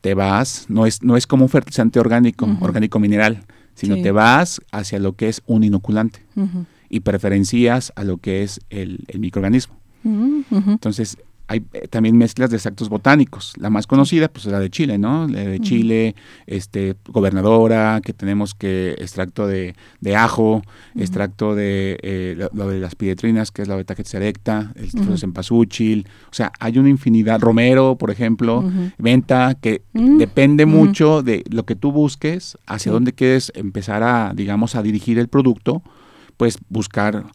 te 0.00 0.14
vas, 0.14 0.66
no 0.68 0.86
es, 0.86 1.02
no 1.02 1.16
es 1.16 1.26
como 1.26 1.44
un 1.44 1.48
fertilizante 1.48 1.98
orgánico, 1.98 2.48
orgánico 2.60 3.00
mineral, 3.00 3.44
sino 3.74 4.00
te 4.00 4.12
vas 4.12 4.60
hacia 4.70 5.00
lo 5.00 5.16
que 5.16 5.28
es 5.28 5.42
un 5.46 5.64
inoculante 5.64 6.24
y 6.88 7.00
preferencias 7.00 7.92
a 7.96 8.04
lo 8.04 8.18
que 8.18 8.44
es 8.44 8.60
el, 8.70 9.04
el 9.08 9.18
microorganismo. 9.18 9.81
Entonces, 10.04 11.16
hay 11.52 11.64
eh, 11.74 11.86
también 11.88 12.16
mezclas 12.16 12.50
de 12.50 12.56
extractos 12.56 12.88
botánicos. 12.88 13.52
La 13.58 13.68
más 13.68 13.86
conocida, 13.86 14.28
pues 14.28 14.46
es 14.46 14.52
la 14.52 14.58
de 14.58 14.70
Chile, 14.70 14.98
¿no? 14.98 15.28
La 15.28 15.40
de 15.40 15.60
Chile, 15.60 16.14
este, 16.46 16.96
gobernadora, 17.08 18.00
que 18.02 18.12
tenemos 18.12 18.54
que 18.54 18.92
extracto 18.92 19.46
de, 19.46 19.74
de 20.00 20.16
ajo, 20.16 20.62
extracto 20.96 21.54
de 21.54 21.98
eh, 22.02 22.48
lo, 22.52 22.68
de 22.68 22.80
las 22.80 22.94
pietrinas, 22.94 23.50
que 23.50 23.62
es 23.62 23.68
la 23.68 23.76
beta 23.76 23.94
selecta, 24.02 24.72
el 24.76 24.88
uh 24.98 25.16
cempasúchil. 25.16 26.08
O 26.30 26.34
sea, 26.34 26.52
hay 26.58 26.78
una 26.78 26.88
infinidad. 26.88 27.40
Romero, 27.40 27.96
por 27.98 28.10
ejemplo, 28.10 28.64
venta, 28.98 29.54
que 29.60 29.82
mm. 29.92 30.18
depende 30.18 30.64
mucho 30.64 31.22
de 31.22 31.44
lo 31.50 31.64
que 31.64 31.76
tú 31.76 31.92
busques, 31.92 32.56
hacia 32.66 32.92
dónde 32.92 33.12
quieres 33.12 33.52
empezar 33.54 34.02
a, 34.02 34.32
digamos, 34.34 34.74
a 34.74 34.82
dirigir 34.82 35.18
el 35.18 35.28
producto, 35.28 35.82
pues 36.36 36.58
buscar 36.68 37.26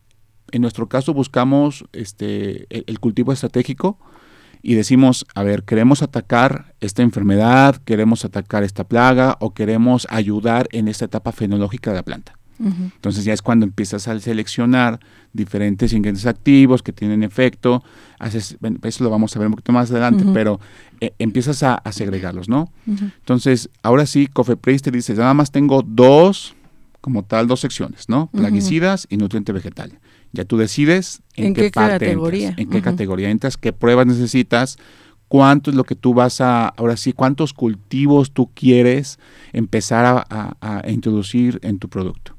en 0.51 0.61
nuestro 0.61 0.87
caso 0.87 1.13
buscamos 1.13 1.85
este, 1.93 2.67
el, 2.69 2.99
cultivo 2.99 3.33
estratégico 3.33 3.97
y 4.61 4.75
decimos, 4.75 5.25
a 5.35 5.43
ver, 5.43 5.63
queremos 5.63 6.01
atacar 6.01 6.73
esta 6.79 7.03
enfermedad, 7.03 7.75
queremos 7.85 8.25
atacar 8.25 8.63
esta 8.63 8.83
plaga 8.85 9.37
o 9.39 9.53
queremos 9.53 10.07
ayudar 10.09 10.67
en 10.71 10.87
esta 10.87 11.05
etapa 11.05 11.31
fenológica 11.31 11.91
de 11.91 11.95
la 11.97 12.03
planta. 12.03 12.37
Entonces 12.59 13.23
ya 13.23 13.33
es 13.33 13.43
cuando 13.43 13.65
empiezas 13.65 14.07
a 14.07 14.19
seleccionar 14.19 14.99
diferentes 15.31 15.93
ingredientes 15.93 16.25
activos 16.25 16.81
que 16.81 16.91
tienen 16.91 17.21
efecto, 17.21 17.83
haces, 18.17 18.57
eso 18.83 19.03
lo 19.03 19.11
vamos 19.11 19.35
a 19.35 19.39
ver 19.39 19.47
un 19.47 19.53
poquito 19.53 19.71
más 19.71 19.91
adelante, 19.91 20.25
pero 20.33 20.59
eh, 20.99 21.13
empiezas 21.19 21.61
a, 21.61 21.81
segregarlos, 21.91 22.49
¿no? 22.49 22.71
Entonces, 22.87 23.69
ahora 23.83 24.05
sí, 24.07 24.27
Cofepris 24.27 24.81
te 24.81 24.89
dice, 24.89 25.13
nada 25.13 25.35
más 25.35 25.51
tengo 25.51 25.83
dos, 25.83 26.55
como 26.99 27.23
tal, 27.23 27.47
dos 27.47 27.59
secciones, 27.59 28.09
¿no? 28.09 28.27
Plaguicidas 28.31 29.05
y 29.09 29.17
nutriente 29.17 29.51
vegetal. 29.51 29.99
Ya 30.33 30.45
tú 30.45 30.57
decides 30.57 31.21
en, 31.35 31.53
qué, 31.53 31.71
categoría? 31.71 32.53
en 32.57 32.69
qué 32.69 32.81
categoría 32.81 33.29
entras, 33.29 33.57
qué 33.57 33.73
pruebas 33.73 34.07
necesitas, 34.07 34.77
cuánto 35.27 35.69
es 35.69 35.75
lo 35.75 35.83
que 35.83 35.95
tú 35.95 36.13
vas 36.13 36.41
a, 36.41 36.67
ahora 36.67 36.97
sí, 36.97 37.13
cuántos 37.13 37.53
cultivos 37.53 38.31
tú 38.31 38.49
quieres 38.53 39.19
empezar 39.53 40.25
a, 40.29 40.83
introducir 40.87 41.59
en 41.63 41.79
tu 41.79 41.89
producto. 41.89 42.35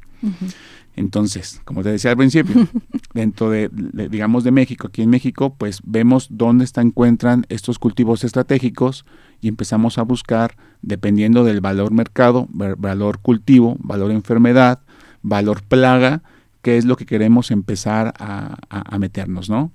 Entonces, 0.97 1.61
como 1.65 1.85
te 1.85 1.91
decía 1.91 2.11
al 2.11 2.17
principio, 2.17 2.67
dentro 3.15 3.51
de, 3.51 3.71
digamos, 4.11 4.43
de 4.43 4.51
México, 4.51 4.89
aquí 4.89 5.03
en 5.03 5.11
México, 5.11 5.55
pues 5.57 5.81
vemos 5.85 6.27
dónde 6.31 6.67
se 6.67 6.81
encuentran 6.81 7.47
estos 7.49 7.79
cultivos 7.79 8.25
estratégicos 8.25 9.05
y 9.41 9.47
empezamos 9.47 9.99
a 9.99 10.03
buscar, 10.03 10.57
dependiendo 10.83 11.45
del 11.45 11.61
valor 11.61 11.93
mercado, 11.93 12.49
valor 12.51 13.21
cultivo, 13.21 13.77
valor 13.79 14.11
enfermedad, 14.11 14.81
valor 15.23 15.63
plaga, 15.63 16.23
qué 16.69 16.77
es 16.77 16.85
lo 16.85 16.97
que 16.97 17.07
queremos 17.07 17.51
empezar 17.51 18.13
a, 18.19 18.99
meternos, 18.99 19.49
¿no? 19.49 19.73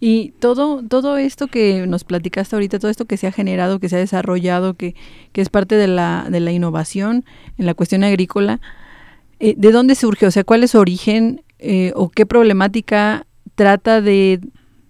Y 0.00 0.32
todo, 0.38 0.82
todo 0.86 1.16
esto 1.16 1.46
que 1.46 1.86
nos 1.86 2.04
platicaste 2.04 2.54
ahorita, 2.54 2.78
todo 2.78 2.90
esto 2.90 3.06
que 3.06 3.16
se 3.16 3.26
ha 3.26 3.32
generado, 3.32 3.78
que 3.78 3.88
se 3.88 3.96
ha 3.96 3.98
desarrollado, 3.98 4.74
que, 4.74 4.94
que 5.32 5.40
es 5.40 5.48
parte 5.48 5.76
de 5.76 5.88
la, 5.88 6.26
de 6.30 6.40
la 6.40 6.52
innovación 6.52 7.24
en 7.56 7.64
la 7.64 7.72
cuestión 7.72 8.04
agrícola, 8.04 8.60
eh, 9.40 9.54
¿de 9.56 9.72
dónde 9.72 9.94
surge? 9.94 10.26
O 10.26 10.30
sea, 10.30 10.44
¿cuál 10.44 10.62
es 10.62 10.72
su 10.72 10.78
origen 10.78 11.42
eh, 11.58 11.92
o 11.96 12.10
qué 12.10 12.26
problemática 12.26 13.26
trata 13.54 14.02
de 14.02 14.40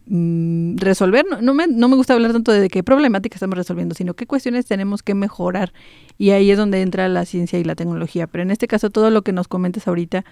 mm, 0.06 0.78
resolver? 0.78 1.24
No, 1.30 1.40
no, 1.40 1.54
me, 1.54 1.68
no 1.68 1.88
me 1.88 1.94
gusta 1.94 2.14
hablar 2.14 2.32
tanto 2.32 2.50
de 2.50 2.68
qué 2.68 2.82
problemática 2.82 3.36
estamos 3.36 3.56
resolviendo, 3.56 3.94
sino 3.94 4.14
qué 4.14 4.26
cuestiones 4.26 4.66
tenemos 4.66 5.04
que 5.04 5.14
mejorar. 5.14 5.72
Y 6.18 6.30
ahí 6.30 6.50
es 6.50 6.58
donde 6.58 6.82
entra 6.82 7.08
la 7.08 7.24
ciencia 7.24 7.56
y 7.60 7.62
la 7.62 7.76
tecnología. 7.76 8.26
Pero 8.26 8.42
en 8.42 8.50
este 8.50 8.66
caso, 8.66 8.90
todo 8.90 9.10
lo 9.10 9.22
que 9.22 9.32
nos 9.32 9.46
comentas 9.46 9.86
ahorita, 9.86 10.24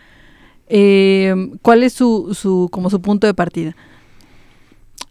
eh, 0.68 1.34
¿Cuál 1.62 1.82
es 1.82 1.92
su, 1.92 2.34
su, 2.34 2.68
como 2.70 2.90
su 2.90 3.00
punto 3.00 3.26
de 3.26 3.34
partida? 3.34 3.76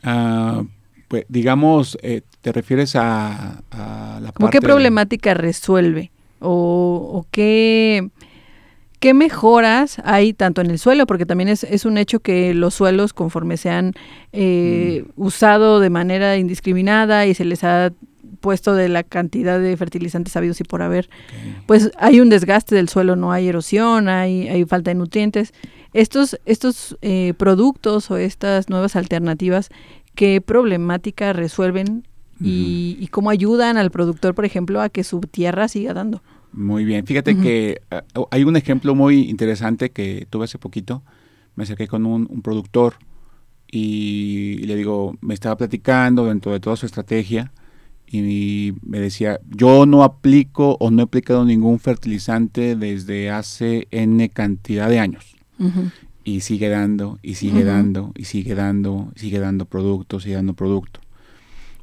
Ah, 0.03 0.63
pues, 1.07 1.25
digamos, 1.29 1.97
eh, 2.01 2.21
te 2.41 2.51
refieres 2.51 2.95
a, 2.95 3.63
a 3.71 4.19
la 4.21 4.31
¿Qué 4.51 4.61
problemática 4.61 5.33
resuelve? 5.33 6.11
¿O, 6.39 7.25
qué, 7.31 8.09
¿Qué 8.99 9.13
mejoras 9.13 9.97
hay 10.03 10.33
tanto 10.33 10.61
en 10.61 10.69
el 10.69 10.77
suelo? 10.77 11.07
Porque 11.07 11.25
también 11.25 11.49
es, 11.49 11.63
es 11.63 11.85
un 11.85 11.97
hecho 11.97 12.19
que 12.19 12.53
los 12.53 12.75
suelos, 12.75 13.13
conforme 13.13 13.57
se 13.57 13.69
han 13.69 13.93
eh, 14.31 15.05
mm. 15.15 15.21
usado 15.21 15.79
de 15.79 15.89
manera 15.89 16.37
indiscriminada 16.37 17.25
y 17.25 17.33
se 17.33 17.45
les 17.45 17.63
ha 17.63 17.91
puesto 18.35 18.73
de 18.73 18.89
la 18.89 19.03
cantidad 19.03 19.59
de 19.59 19.75
fertilizantes 19.77 20.35
habidos 20.35 20.59
y 20.61 20.63
por 20.63 20.81
haber, 20.81 21.09
pues 21.65 21.91
hay 21.97 22.19
un 22.19 22.29
desgaste 22.29 22.75
del 22.75 22.89
suelo, 22.89 23.15
no 23.15 23.31
hay 23.31 23.47
erosión, 23.47 24.09
hay, 24.09 24.47
hay 24.47 24.65
falta 24.65 24.91
de 24.91 24.95
nutrientes. 24.95 25.53
Estos, 25.93 26.39
estos 26.45 26.97
eh, 27.01 27.33
productos 27.37 28.11
o 28.11 28.17
estas 28.17 28.69
nuevas 28.69 28.95
alternativas, 28.95 29.69
¿qué 30.13 30.41
problemática 30.41 31.33
resuelven 31.33 32.05
y, 32.41 32.97
y, 32.99 33.07
cómo 33.07 33.29
ayudan 33.29 33.77
al 33.77 33.91
productor, 33.91 34.35
por 34.35 34.43
ejemplo, 34.43 34.81
a 34.81 34.89
que 34.89 35.05
su 35.05 35.21
tierra 35.21 35.69
siga 35.69 35.93
dando? 35.93 36.21
Muy 36.55 36.85
bien. 36.85 37.05
Fíjate 37.05 37.37
que 37.37 37.81
ah, 37.91 38.03
hay 38.31 38.45
un 38.45 38.55
ejemplo 38.55 38.95
muy 38.95 39.29
interesante 39.29 39.91
que 39.91 40.25
tuve 40.29 40.45
hace 40.45 40.57
poquito. 40.57 41.03
Me 41.55 41.63
acerqué 41.63 41.87
con 41.87 42.05
un, 42.05 42.41
productor 42.41 42.95
y 43.69 44.59
le 44.65 44.75
digo, 44.77 45.17
me 45.19 45.33
estaba 45.33 45.57
platicando 45.57 46.25
dentro 46.25 46.53
de 46.53 46.61
toda 46.61 46.77
su 46.77 46.85
estrategia 46.85 47.51
y 48.07 48.73
me 48.81 48.99
decía, 48.99 49.39
yo 49.49 49.85
no 49.85 50.03
aplico 50.03 50.77
o 50.79 50.91
no 50.91 51.01
he 51.01 51.05
aplicado 51.05 51.45
ningún 51.45 51.79
fertilizante 51.79 52.75
desde 52.75 53.29
hace 53.29 53.87
N 53.91 54.29
cantidad 54.29 54.89
de 54.89 54.99
años. 54.99 55.35
Y 56.23 56.41
sigue 56.41 56.69
dando, 56.69 57.19
y 57.21 57.35
sigue 57.35 57.63
dando, 57.63 58.11
y 58.15 58.25
sigue 58.25 58.55
dando, 58.55 59.11
y 59.15 59.19
sigue 59.19 59.39
dando 59.39 59.65
productos, 59.65 60.25
y 60.25 60.31
dando 60.31 60.53
productos. 60.53 61.03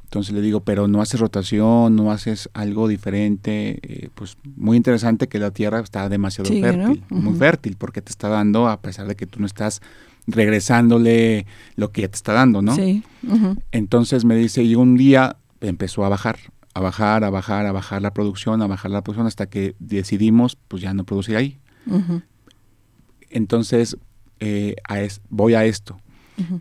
Entonces 0.03 0.35
le 0.35 0.41
digo, 0.41 0.59
pero 0.59 0.87
no 0.87 1.01
haces 1.01 1.19
rotación, 1.19 1.95
no 1.95 2.11
haces 2.11 2.47
algo 2.53 2.87
diferente. 2.87 3.79
Eh, 3.81 4.09
pues 4.13 4.37
muy 4.55 4.77
interesante 4.77 5.27
que 5.27 5.39
la 5.39 5.49
tierra 5.49 5.79
está 5.79 6.07
demasiado 6.07 6.51
fértil, 6.51 7.03
muy 7.09 7.33
fértil, 7.33 7.77
porque 7.77 8.01
te 8.01 8.11
está 8.11 8.27
dando, 8.27 8.67
a 8.67 8.79
pesar 8.79 9.07
de 9.07 9.15
que 9.15 9.25
tú 9.25 9.39
no 9.39 9.47
estás 9.47 9.81
regresándole 10.27 11.47
lo 11.75 11.91
que 11.91 12.01
ya 12.01 12.09
te 12.09 12.15
está 12.15 12.33
dando, 12.33 12.61
¿no? 12.61 12.75
Sí. 12.75 13.01
Entonces 13.71 14.23
me 14.23 14.35
dice, 14.35 14.61
y 14.63 14.75
un 14.75 14.97
día 14.97 15.37
empezó 15.63 16.05
a 16.05 16.09
bajar, 16.09 16.37
a 16.73 16.81
bajar, 16.81 17.23
a 17.23 17.29
bajar, 17.29 17.65
a 17.65 17.71
bajar 17.71 18.01
la 18.01 18.13
producción, 18.13 18.61
a 18.61 18.67
bajar 18.67 18.91
la 18.91 19.03
producción, 19.03 19.27
hasta 19.27 19.47
que 19.47 19.75
decidimos, 19.79 20.55
pues 20.67 20.81
ya 20.81 20.93
no 20.93 21.05
producir 21.05 21.35
ahí. 21.35 21.59
Entonces, 23.29 23.97
eh, 24.39 24.75
voy 25.29 25.55
a 25.55 25.65
esto 25.65 25.97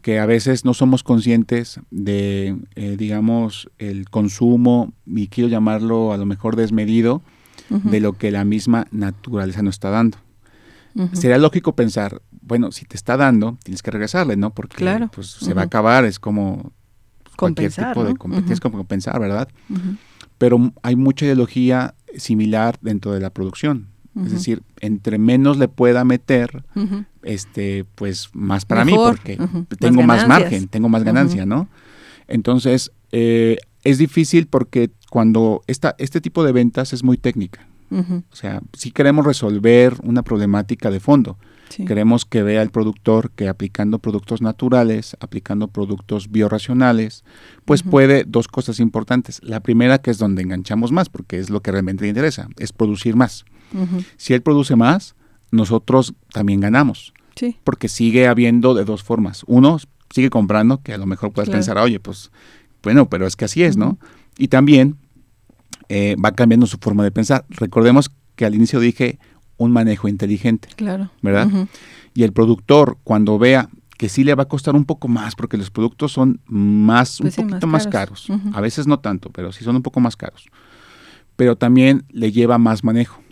que 0.02 0.18
a 0.18 0.26
veces 0.26 0.64
no 0.64 0.74
somos 0.74 1.02
conscientes 1.02 1.80
de, 1.90 2.56
eh, 2.74 2.96
digamos, 2.98 3.70
el 3.78 4.10
consumo, 4.10 4.92
y 5.06 5.28
quiero 5.28 5.48
llamarlo 5.48 6.12
a 6.12 6.18
lo 6.18 6.26
mejor 6.26 6.56
desmedido, 6.56 7.22
de 7.68 8.00
lo 8.00 8.12
que 8.12 8.30
la 8.30 8.44
misma 8.44 8.86
naturaleza 8.90 9.62
nos 9.62 9.76
está 9.76 9.88
dando. 9.88 10.18
Sería 11.12 11.38
lógico 11.38 11.74
pensar, 11.74 12.20
bueno, 12.42 12.70
si 12.70 12.84
te 12.84 12.96
está 12.96 13.16
dando, 13.16 13.56
tienes 13.64 13.82
que 13.82 13.90
regresarle, 13.90 14.36
¿no? 14.36 14.50
Porque 14.50 14.76
pues, 15.14 15.28
se 15.28 15.54
va 15.54 15.62
a 15.62 15.64
acabar, 15.64 16.04
es 16.04 16.18
como 16.18 16.72
cualquier 17.36 17.72
tipo 17.72 18.04
de 18.04 18.14
competencia, 18.16 18.54
es 18.54 18.60
como 18.60 18.78
compensar, 18.78 19.20
¿verdad? 19.20 19.48
Pero 20.38 20.72
hay 20.82 20.96
mucha 20.96 21.24
ideología 21.24 21.94
similar 22.16 22.78
dentro 22.80 23.12
de 23.12 23.20
la 23.20 23.30
producción. 23.30 23.88
Es 24.24 24.30
decir, 24.30 24.62
entre 24.80 25.18
menos 25.18 25.56
le 25.56 25.68
pueda 25.68 26.04
meter, 26.04 26.64
este, 27.22 27.86
pues 27.94 28.28
más 28.34 28.66
para 28.66 28.84
mí, 28.84 28.92
porque 28.94 29.38
tengo 29.78 30.02
más, 30.02 30.28
margen, 30.28 30.68
tengo 30.68 30.88
más 30.88 31.02
ganancia, 31.02 31.46
¿no? 31.46 31.68
Entonces, 32.28 32.92
eh, 33.10 33.56
es 33.84 33.98
difícil 33.98 34.46
porque 34.46 34.90
cuando 35.10 35.62
esta, 35.66 35.94
este 35.98 36.20
tipo 36.20 36.44
de 36.44 36.52
ventas 36.52 36.92
es 36.92 37.02
muy 37.02 37.16
técnica. 37.16 37.66
O 37.90 38.34
sea, 38.34 38.62
si 38.72 38.90
queremos 38.90 39.26
resolver 39.26 39.96
una 40.02 40.22
problemática 40.22 40.90
de 40.90 40.98
fondo. 40.98 41.36
Queremos 41.86 42.24
que 42.24 42.42
vea 42.42 42.62
el 42.62 42.70
productor 42.70 43.30
que 43.30 43.48
aplicando 43.48 43.98
productos 43.98 44.42
naturales, 44.42 45.16
aplicando 45.20 45.68
productos 45.68 46.30
biorracionales, 46.30 47.24
pues 47.64 47.82
puede 47.82 48.24
dos 48.24 48.48
cosas 48.48 48.80
importantes. 48.80 49.40
La 49.42 49.60
primera, 49.60 49.98
que 49.98 50.10
es 50.10 50.18
donde 50.18 50.42
enganchamos 50.42 50.92
más, 50.92 51.08
porque 51.08 51.38
es 51.38 51.50
lo 51.50 51.60
que 51.60 51.72
realmente 51.72 52.04
le 52.04 52.08
interesa, 52.08 52.48
es 52.58 52.72
producir 52.72 53.16
más. 53.16 53.44
Si 54.16 54.34
él 54.34 54.42
produce 54.42 54.76
más, 54.76 55.14
nosotros 55.50 56.14
también 56.32 56.60
ganamos. 56.60 57.14
Porque 57.64 57.88
sigue 57.88 58.28
habiendo 58.28 58.74
de 58.74 58.84
dos 58.84 59.02
formas. 59.02 59.44
Uno, 59.46 59.78
sigue 60.10 60.30
comprando, 60.30 60.82
que 60.82 60.92
a 60.92 60.98
lo 60.98 61.06
mejor 61.06 61.32
puedes 61.32 61.48
pensar, 61.50 61.78
oye, 61.78 61.98
pues, 61.98 62.30
bueno, 62.82 63.08
pero 63.08 63.26
es 63.26 63.36
que 63.36 63.46
así 63.46 63.62
es, 63.62 63.76
¿no? 63.76 63.98
Y 64.36 64.48
también 64.48 64.96
eh, 65.88 66.16
va 66.22 66.32
cambiando 66.32 66.66
su 66.66 66.78
forma 66.78 67.04
de 67.04 67.10
pensar. 67.10 67.44
Recordemos 67.48 68.10
que 68.36 68.44
al 68.44 68.54
inicio 68.54 68.80
dije 68.80 69.18
un 69.62 69.72
manejo 69.72 70.08
inteligente. 70.08 70.68
Claro. 70.76 71.10
¿Verdad? 71.22 71.48
Y 72.14 72.24
el 72.24 72.32
productor, 72.32 72.98
cuando 73.04 73.38
vea 73.38 73.68
que 74.02 74.08
sí 74.08 74.24
le 74.24 74.34
va 74.34 74.42
a 74.42 74.48
costar 74.48 74.74
un 74.74 74.84
poco 74.84 75.06
más, 75.06 75.36
porque 75.36 75.56
los 75.56 75.70
productos 75.70 76.10
son 76.10 76.40
más, 76.46 77.20
un 77.20 77.24
pues 77.24 77.36
poquito 77.36 77.66
más 77.68 77.86
caros. 77.86 78.26
A 78.52 78.60
veces 78.60 78.88
no 78.88 78.98
tanto, 78.98 79.30
pero 79.30 79.52
sí 79.52 79.62
son 79.62 79.76
un 79.76 79.82
poco 79.82 80.00
más 80.00 80.16
caros. 80.16 80.48
Pero 81.36 81.56
también 81.56 82.04
le 82.10 82.32
lleva 82.32 82.58
más 82.58 82.82
manejo. 82.82 83.22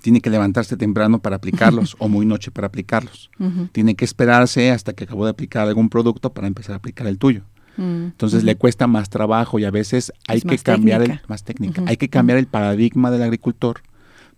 Tiene 0.00 0.22
que 0.22 0.30
levantarse 0.30 0.76
temprano 0.76 1.18
para 1.18 1.36
aplicarlos 1.36 1.96
o 1.98 2.08
muy 2.08 2.24
noche 2.24 2.50
para 2.50 2.66
aplicarlos. 2.66 3.30
Tiene 3.72 3.94
que 3.94 4.06
esperarse 4.06 4.70
hasta 4.70 4.94
que 4.94 5.04
acabó 5.04 5.24
de 5.24 5.32
aplicar 5.32 5.68
algún 5.68 5.90
producto 5.90 6.32
para 6.32 6.46
empezar 6.46 6.72
a 6.72 6.76
aplicar 6.76 7.06
el 7.06 7.18
tuyo. 7.18 7.42
Mm, 7.76 8.04
Entonces 8.06 8.44
le 8.44 8.56
cuesta 8.56 8.86
más 8.86 9.10
trabajo 9.10 9.58
y 9.58 9.64
a 9.64 9.70
veces 9.70 10.12
hay 10.28 10.40
que 10.40 10.56
cambiar 10.58 11.02
el 11.02 11.20
más 11.28 11.44
técnica, 11.44 11.82
hay 11.86 11.96
que 11.96 12.08
cambiar 12.08 12.38
el 12.38 12.46
paradigma 12.46 13.10
del 13.10 13.22
agricultor 13.22 13.82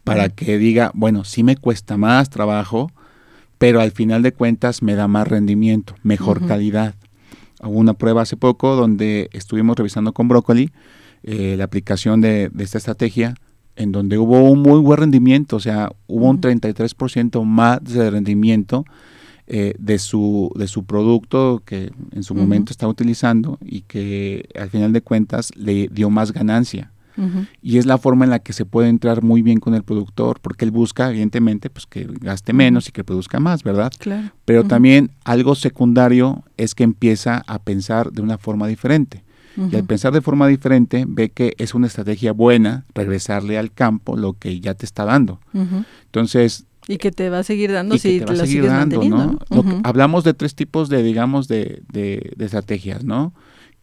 para 0.06 0.28
que 0.28 0.56
diga, 0.56 0.92
bueno, 0.94 1.24
sí 1.24 1.42
me 1.42 1.56
cuesta 1.56 1.96
más 1.96 2.30
trabajo, 2.30 2.92
pero 3.58 3.80
al 3.80 3.90
final 3.90 4.22
de 4.22 4.30
cuentas 4.30 4.80
me 4.80 4.94
da 4.94 5.08
más 5.08 5.26
rendimiento, 5.26 5.96
mejor 6.04 6.46
calidad. 6.46 6.94
Hubo 7.60 7.80
una 7.80 7.94
prueba 7.94 8.22
hace 8.22 8.36
poco 8.36 8.76
donde 8.76 9.28
estuvimos 9.32 9.76
revisando 9.76 10.12
con 10.12 10.28
Brócoli 10.28 10.70
eh, 11.24 11.56
la 11.58 11.64
aplicación 11.64 12.20
de, 12.20 12.52
esta 12.56 12.78
estrategia 12.78 13.34
en 13.74 13.90
donde 13.90 14.16
hubo 14.16 14.48
un 14.48 14.62
muy 14.62 14.78
buen 14.78 15.00
rendimiento, 15.00 15.56
o 15.56 15.60
sea, 15.60 15.90
hubo 16.06 16.30
un 16.30 16.40
33% 16.40 17.42
más 17.44 17.82
de 17.82 18.08
rendimiento 18.08 18.84
eh, 19.48 19.74
de, 19.76 19.98
su, 19.98 20.52
de 20.54 20.68
su 20.68 20.84
producto 20.84 21.62
que 21.64 21.90
en 22.12 22.22
su 22.22 22.36
momento 22.36 22.70
estaba 22.70 22.92
utilizando 22.92 23.58
y 23.60 23.80
que 23.80 24.48
al 24.54 24.70
final 24.70 24.92
de 24.92 25.00
cuentas 25.00 25.50
le 25.56 25.88
dio 25.88 26.10
más 26.10 26.30
ganancia. 26.30 26.92
Y 27.62 27.78
es 27.78 27.86
la 27.86 27.98
forma 27.98 28.24
en 28.24 28.30
la 28.30 28.40
que 28.40 28.52
se 28.52 28.64
puede 28.64 28.88
entrar 28.88 29.22
muy 29.22 29.42
bien 29.42 29.60
con 29.60 29.74
el 29.74 29.82
productor, 29.82 30.40
porque 30.40 30.64
él 30.64 30.70
busca, 30.70 31.10
evidentemente, 31.10 31.70
pues 31.70 31.86
que 31.86 32.06
gaste 32.20 32.52
menos 32.52 32.88
y 32.88 32.92
que 32.92 33.04
produzca 33.04 33.40
más, 33.40 33.62
¿verdad? 33.62 33.92
Claro. 33.98 34.30
Pero 34.44 34.64
también 34.64 35.10
algo 35.24 35.54
secundario 35.54 36.44
es 36.56 36.74
que 36.74 36.84
empieza 36.84 37.42
a 37.46 37.58
pensar 37.58 38.12
de 38.12 38.22
una 38.22 38.38
forma 38.38 38.66
diferente. 38.66 39.24
Y 39.56 39.74
al 39.74 39.84
pensar 39.84 40.12
de 40.12 40.20
forma 40.20 40.46
diferente, 40.48 41.06
ve 41.08 41.30
que 41.30 41.54
es 41.58 41.74
una 41.74 41.86
estrategia 41.86 42.32
buena 42.32 42.84
regresarle 42.94 43.56
al 43.56 43.72
campo 43.72 44.16
lo 44.16 44.34
que 44.34 44.60
ya 44.60 44.74
te 44.74 44.84
está 44.84 45.04
dando. 45.04 45.40
Entonces... 46.04 46.66
Y 46.88 46.98
que 46.98 47.10
te 47.10 47.30
va 47.30 47.40
a 47.40 47.42
seguir 47.42 47.72
dando 47.72 47.98
si 47.98 48.20
te, 48.20 48.36
lo 48.36 48.46
sigues 48.46 48.70
dando, 48.70 49.02
¿no? 49.02 49.38
hablamos 49.82 50.22
de 50.22 50.34
tres 50.34 50.54
tipos 50.54 50.88
de, 50.88 51.02
digamos, 51.02 51.48
de, 51.48 51.82
de, 51.90 52.36
estrategias, 52.38 53.02
¿no? 53.02 53.32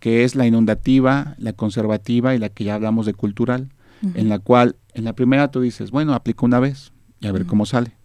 Que 0.03 0.25
es 0.25 0.35
la 0.35 0.45
inundativa, 0.45 1.33
la 1.37 1.53
conservativa 1.53 2.35
y 2.35 2.37
la 2.37 2.49
que 2.49 2.65
ya 2.65 2.75
hablamos 2.75 3.05
de 3.05 3.13
cultural, 3.13 3.69
en 4.15 4.27
la 4.27 4.37
cual, 4.37 4.75
en 4.93 5.05
la 5.05 5.13
primera 5.13 5.49
tú 5.49 5.61
dices, 5.61 5.91
bueno, 5.91 6.13
aplico 6.13 6.45
una 6.45 6.59
vez 6.59 6.91
y 7.21 7.27
a 7.27 7.31
ver 7.31 7.45
cómo 7.45 7.65
sale. 7.65 7.95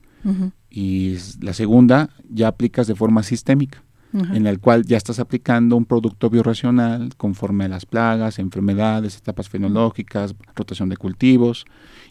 Y 0.70 1.16
la 1.40 1.54
segunda 1.54 2.10
ya 2.30 2.46
aplicas 2.46 2.86
de 2.86 2.94
forma 2.94 3.24
sistémica 3.24 3.82
en 4.12 4.46
el 4.46 4.58
cual 4.58 4.84
ya 4.86 4.96
estás 4.96 5.18
aplicando 5.18 5.76
un 5.76 5.84
producto 5.84 6.30
biorracional 6.30 7.14
conforme 7.16 7.64
a 7.66 7.68
las 7.68 7.84
plagas, 7.84 8.38
enfermedades, 8.38 9.16
etapas 9.16 9.48
fenológicas, 9.48 10.34
rotación 10.54 10.88
de 10.88 10.96
cultivos. 10.96 11.66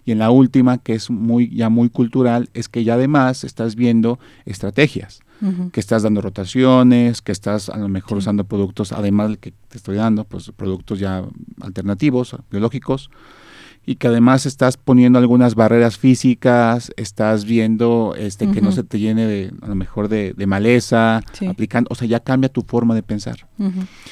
Y 0.06 0.12
en 0.12 0.19
la 0.19 0.30
última, 0.30 0.78
que 0.78 0.93
es 0.93 1.10
muy 1.10 1.50
ya 1.50 1.69
muy 1.69 1.89
cultural, 1.89 2.50
es 2.54 2.69
que 2.69 2.84
ya 2.84 2.93
además 2.93 3.43
estás 3.43 3.76
viendo 3.76 4.19
estrategias, 4.45 5.21
que 5.71 5.80
estás 5.80 6.04
dando 6.04 6.21
rotaciones, 6.21 7.21
que 7.21 7.32
estás 7.32 7.69
a 7.69 7.78
lo 7.78 7.88
mejor 7.88 8.17
usando 8.17 8.43
productos, 8.45 8.91
además 8.91 9.30
del 9.30 9.39
que 9.39 9.52
te 9.52 9.78
estoy 9.78 9.97
dando, 9.97 10.23
pues 10.23 10.52
productos 10.56 11.00
ya 11.00 11.23
alternativos, 11.62 12.36
biológicos, 12.50 13.10
y 13.86 13.95
que 13.95 14.08
además 14.08 14.45
estás 14.45 14.76
poniendo 14.76 15.17
algunas 15.17 15.56
barreras 15.56 15.97
físicas, 15.97 16.91
estás 16.97 17.45
viendo 17.45 18.15
este 18.17 18.52
que 18.52 18.62
no 18.62 18.73
se 18.73 18.84
te 18.84 19.00
llene 19.00 19.26
de 19.26 19.54
a 19.62 19.67
lo 19.67 19.76
mejor 19.76 20.10
de, 20.10 20.34
maleza, 20.45 21.21
aplicando, 21.47 21.88
o 21.91 21.95
sea, 21.95 22.08
ya 22.08 22.19
cambia 22.19 22.50
tu 22.50 22.63
forma 22.63 22.95
de 22.95 23.04
pensar. 23.04 23.47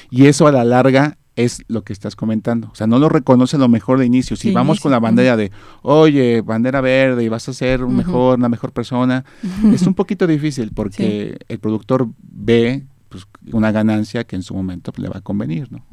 Y 0.10 0.28
eso 0.28 0.48
a 0.48 0.52
la 0.52 0.64
larga 0.64 1.18
es 1.36 1.64
lo 1.68 1.84
que 1.84 1.94
estás 1.94 2.16
comentando. 2.16 2.70
O 2.72 2.76
sea, 2.76 2.88
no 2.88 3.00
lo 3.00 3.10
reconoce 3.10 3.58
lo 3.58 3.68
mejor 3.68 4.00
de 4.00 4.06
inicio. 4.06 4.36
Si 4.36 4.52
vamos 4.52 4.80
con 4.80 4.92
la 4.92 5.00
bandera 5.00 5.36
de, 5.36 5.52
oye, 5.82 6.42
bandera 6.42 6.82
verde 6.82 7.24
y 7.24 7.30
vas 7.30 7.48
a 7.50 7.54
ser 7.54 7.84
un 7.84 7.96
mejor, 7.96 8.38
una 8.38 8.50
mejor 8.50 8.72
persona, 8.72 9.26
es 9.74 9.84
un 9.84 9.94
poquito 9.94 10.28
difícil 10.28 10.72
porque 10.74 11.38
el 11.48 11.60
productor 11.60 12.08
ve 12.22 12.86
pues, 13.10 13.28
una 13.54 13.72
ganancia 13.72 14.24
que 14.24 14.36
en 14.36 14.44
su 14.44 14.54
momento 14.54 14.92
le 14.98 15.10
va 15.10 15.18
a 15.18 15.22
convenir, 15.22 15.72
¿no? 15.72 15.86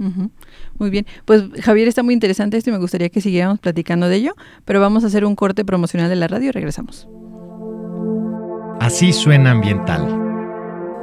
Muy 0.78 0.90
bien, 0.90 1.06
pues 1.24 1.44
Javier 1.60 1.88
está 1.88 2.02
muy 2.02 2.14
interesante 2.14 2.56
esto 2.56 2.70
y 2.70 2.72
me 2.72 2.78
gustaría 2.78 3.08
que 3.10 3.20
siguiéramos 3.20 3.58
platicando 3.58 4.08
de 4.08 4.16
ello, 4.16 4.34
pero 4.64 4.80
vamos 4.80 5.04
a 5.04 5.08
hacer 5.08 5.24
un 5.24 5.36
corte 5.36 5.64
promocional 5.64 6.08
de 6.08 6.16
la 6.16 6.28
radio 6.28 6.48
y 6.48 6.52
regresamos. 6.52 7.08
Así 8.80 9.12
suena 9.12 9.52
ambiental. 9.52 10.18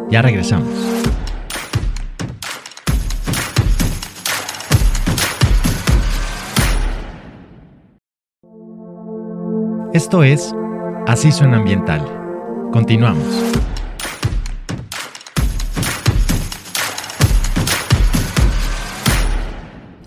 Ya 0.10 0.22
regresamos. 0.22 0.68
Esto 9.92 10.24
es 10.24 10.54
Así 11.08 11.32
suena 11.32 11.58
ambiental. 11.58 12.06
Continuamos. 12.72 13.26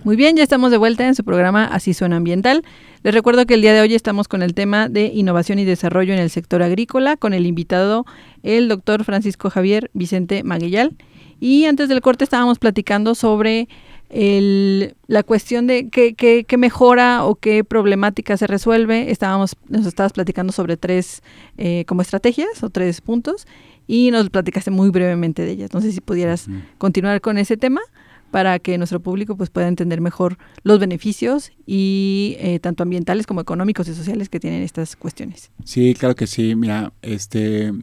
Muy 0.05 0.15
bien, 0.15 0.37
ya 0.37 0.43
estamos 0.43 0.71
de 0.71 0.77
vuelta 0.77 1.05
en 1.05 1.15
su 1.15 1.25
programa 1.25 1.65
Así 1.65 1.93
suena 1.93 2.15
ambiental. 2.15 2.63
Les 3.01 3.13
recuerdo 3.13 3.45
que 3.45 3.55
el 3.55 3.61
día 3.61 3.73
de 3.73 3.81
hoy 3.81 3.93
estamos 3.93 4.29
con 4.29 4.41
el 4.41 4.53
tema 4.53 4.87
de 4.87 5.07
innovación 5.07 5.59
y 5.59 5.65
desarrollo 5.65 6.13
en 6.13 6.19
el 6.19 6.29
sector 6.29 6.63
agrícola 6.63 7.17
con 7.17 7.33
el 7.33 7.45
invitado 7.45 8.05
el 8.41 8.69
doctor 8.69 9.03
Francisco 9.03 9.49
Javier 9.49 9.91
Vicente 9.93 10.43
Maguillal. 10.43 10.95
Y 11.41 11.65
antes 11.65 11.89
del 11.89 11.99
corte 11.99 12.23
estábamos 12.23 12.57
platicando 12.57 13.15
sobre 13.15 13.67
el, 14.13 14.95
la 15.07 15.23
cuestión 15.23 15.65
de 15.65 15.89
qué, 15.89 16.13
qué, 16.13 16.45
qué, 16.47 16.57
mejora 16.57 17.25
o 17.25 17.35
qué 17.35 17.63
problemática 17.63 18.37
se 18.37 18.45
resuelve. 18.45 19.09
Estábamos, 19.11 19.55
nos 19.69 19.87
estabas 19.87 20.13
platicando 20.13 20.53
sobre 20.53 20.77
tres 20.77 21.23
eh, 21.57 21.83
como 21.87 22.03
estrategias 22.03 22.63
o 22.63 22.69
tres 22.69 23.01
puntos 23.01 23.47
y 23.87 24.11
nos 24.11 24.29
platicaste 24.29 24.69
muy 24.69 24.91
brevemente 24.91 25.41
de 25.41 25.51
ellas. 25.51 25.73
No 25.73 25.81
sé 25.81 25.91
si 25.91 25.99
pudieras 25.99 26.47
continuar 26.77 27.21
con 27.21 27.39
ese 27.39 27.57
tema 27.57 27.81
para 28.29 28.59
que 28.59 28.77
nuestro 28.77 28.99
público 28.99 29.35
pues 29.35 29.49
pueda 29.49 29.67
entender 29.67 29.99
mejor 29.99 30.37
los 30.63 30.79
beneficios 30.79 31.51
y 31.65 32.35
eh, 32.39 32.59
tanto 32.59 32.83
ambientales 32.83 33.25
como 33.25 33.41
económicos 33.41 33.87
y 33.87 33.95
sociales 33.95 34.29
que 34.29 34.39
tienen 34.39 34.61
estas 34.61 34.95
cuestiones. 34.95 35.51
Sí, 35.65 35.95
claro 35.95 36.15
que 36.15 36.27
sí. 36.27 36.55
Mira, 36.55 36.93
este, 37.01 37.73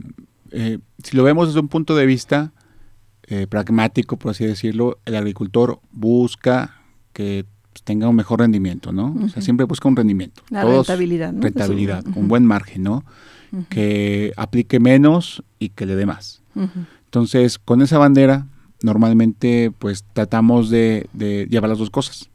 eh, 0.52 0.78
si 1.02 1.16
lo 1.16 1.24
vemos 1.24 1.48
desde 1.48 1.60
un 1.60 1.68
punto 1.68 1.96
de 1.96 2.06
vista 2.06 2.52
eh, 3.32 3.46
pragmático, 3.46 4.18
por 4.18 4.32
así 4.32 4.44
decirlo, 4.44 4.98
el 5.04 5.14
agricultor 5.14 5.78
busca 5.92 6.82
que 7.12 7.46
pues, 7.72 7.84
tenga 7.84 8.08
un 8.08 8.16
mejor 8.16 8.40
rendimiento, 8.40 8.92
¿no? 8.92 9.14
O 9.22 9.28
sea, 9.28 9.40
siempre 9.40 9.66
busca 9.66 9.88
un 9.88 9.94
rendimiento. 9.94 10.42
La 10.50 10.64
rentabilidad, 10.64 11.32
¿no? 11.32 11.40
Rentabilidad, 11.40 12.04
un 12.16 12.26
buen 12.26 12.44
margen, 12.44 12.82
¿no? 12.82 13.04
Que 13.68 14.32
aplique 14.36 14.80
menos 14.80 15.44
y 15.60 15.68
que 15.68 15.86
le 15.86 15.94
dé 15.94 16.06
más. 16.06 16.42
Entonces, 17.04 17.60
con 17.60 17.82
esa 17.82 17.98
bandera, 17.98 18.48
normalmente, 18.82 19.72
pues 19.78 20.04
tratamos 20.12 20.68
de, 20.68 21.08
llevar 21.48 21.70
las 21.70 21.78
dos 21.78 21.90
cosas. 21.90 22.30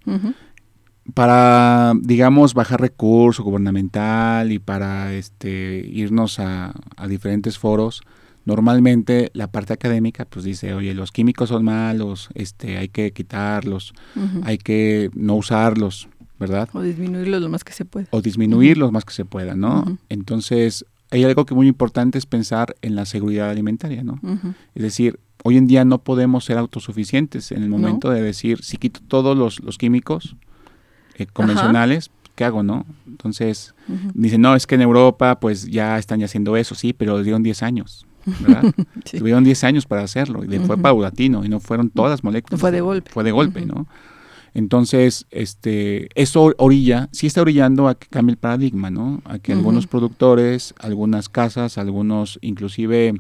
Para, 1.13 1.91
digamos, 2.03 2.53
bajar 2.53 2.79
recurso 2.79 3.43
gubernamental 3.43 4.49
y 4.53 4.59
para 4.59 5.13
este, 5.13 5.85
irnos 5.91 6.39
a, 6.39 6.73
a 6.95 7.07
diferentes 7.09 7.57
foros, 7.57 8.01
normalmente 8.45 9.31
la 9.33 9.51
parte 9.51 9.73
académica 9.73 10.25
pues 10.25 10.45
dice, 10.45 10.73
oye, 10.73 10.93
los 10.93 11.11
químicos 11.11 11.49
son 11.49 11.65
malos, 11.65 12.29
este, 12.33 12.77
hay 12.77 12.89
que 12.89 13.11
quitarlos, 13.11 13.93
hay 14.43 14.57
que 14.57 15.09
no 15.13 15.35
usarlos, 15.35 16.07
¿verdad? 16.39 16.69
O 16.73 16.81
disminuirlos 16.81 17.41
lo 17.41 17.49
más 17.49 17.63
que 17.63 17.73
se 17.73 17.85
pueda. 17.85 18.07
O 18.11 18.21
disminuirlos 18.21 18.87
lo 18.87 18.91
más 18.91 19.05
que 19.05 19.13
se 19.13 19.25
pueda, 19.25 19.55
¿no? 19.55 19.97
Entonces, 20.09 20.85
hay 21.11 21.23
algo 21.23 21.45
que 21.45 21.55
muy 21.55 21.67
importante 21.67 22.17
es 22.17 22.25
pensar 22.25 22.75
en 22.81 22.95
la 22.95 23.05
seguridad 23.05 23.49
alimentaria, 23.49 24.03
¿no? 24.03 24.19
Es 24.75 24.83
decir, 24.83 25.19
hoy 25.43 25.57
en 25.57 25.67
día 25.67 25.85
no 25.85 26.03
podemos 26.03 26.45
ser 26.45 26.57
autosuficientes 26.57 27.51
en 27.51 27.63
el 27.63 27.69
momento 27.69 28.09
de 28.09 28.21
decir, 28.21 28.63
si 28.63 28.77
quito 28.77 28.99
todos 29.07 29.37
los, 29.37 29.59
los 29.61 29.77
químicos 29.77 30.35
eh, 31.17 31.25
convencionales, 31.27 32.11
¿qué 32.35 32.45
hago, 32.45 32.63
no? 32.63 32.85
Entonces, 33.07 33.73
dicen, 34.13 34.41
no, 34.41 34.55
es 34.55 34.67
que 34.67 34.75
en 34.75 34.81
Europa 34.81 35.39
pues 35.39 35.67
ya 35.67 35.97
están 35.97 36.21
haciendo 36.23 36.57
eso, 36.57 36.75
sí, 36.75 36.93
pero 36.93 37.21
dieron 37.23 37.43
10 37.43 37.63
años. 37.63 38.04
¿Verdad? 38.25 38.73
Tuvieron 39.17 39.43
10 39.43 39.63
años 39.63 39.85
para 39.85 40.03
hacerlo 40.03 40.43
y 40.43 40.59
fue 40.59 40.77
paulatino 40.77 41.45
y 41.45 41.49
no 41.49 41.59
fueron 41.59 41.89
todas 41.89 42.11
las 42.11 42.23
moléculas. 42.23 42.59
Fue 42.59 42.71
de 42.71 42.81
golpe. 42.81 43.11
Fue 43.11 43.23
de 43.23 43.31
golpe, 43.31 43.65
¿no? 43.65 43.87
Entonces, 44.53 45.25
este, 45.31 46.07
eso 46.15 46.53
orilla, 46.57 47.09
sí 47.11 47.27
está 47.27 47.41
orillando 47.41 47.89
a 47.89 47.95
que 47.95 48.07
cambie 48.07 48.31
el 48.31 48.37
paradigma, 48.37 48.89
¿no? 48.89 49.21
A 49.25 49.37
que 49.37 49.51
algunos 49.51 49.85
productores, 49.85 50.73
algunas 50.79 51.27
casas, 51.27 51.77
algunos 51.77 52.39
inclusive 52.41 53.15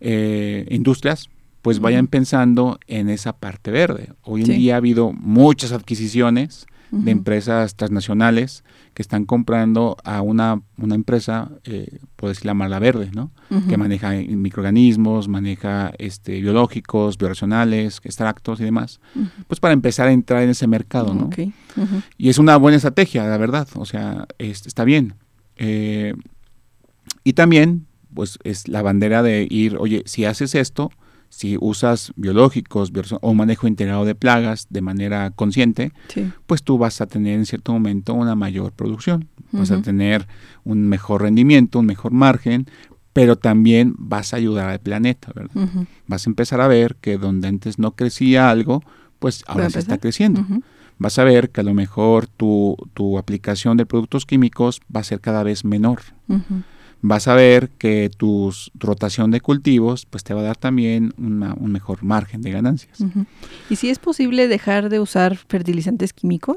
eh, 0.00 0.66
industrias, 0.70 1.28
pues 1.60 1.78
vayan 1.80 2.06
pensando 2.06 2.78
en 2.86 3.10
esa 3.10 3.34
parte 3.34 3.70
verde. 3.70 4.12
Hoy 4.22 4.42
en 4.42 4.56
día 4.56 4.74
ha 4.74 4.76
habido 4.78 5.12
muchas 5.12 5.72
adquisiciones 5.72 6.66
de 6.90 7.10
empresas 7.10 7.74
transnacionales 7.74 8.64
que 8.94 9.02
están 9.02 9.24
comprando 9.24 9.96
a 10.04 10.22
una, 10.22 10.62
una 10.78 10.94
empresa, 10.94 11.50
eh, 11.64 11.98
puedo 12.16 12.32
decir 12.32 12.46
la 12.46 12.78
verde, 12.78 13.10
¿no? 13.12 13.30
Que 13.68 13.76
maneja 13.76 14.10
microorganismos, 14.12 15.28
maneja 15.28 15.92
este, 15.98 16.40
biológicos, 16.40 17.18
bioracionales, 17.18 18.00
extractos 18.04 18.60
y 18.60 18.64
demás, 18.64 19.00
pues 19.48 19.60
para 19.60 19.74
empezar 19.74 20.08
a 20.08 20.12
entrar 20.12 20.42
en 20.42 20.50
ese 20.50 20.66
mercado, 20.66 21.14
¿no? 21.14 21.30
Y 22.16 22.28
es 22.28 22.38
una 22.38 22.56
buena 22.56 22.76
estrategia, 22.76 23.26
la 23.26 23.36
verdad, 23.36 23.68
o 23.74 23.84
sea, 23.84 24.26
está 24.38 24.84
bien. 24.84 25.14
Eh, 25.56 26.14
y 27.24 27.32
también, 27.32 27.86
pues 28.14 28.38
es 28.44 28.68
la 28.68 28.82
bandera 28.82 29.22
de 29.22 29.46
ir, 29.50 29.76
oye, 29.78 30.02
si 30.06 30.24
haces 30.24 30.54
esto, 30.54 30.90
si 31.28 31.56
usas 31.60 32.12
biológicos 32.16 32.92
o 33.20 33.30
un 33.30 33.36
manejo 33.36 33.66
integrado 33.68 34.04
de 34.04 34.14
plagas 34.14 34.66
de 34.70 34.80
manera 34.80 35.30
consciente, 35.30 35.92
pues 36.46 36.62
tú 36.62 36.78
vas 36.78 37.00
a 37.00 37.06
tener 37.06 37.34
en 37.34 37.46
cierto 37.46 37.72
momento 37.72 38.14
una 38.14 38.34
mayor 38.34 38.72
producción, 38.72 39.28
vas 39.52 39.70
a 39.70 39.82
tener 39.82 40.26
un 40.64 40.88
mejor 40.88 41.22
rendimiento, 41.22 41.78
un 41.78 41.86
mejor 41.86 42.12
margen, 42.12 42.66
pero 43.12 43.36
también 43.36 43.94
vas 43.98 44.34
a 44.34 44.36
ayudar 44.36 44.68
al 44.68 44.80
planeta, 44.80 45.32
¿verdad? 45.34 45.68
Vas 46.06 46.26
a 46.26 46.30
empezar 46.30 46.60
a 46.60 46.68
ver 46.68 46.96
que 47.00 47.18
donde 47.18 47.48
antes 47.48 47.78
no 47.78 47.92
crecía 47.92 48.50
algo, 48.50 48.82
pues 49.18 49.44
ahora 49.46 49.70
se 49.70 49.78
está 49.78 49.98
creciendo. 49.98 50.44
Vas 50.98 51.18
a 51.18 51.24
ver 51.24 51.50
que 51.50 51.60
a 51.60 51.64
lo 51.64 51.74
mejor 51.74 52.26
tu, 52.26 52.76
tu 52.94 53.18
aplicación 53.18 53.76
de 53.76 53.84
productos 53.84 54.24
químicos 54.24 54.80
va 54.94 55.00
a 55.00 55.04
ser 55.04 55.20
cada 55.20 55.42
vez 55.42 55.64
menor 55.64 56.00
vas 57.02 57.28
a 57.28 57.34
ver 57.34 57.70
que 57.70 58.10
tu 58.16 58.52
rotación 58.74 59.30
de 59.30 59.40
cultivos 59.40 60.06
pues 60.06 60.24
te 60.24 60.34
va 60.34 60.40
a 60.40 60.44
dar 60.44 60.56
también 60.56 61.12
un 61.18 61.72
mejor 61.72 62.02
margen 62.02 62.42
de 62.42 62.50
ganancias. 62.50 62.98
¿Y 63.70 63.76
si 63.76 63.90
es 63.90 63.98
posible 63.98 64.48
dejar 64.48 64.88
de 64.88 65.00
usar 65.00 65.36
fertilizantes 65.36 66.12
químicos? 66.12 66.56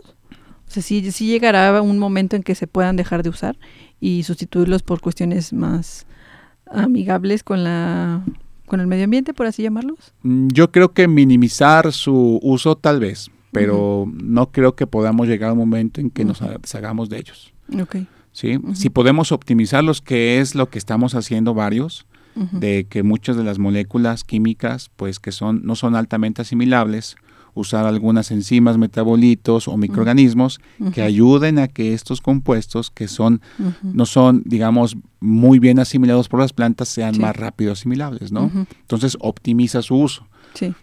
O 0.67 0.71
sea, 0.71 0.83
si, 0.83 1.11
si 1.11 1.25
llegará 1.25 1.81
un 1.81 1.97
momento 1.97 2.35
en 2.35 2.43
que 2.43 2.55
se 2.55 2.67
puedan 2.67 2.95
dejar 2.95 3.23
de 3.23 3.29
usar 3.29 3.57
y 3.99 4.23
sustituirlos 4.23 4.83
por 4.83 5.01
cuestiones 5.01 5.51
más 5.51 6.05
amigables 6.71 7.43
con 7.43 7.63
la 7.63 8.23
con 8.67 8.79
el 8.79 8.85
medio 8.85 9.05
ambiente, 9.05 9.33
por 9.33 9.47
así 9.47 9.63
llamarlos? 9.63 10.13
Mm, 10.21 10.49
yo 10.53 10.71
creo 10.71 10.93
que 10.93 11.07
minimizar 11.07 11.91
su 11.91 12.39
uso 12.43 12.77
tal 12.77 12.99
vez, 12.99 13.31
pero 13.51 14.05
no 14.13 14.51
creo 14.51 14.75
que 14.75 14.85
podamos 14.85 15.27
llegar 15.27 15.49
a 15.49 15.53
un 15.53 15.59
momento 15.59 15.99
en 15.99 16.11
que 16.11 16.23
nos 16.23 16.39
deshagamos 16.61 17.09
de 17.09 17.17
ellos. 17.17 17.51
Okay. 17.81 18.07
¿Sí? 18.39 18.57
Si 18.73 18.89
podemos 18.89 19.33
optimizarlos, 19.33 20.01
que 20.01 20.39
es 20.39 20.55
lo 20.55 20.69
que 20.69 20.79
estamos 20.79 21.13
haciendo 21.13 21.53
varios, 21.53 22.05
de 22.35 22.85
que 22.89 23.03
muchas 23.03 23.35
de 23.35 23.43
las 23.43 23.59
moléculas 23.59 24.23
químicas, 24.23 24.89
pues 24.95 25.19
que 25.19 25.33
son, 25.33 25.61
no 25.65 25.75
son 25.75 25.95
altamente 25.95 26.41
asimilables, 26.41 27.17
usar 27.53 27.85
algunas 27.85 28.31
enzimas, 28.31 28.77
metabolitos 28.77 29.67
o 29.67 29.75
microorganismos 29.75 30.61
que 30.93 31.01
ayuden 31.01 31.59
a 31.59 31.67
que 31.67 31.93
estos 31.93 32.21
compuestos 32.21 32.91
que 32.91 33.09
son, 33.09 33.41
no 33.83 34.05
son, 34.05 34.43
digamos, 34.45 34.95
muy 35.19 35.59
bien 35.59 35.79
asimilados 35.79 36.29
por 36.29 36.39
las 36.39 36.53
plantas, 36.53 36.87
sean 36.87 37.19
más 37.19 37.35
rápido 37.35 37.73
asimilables, 37.73 38.31
¿no? 38.31 38.49
Entonces 38.81 39.17
optimiza 39.19 39.81
su 39.81 39.97
uso. 39.97 40.25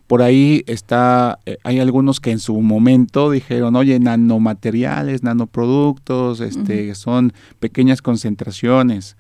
Por 0.07 0.23
ahí 0.23 0.65
está, 0.67 1.39
eh, 1.47 1.59
hay 1.65 1.81
algunos 1.81 2.21
que 2.21 2.31
en 2.31 2.39
su 2.39 2.61
momento 2.61 3.31
dijeron, 3.31 3.77
oye, 3.77 3.99
nanomateriales, 3.99 5.23
nanoproductos, 5.23 6.41
este, 6.41 6.95
son 6.95 7.33
pequeñas 7.59 8.03
concentraciones. 8.03 9.17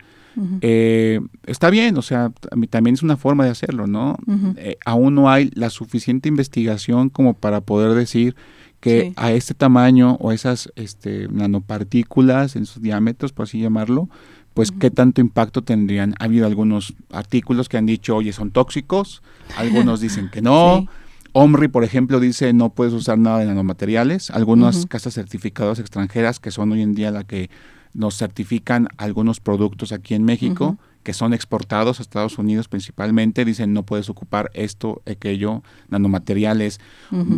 Eh, 0.60 1.20
está 1.46 1.70
bien, 1.70 1.96
o 1.96 2.02
sea, 2.02 2.30
también 2.68 2.94
es 2.94 3.02
una 3.02 3.16
forma 3.16 3.44
de 3.44 3.50
hacerlo, 3.50 3.86
¿no? 3.86 4.18
Eh, 4.56 4.76
aún 4.84 5.14
no 5.14 5.30
hay 5.30 5.50
la 5.54 5.70
suficiente 5.70 6.28
investigación 6.28 7.08
como 7.08 7.32
para 7.34 7.62
poder 7.62 7.94
decir 7.94 8.36
que 8.80 9.14
a 9.16 9.32
este 9.32 9.54
tamaño 9.54 10.16
o 10.20 10.32
esas 10.32 10.70
este, 10.76 11.28
nanopartículas 11.28 12.56
en 12.56 12.66
sus 12.66 12.82
diámetros, 12.82 13.32
por 13.32 13.44
así 13.44 13.58
llamarlo, 13.58 14.10
pues 14.56 14.72
qué 14.72 14.90
tanto 14.90 15.20
impacto 15.20 15.62
tendrían. 15.62 16.14
Ha 16.18 16.24
habido 16.24 16.46
algunos 16.46 16.94
artículos 17.12 17.68
que 17.68 17.76
han 17.76 17.84
dicho, 17.84 18.16
oye, 18.16 18.32
son 18.32 18.52
tóxicos, 18.52 19.22
algunos 19.58 20.00
dicen 20.06 20.30
que 20.30 20.40
no. 20.40 20.86
OMRI, 21.32 21.68
por 21.68 21.84
ejemplo, 21.84 22.20
dice 22.20 22.54
no 22.54 22.70
puedes 22.70 22.94
usar 22.94 23.18
nada 23.18 23.40
de 23.40 23.44
nanomateriales. 23.44 24.30
Algunas 24.30 24.86
casas 24.86 25.12
certificadas 25.12 25.78
extranjeras, 25.78 26.40
que 26.40 26.50
son 26.50 26.72
hoy 26.72 26.80
en 26.80 26.94
día 26.94 27.10
la 27.10 27.24
que 27.24 27.50
nos 27.92 28.16
certifican 28.16 28.88
algunos 28.96 29.40
productos 29.40 29.92
aquí 29.92 30.14
en 30.14 30.24
México 30.24 30.78
que 31.06 31.12
son 31.12 31.32
exportados 31.32 32.00
a 32.00 32.02
Estados 32.02 32.36
Unidos 32.36 32.66
principalmente, 32.66 33.44
dicen 33.44 33.72
no 33.72 33.84
puedes 33.84 34.10
ocupar 34.10 34.50
esto, 34.54 35.02
aquello, 35.06 35.62
nanomateriales, 35.88 36.80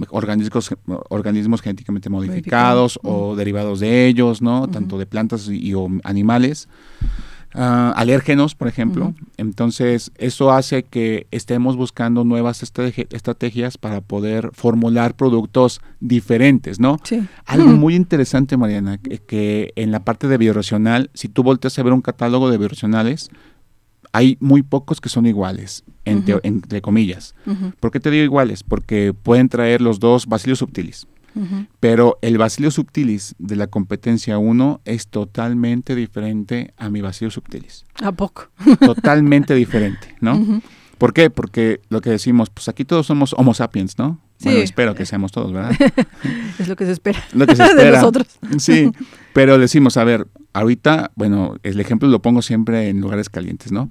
organismos, 0.09 0.75
organismos 1.11 1.61
genéticamente 1.61 2.09
modificados 2.09 2.99
o 3.03 3.37
derivados 3.37 3.81
de 3.81 4.07
ellos, 4.07 4.41
¿no? 4.41 4.69
Tanto 4.69 4.97
de 4.97 5.05
plantas 5.05 5.51
y, 5.51 5.75
o 5.75 5.87
animales. 6.05 6.67
Ah, 7.53 7.93
alérgenos, 7.95 8.55
por 8.55 8.69
ejemplo. 8.69 9.15
Entonces, 9.37 10.13
eso 10.17 10.51
hace 10.51 10.85
que 10.85 11.27
estemos 11.31 11.77
buscando 11.77 12.25
nuevas 12.25 12.63
estrategias 12.63 13.77
para 13.77 14.01
poder 14.01 14.51
formular 14.55 15.15
productos 15.15 15.83
diferentes, 16.01 16.81
¿no? 16.81 17.01
Sí. 17.05 17.23
Algo 17.45 17.69
muy 17.69 17.95
interesante, 17.95 18.57
Mariana, 18.57 18.97
que, 18.97 19.19
que, 19.19 19.73
en 19.77 19.93
la 19.93 20.05
parte 20.05 20.27
de 20.27 20.39
bioracional, 20.39 21.11
si 21.13 21.29
tú 21.29 21.43
volteas 21.43 21.79
a 21.79 21.83
ver 21.83 21.93
un 21.93 22.01
catálogo 22.01 22.51
de 22.51 22.57
bioracionales, 22.57 23.31
hay 24.13 24.37
muy 24.41 24.63
pocos 24.63 25.01
que 25.01 25.09
son 25.09 25.27
iguales, 25.27 25.85
entre, 26.05 26.83
comillas. 26.83 27.35
¿Por 27.81 27.91
qué 27.91 28.01
te 28.01 28.11
digo 28.11 28.25
iguales? 28.25 28.63
Porque 28.63 29.15
pueden 29.15 29.49
traer 29.49 29.81
los 29.81 30.01
dos 30.01 30.27
bacillus 30.27 30.59
subtilis. 30.59 31.07
Pero 31.79 32.19
el 32.21 32.37
bacillus 32.37 32.75
subtilis 32.75 33.35
de 33.39 33.57
la 33.57 33.69
competencia 33.69 34.39
1 34.39 34.81
es 34.85 35.07
totalmente 35.07 35.95
diferente 35.95 36.75
a 36.77 36.91
mi 36.91 37.01
bacillus 37.01 37.35
subtilis. 37.35 37.85
¿A 38.03 38.13
poco? 38.13 38.49
Totalmente 38.81 39.55
diferente, 39.57 40.17
¿no? 40.21 40.61
¿Por 40.99 41.13
qué? 41.13 41.31
Porque 41.31 41.81
lo 41.91 42.01
que 42.01 42.11
decimos, 42.11 42.51
pues 42.51 42.69
aquí 42.69 42.85
todos 42.85 43.07
somos 43.07 43.35
homo 43.39 43.55
sapiens, 43.55 43.99
¿no? 43.99 44.19
Sí. 44.39 44.45
Bueno, 44.45 44.61
espero 44.61 44.95
que 44.95 45.05
seamos 45.05 45.33
todos, 45.33 45.53
¿verdad? 45.53 45.73
es 46.59 46.69
lo 46.69 46.77
que 46.77 46.87
se 46.87 46.93
espera. 46.93 47.19
Lo 47.33 47.47
que 47.47 47.57
se 47.57 47.63
espera. 47.65 47.85
de 47.85 47.91
nosotros. 47.93 48.27
Sí, 48.59 48.93
pero 49.33 49.59
decimos, 49.59 49.97
a 49.97 50.05
ver, 50.05 50.29
ahorita, 50.53 51.11
bueno, 51.17 51.57
el 51.65 51.81
ejemplo 51.81 52.09
lo 52.09 52.23
pongo 52.23 52.41
siempre 52.41 52.89
en 52.89 53.01
lugares 53.01 53.29
calientes, 53.29 53.73
¿no? 53.73 53.91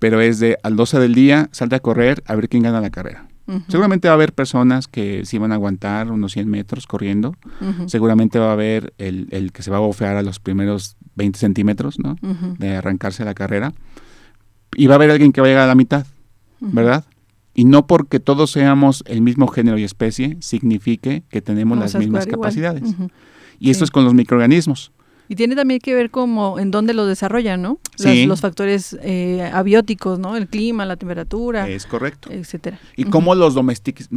Pero 0.00 0.20
es 0.20 0.40
de 0.40 0.58
al 0.64 0.74
12 0.74 0.98
del 0.98 1.14
día, 1.14 1.48
salte 1.52 1.76
a 1.76 1.80
correr 1.80 2.24
a 2.26 2.34
ver 2.34 2.48
quién 2.48 2.64
gana 2.64 2.80
la 2.80 2.90
carrera. 2.90 3.28
Seguramente 3.68 4.08
va 4.08 4.12
a 4.12 4.14
haber 4.14 4.32
personas 4.32 4.88
que 4.88 5.26
sí 5.26 5.36
van 5.36 5.52
a 5.52 5.56
aguantar 5.56 6.10
unos 6.10 6.32
100 6.32 6.48
metros 6.48 6.86
corriendo. 6.86 7.36
Seguramente 7.86 8.38
va 8.38 8.48
a 8.48 8.52
haber 8.52 8.94
el, 8.96 9.28
el, 9.32 9.52
que 9.52 9.62
se 9.62 9.70
va 9.70 9.76
a 9.76 9.80
bofear 9.80 10.16
a 10.16 10.22
los 10.22 10.40
primeros 10.40 10.96
20 11.16 11.38
centímetros, 11.38 11.98
¿no? 11.98 12.16
De 12.58 12.74
arrancarse 12.74 13.24
la 13.24 13.34
carrera. 13.34 13.74
Y 14.74 14.86
va 14.86 14.94
a 14.94 14.96
haber 14.96 15.10
alguien 15.10 15.30
que 15.30 15.42
va 15.42 15.46
a 15.46 15.50
llegar 15.50 15.64
a 15.64 15.68
la 15.68 15.74
mitad, 15.74 16.06
¿verdad? 16.60 17.04
Y 17.54 17.64
no 17.64 17.86
porque 17.86 18.18
todos 18.20 18.50
seamos 18.50 19.04
el 19.06 19.22
mismo 19.22 19.46
género 19.46 19.78
y 19.78 19.84
especie, 19.84 20.36
signifique 20.40 21.22
que 21.30 21.40
tenemos 21.40 21.78
las 21.78 21.94
mismas 21.94 22.26
capacidades. 22.26 22.94
Y 23.60 23.70
eso 23.70 23.84
es 23.84 23.90
con 23.90 24.04
los 24.04 24.14
microorganismos. 24.14 24.92
Y 25.28 25.36
tiene 25.36 25.56
también 25.56 25.80
que 25.80 25.94
ver 25.94 26.10
como 26.10 26.58
en 26.58 26.70
dónde 26.70 26.92
lo 26.92 27.06
desarrollan, 27.06 27.62
¿no? 27.62 27.78
Los, 28.26 28.40
factores 28.40 28.98
eh, 29.02 29.48
abióticos, 29.52 30.18
¿no? 30.18 30.36
El 30.36 30.48
clima, 30.48 30.84
la 30.84 30.96
temperatura. 30.96 31.68
Es 31.68 31.86
correcto. 31.86 32.30
Etcétera. 32.30 32.78
Y 32.96 33.04
cómo 33.04 33.34
los 33.34 33.54
domestiques, 33.54 34.08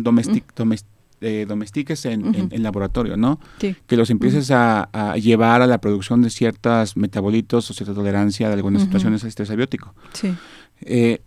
eh, 1.22 1.46
domestiques 1.48 2.06
en, 2.06 2.52
laboratorio, 2.62 3.16
¿no? 3.16 3.40
Que 3.60 3.96
los 3.96 4.10
empieces 4.10 4.52
a, 4.52 5.16
llevar 5.16 5.62
a 5.62 5.68
la 5.68 5.80
producción 5.80 6.22
de 6.22 6.30
ciertos 6.30 6.98
metabolitos 6.98 7.70
o 7.72 7.74
cierta 7.74 7.94
tolerancia 7.94 8.48
de 8.48 8.56
algunas 8.56 8.82
situaciones 8.82 9.24
a 9.24 9.28
estrés 9.28 9.50
abiótico. 9.50 9.94
Sí. 10.12 10.34
Eh, 10.82 11.22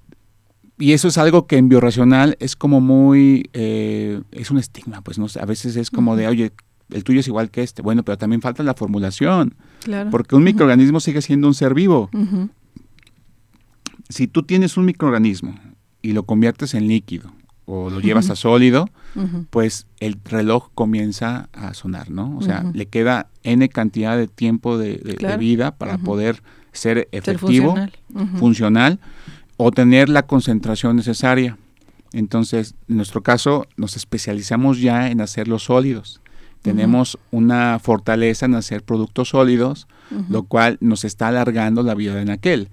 y 0.80 0.92
eso 0.92 1.08
es 1.08 1.18
algo 1.18 1.46
que 1.46 1.58
en 1.58 1.68
biorracional 1.68 2.36
es 2.40 2.56
como 2.56 2.80
muy, 2.80 3.48
es 3.52 4.50
un 4.50 4.58
estigma, 4.58 5.02
pues 5.02 5.18
no 5.18 5.26
a 5.38 5.44
veces 5.44 5.76
es 5.76 5.90
como 5.90 6.16
de, 6.16 6.26
oye, 6.26 6.52
el 6.90 7.04
tuyo 7.04 7.20
es 7.20 7.28
igual 7.28 7.50
que 7.50 7.62
este. 7.62 7.82
Bueno, 7.82 8.02
pero 8.02 8.18
también 8.18 8.40
falta 8.40 8.62
la 8.62 8.74
formulación. 8.74 9.54
Claro. 9.84 10.10
Porque 10.10 10.34
un 10.34 10.42
microorganismo 10.42 10.98
sigue 11.00 11.22
siendo 11.22 11.46
un 11.46 11.54
ser 11.54 11.74
vivo. 11.74 12.10
Si 14.08 14.26
tú 14.26 14.42
tienes 14.42 14.76
un 14.76 14.86
microorganismo 14.86 15.54
y 16.02 16.12
lo 16.12 16.24
conviertes 16.24 16.74
en 16.74 16.88
líquido 16.88 17.30
o 17.66 17.90
lo 17.90 18.00
llevas 18.00 18.30
a 18.30 18.36
sólido, 18.36 18.88
pues 19.50 19.86
el 20.00 20.18
reloj 20.24 20.70
comienza 20.74 21.48
a 21.52 21.74
sonar, 21.74 22.10
¿no? 22.10 22.36
O 22.36 22.42
sea, 22.42 22.64
le 22.74 22.86
queda 22.86 23.28
N 23.44 23.68
cantidad 23.68 24.16
de 24.16 24.26
tiempo 24.26 24.78
de, 24.78 25.16
vida 25.38 25.76
para 25.76 25.98
poder 25.98 26.42
ser 26.72 27.08
efectivo, 27.12 27.74
funcional 28.38 28.98
o 29.62 29.70
tener 29.70 30.08
la 30.08 30.26
concentración 30.26 30.96
necesaria. 30.96 31.58
Entonces, 32.14 32.74
en 32.88 32.96
nuestro 32.96 33.22
caso, 33.22 33.66
nos 33.76 33.94
especializamos 33.94 34.80
ya 34.80 35.10
en 35.10 35.20
hacer 35.20 35.48
los 35.48 35.64
sólidos 35.64 36.22
tenemos 36.62 37.18
una 37.30 37.78
fortaleza 37.78 38.46
en 38.46 38.54
hacer 38.54 38.82
productos 38.82 39.30
sólidos, 39.30 39.86
lo 40.28 40.42
cual 40.42 40.76
nos 40.80 41.04
está 41.04 41.28
alargando 41.28 41.84
la 41.84 41.94
vida 41.94 42.20
en 42.20 42.30
aquel. 42.30 42.68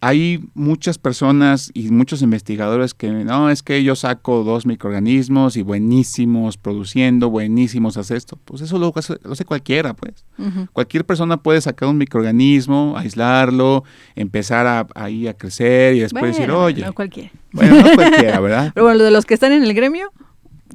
Hay 0.00 0.44
muchas 0.54 0.96
personas 0.96 1.70
y 1.74 1.90
muchos 1.90 2.22
investigadores 2.22 2.94
que, 2.94 3.10
no, 3.10 3.50
es 3.50 3.62
que 3.62 3.82
yo 3.82 3.96
saco 3.96 4.44
dos 4.44 4.64
microorganismos 4.64 5.56
y 5.56 5.62
buenísimos 5.62 6.56
produciendo, 6.56 7.30
buenísimos 7.30 7.96
hace 7.96 8.16
esto. 8.16 8.38
Pues 8.44 8.62
eso 8.62 8.78
lo 8.78 8.92
hace, 8.94 9.44
cualquiera, 9.44 9.94
pues. 9.94 10.24
Cualquier 10.72 11.04
persona 11.04 11.36
puede 11.36 11.60
sacar 11.60 11.88
un 11.88 11.98
microorganismo, 11.98 12.94
aislarlo, 12.96 13.84
empezar 14.14 14.66
a, 14.66 14.86
ahí 14.94 15.26
a 15.26 15.34
crecer 15.34 15.96
y 15.96 16.00
después 16.00 16.36
decir, 16.36 16.50
oye. 16.50 16.84
No 16.84 16.94
cualquiera. 16.94 17.30
Bueno, 17.52 17.82
no 17.82 17.94
cualquiera, 17.94 18.40
¿verdad? 18.40 18.70
Pero 18.74 18.86
bueno, 18.86 19.02
de 19.02 19.10
los 19.10 19.26
que 19.26 19.34
están 19.34 19.52
en 19.52 19.64
el 19.64 19.74
gremio, 19.74 20.12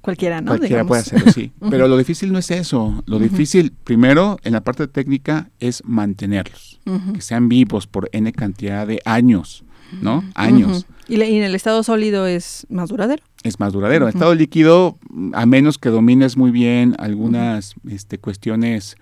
cualquiera, 0.03 0.41
¿no? 0.41 0.49
Cualquiera 0.49 0.85
puede 0.85 1.01
hacerlo, 1.01 1.31
sí. 1.31 1.51
Pero 1.69 1.87
lo 1.87 1.97
difícil 1.97 2.31
no 2.31 2.37
es 2.37 2.51
eso. 2.51 3.03
Lo 3.07 3.19
difícil, 3.19 3.71
primero, 3.71 4.37
en 4.43 4.51
la 4.51 4.61
parte 4.61 4.87
técnica, 4.87 5.49
es 5.59 5.81
mantenerlos. 5.85 6.79
Que 7.13 7.21
sean 7.21 7.47
vivos 7.47 7.87
por 7.87 8.09
N 8.11 8.31
cantidad 8.33 8.85
de 8.85 8.99
años, 9.05 9.63
¿no? 10.01 10.23
Años. 10.35 10.85
¿Y, 11.07 11.21
en 11.21 11.43
el 11.43 11.55
estado 11.55 11.81
sólido 11.83 12.27
es 12.27 12.67
más 12.69 12.89
duradero? 12.89 13.23
Es 13.43 13.61
más 13.61 13.71
duradero. 13.71 14.05
En 14.05 14.13
estado 14.13 14.35
líquido, 14.35 14.97
a 15.31 15.45
menos 15.45 15.77
que 15.77 15.89
domines 15.89 16.35
muy 16.35 16.51
bien 16.51 16.95
algunas 16.99 17.75
este, 17.89 18.17
cuestiones 18.17 18.97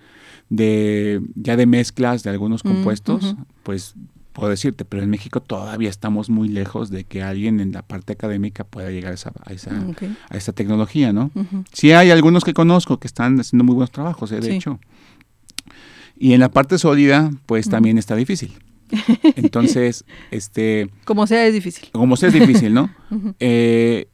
de 0.50 1.20
ya 1.34 1.56
de 1.56 1.66
mezclas 1.66 2.22
de 2.22 2.30
algunos 2.30 2.62
compuestos, 2.62 3.34
pues 3.64 3.94
puedo 4.32 4.48
decirte, 4.50 4.84
pero 4.84 5.02
en 5.02 5.10
México 5.10 5.40
todavía 5.40 5.90
estamos 5.90 6.30
muy 6.30 6.48
lejos 6.48 6.90
de 6.90 7.04
que 7.04 7.22
alguien 7.22 7.60
en 7.60 7.72
la 7.72 7.82
parte 7.82 8.14
académica 8.14 8.64
pueda 8.64 8.90
llegar 8.90 9.12
a 9.12 9.14
esa, 9.14 9.32
a 9.44 9.52
esa, 9.52 9.70
a 10.30 10.36
esa 10.36 10.52
tecnología, 10.52 11.12
¿no? 11.12 11.30
Sí 11.72 11.92
hay 11.92 12.10
algunos 12.10 12.44
que 12.44 12.54
conozco 12.54 12.98
que 12.98 13.06
están 13.06 13.38
haciendo 13.38 13.64
muy 13.64 13.74
buenos 13.74 13.90
trabajos, 13.90 14.32
¿eh? 14.32 14.40
de 14.40 14.56
hecho. 14.56 14.80
Y 16.16 16.32
en 16.32 16.40
la 16.40 16.50
parte 16.50 16.78
sólida, 16.78 17.30
pues 17.46 17.68
también 17.68 17.98
está 17.98 18.16
difícil. 18.16 18.52
Entonces, 19.36 20.04
este... 20.30 20.90
Como 21.04 21.26
sea 21.26 21.46
es 21.46 21.54
difícil. 21.54 21.88
Como 21.92 22.16
sea 22.16 22.28
es 22.28 22.34
difícil, 22.34 22.74
¿no? 22.74 22.90
Eh, 23.40 24.08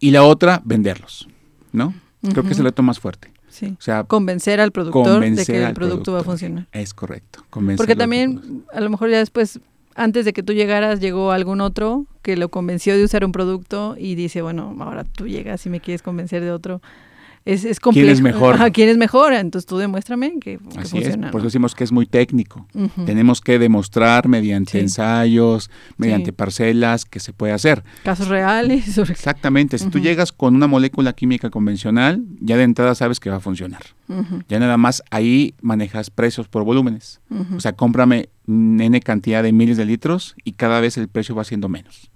y 0.00 0.10
la 0.10 0.22
otra, 0.22 0.60
venderlos, 0.64 1.28
¿no? 1.72 1.94
Creo 2.20 2.42
que 2.44 2.52
es 2.52 2.58
el 2.58 2.64
reto 2.64 2.82
más 2.82 2.98
fuerte. 2.98 3.33
Sí. 3.54 3.76
O 3.78 3.82
sea, 3.82 4.02
convencer 4.02 4.60
al 4.60 4.72
productor 4.72 5.20
de 5.20 5.46
que 5.46 5.64
el 5.64 5.74
producto 5.74 6.12
va 6.12 6.20
a 6.20 6.24
funcionar. 6.24 6.66
Es 6.72 6.92
correcto. 6.92 7.44
Porque 7.76 7.94
también, 7.94 8.64
a 8.72 8.80
lo 8.80 8.90
mejor 8.90 9.10
ya 9.10 9.18
después, 9.18 9.60
antes 9.94 10.24
de 10.24 10.32
que 10.32 10.42
tú 10.42 10.52
llegaras, 10.52 10.98
llegó 10.98 11.30
algún 11.30 11.60
otro 11.60 12.06
que 12.22 12.36
lo 12.36 12.48
convenció 12.48 12.96
de 12.96 13.04
usar 13.04 13.24
un 13.24 13.30
producto 13.30 13.94
y 13.96 14.16
dice, 14.16 14.42
bueno, 14.42 14.74
ahora 14.80 15.04
tú 15.04 15.28
llegas 15.28 15.64
y 15.66 15.70
me 15.70 15.78
quieres 15.78 16.02
convencer 16.02 16.42
de 16.42 16.50
otro 16.50 16.82
es, 17.44 17.64
es 17.64 17.78
complejo. 17.78 18.06
¿Quién 18.06 18.12
es 18.14 18.22
mejor? 18.22 18.72
¿Quién 18.72 18.88
es 18.88 18.96
mejor? 18.96 19.34
Entonces 19.34 19.66
tú 19.66 19.76
demuéstrame 19.76 20.38
que, 20.40 20.58
Así 20.76 20.98
Es, 20.98 21.16
por 21.16 21.36
eso 21.36 21.44
decimos 21.44 21.74
que 21.74 21.84
es 21.84 21.92
muy 21.92 22.06
técnico. 22.06 22.66
Tenemos 23.04 23.40
que 23.40 23.58
demostrar 23.58 24.28
mediante 24.28 24.80
ensayos, 24.80 25.70
mediante 25.96 26.32
parcelas 26.32 27.04
que 27.04 27.20
se 27.20 27.32
puede 27.32 27.52
hacer. 27.52 27.84
Casos 28.02 28.28
reales. 28.28 28.96
Exactamente. 28.96 29.78
Si 29.78 29.88
tú 29.90 29.98
llegas 29.98 30.32
con 30.32 30.54
una 30.54 30.66
molécula 30.66 31.12
química 31.12 31.50
convencional, 31.50 32.24
ya 32.40 32.56
de 32.56 32.62
entrada 32.62 32.94
sabes 32.94 33.20
que 33.20 33.30
va 33.30 33.36
a 33.36 33.40
funcionar. 33.40 33.82
Ya 34.48 34.58
nada 34.58 34.76
más 34.76 35.02
ahí 35.10 35.54
manejas 35.60 36.10
precios 36.10 36.48
por 36.48 36.64
volúmenes. 36.64 37.20
O 37.54 37.60
sea, 37.60 37.72
cómprame 37.72 38.30
N 38.46 39.00
cantidad 39.00 39.42
de 39.42 39.52
miles 39.52 39.76
de 39.76 39.84
litros 39.84 40.34
y 40.44 40.52
cada 40.52 40.80
vez 40.80 40.96
el 40.96 41.08
precio 41.08 41.34
va 41.34 41.44
siendo 41.44 41.68
menos. 41.68 42.10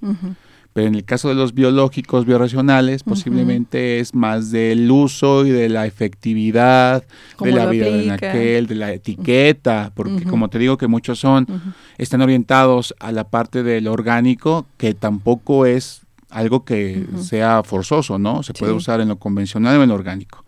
Pero 0.78 0.86
en 0.86 0.94
el 0.94 1.04
caso 1.04 1.28
de 1.28 1.34
los 1.34 1.54
biológicos 1.54 2.24
bioracionales, 2.24 3.02
posiblemente 3.02 3.98
es 3.98 4.14
más 4.14 4.52
del 4.52 4.88
uso 4.88 5.44
y 5.44 5.50
de 5.50 5.68
la 5.68 5.86
efectividad, 5.86 7.02
de 7.40 7.50
la 7.50 7.66
vida 7.66 7.88
en 7.88 8.12
aquel, 8.12 8.68
de 8.68 8.76
la 8.76 8.92
etiqueta, 8.92 9.90
porque 9.92 10.22
como 10.22 10.48
te 10.48 10.60
digo 10.60 10.78
que 10.78 10.86
muchos 10.86 11.18
son, 11.18 11.48
están 11.96 12.22
orientados 12.22 12.94
a 13.00 13.10
la 13.10 13.24
parte 13.24 13.64
del 13.64 13.88
orgánico, 13.88 14.66
que 14.76 14.94
tampoco 14.94 15.66
es 15.66 16.02
algo 16.30 16.64
que 16.64 17.04
sea 17.22 17.64
forzoso, 17.64 18.16
¿no? 18.20 18.44
Se 18.44 18.52
puede 18.52 18.70
usar 18.70 19.00
en 19.00 19.08
lo 19.08 19.18
convencional 19.18 19.78
o 19.78 19.82
en 19.82 19.88
lo 19.88 19.96
orgánico 19.96 20.44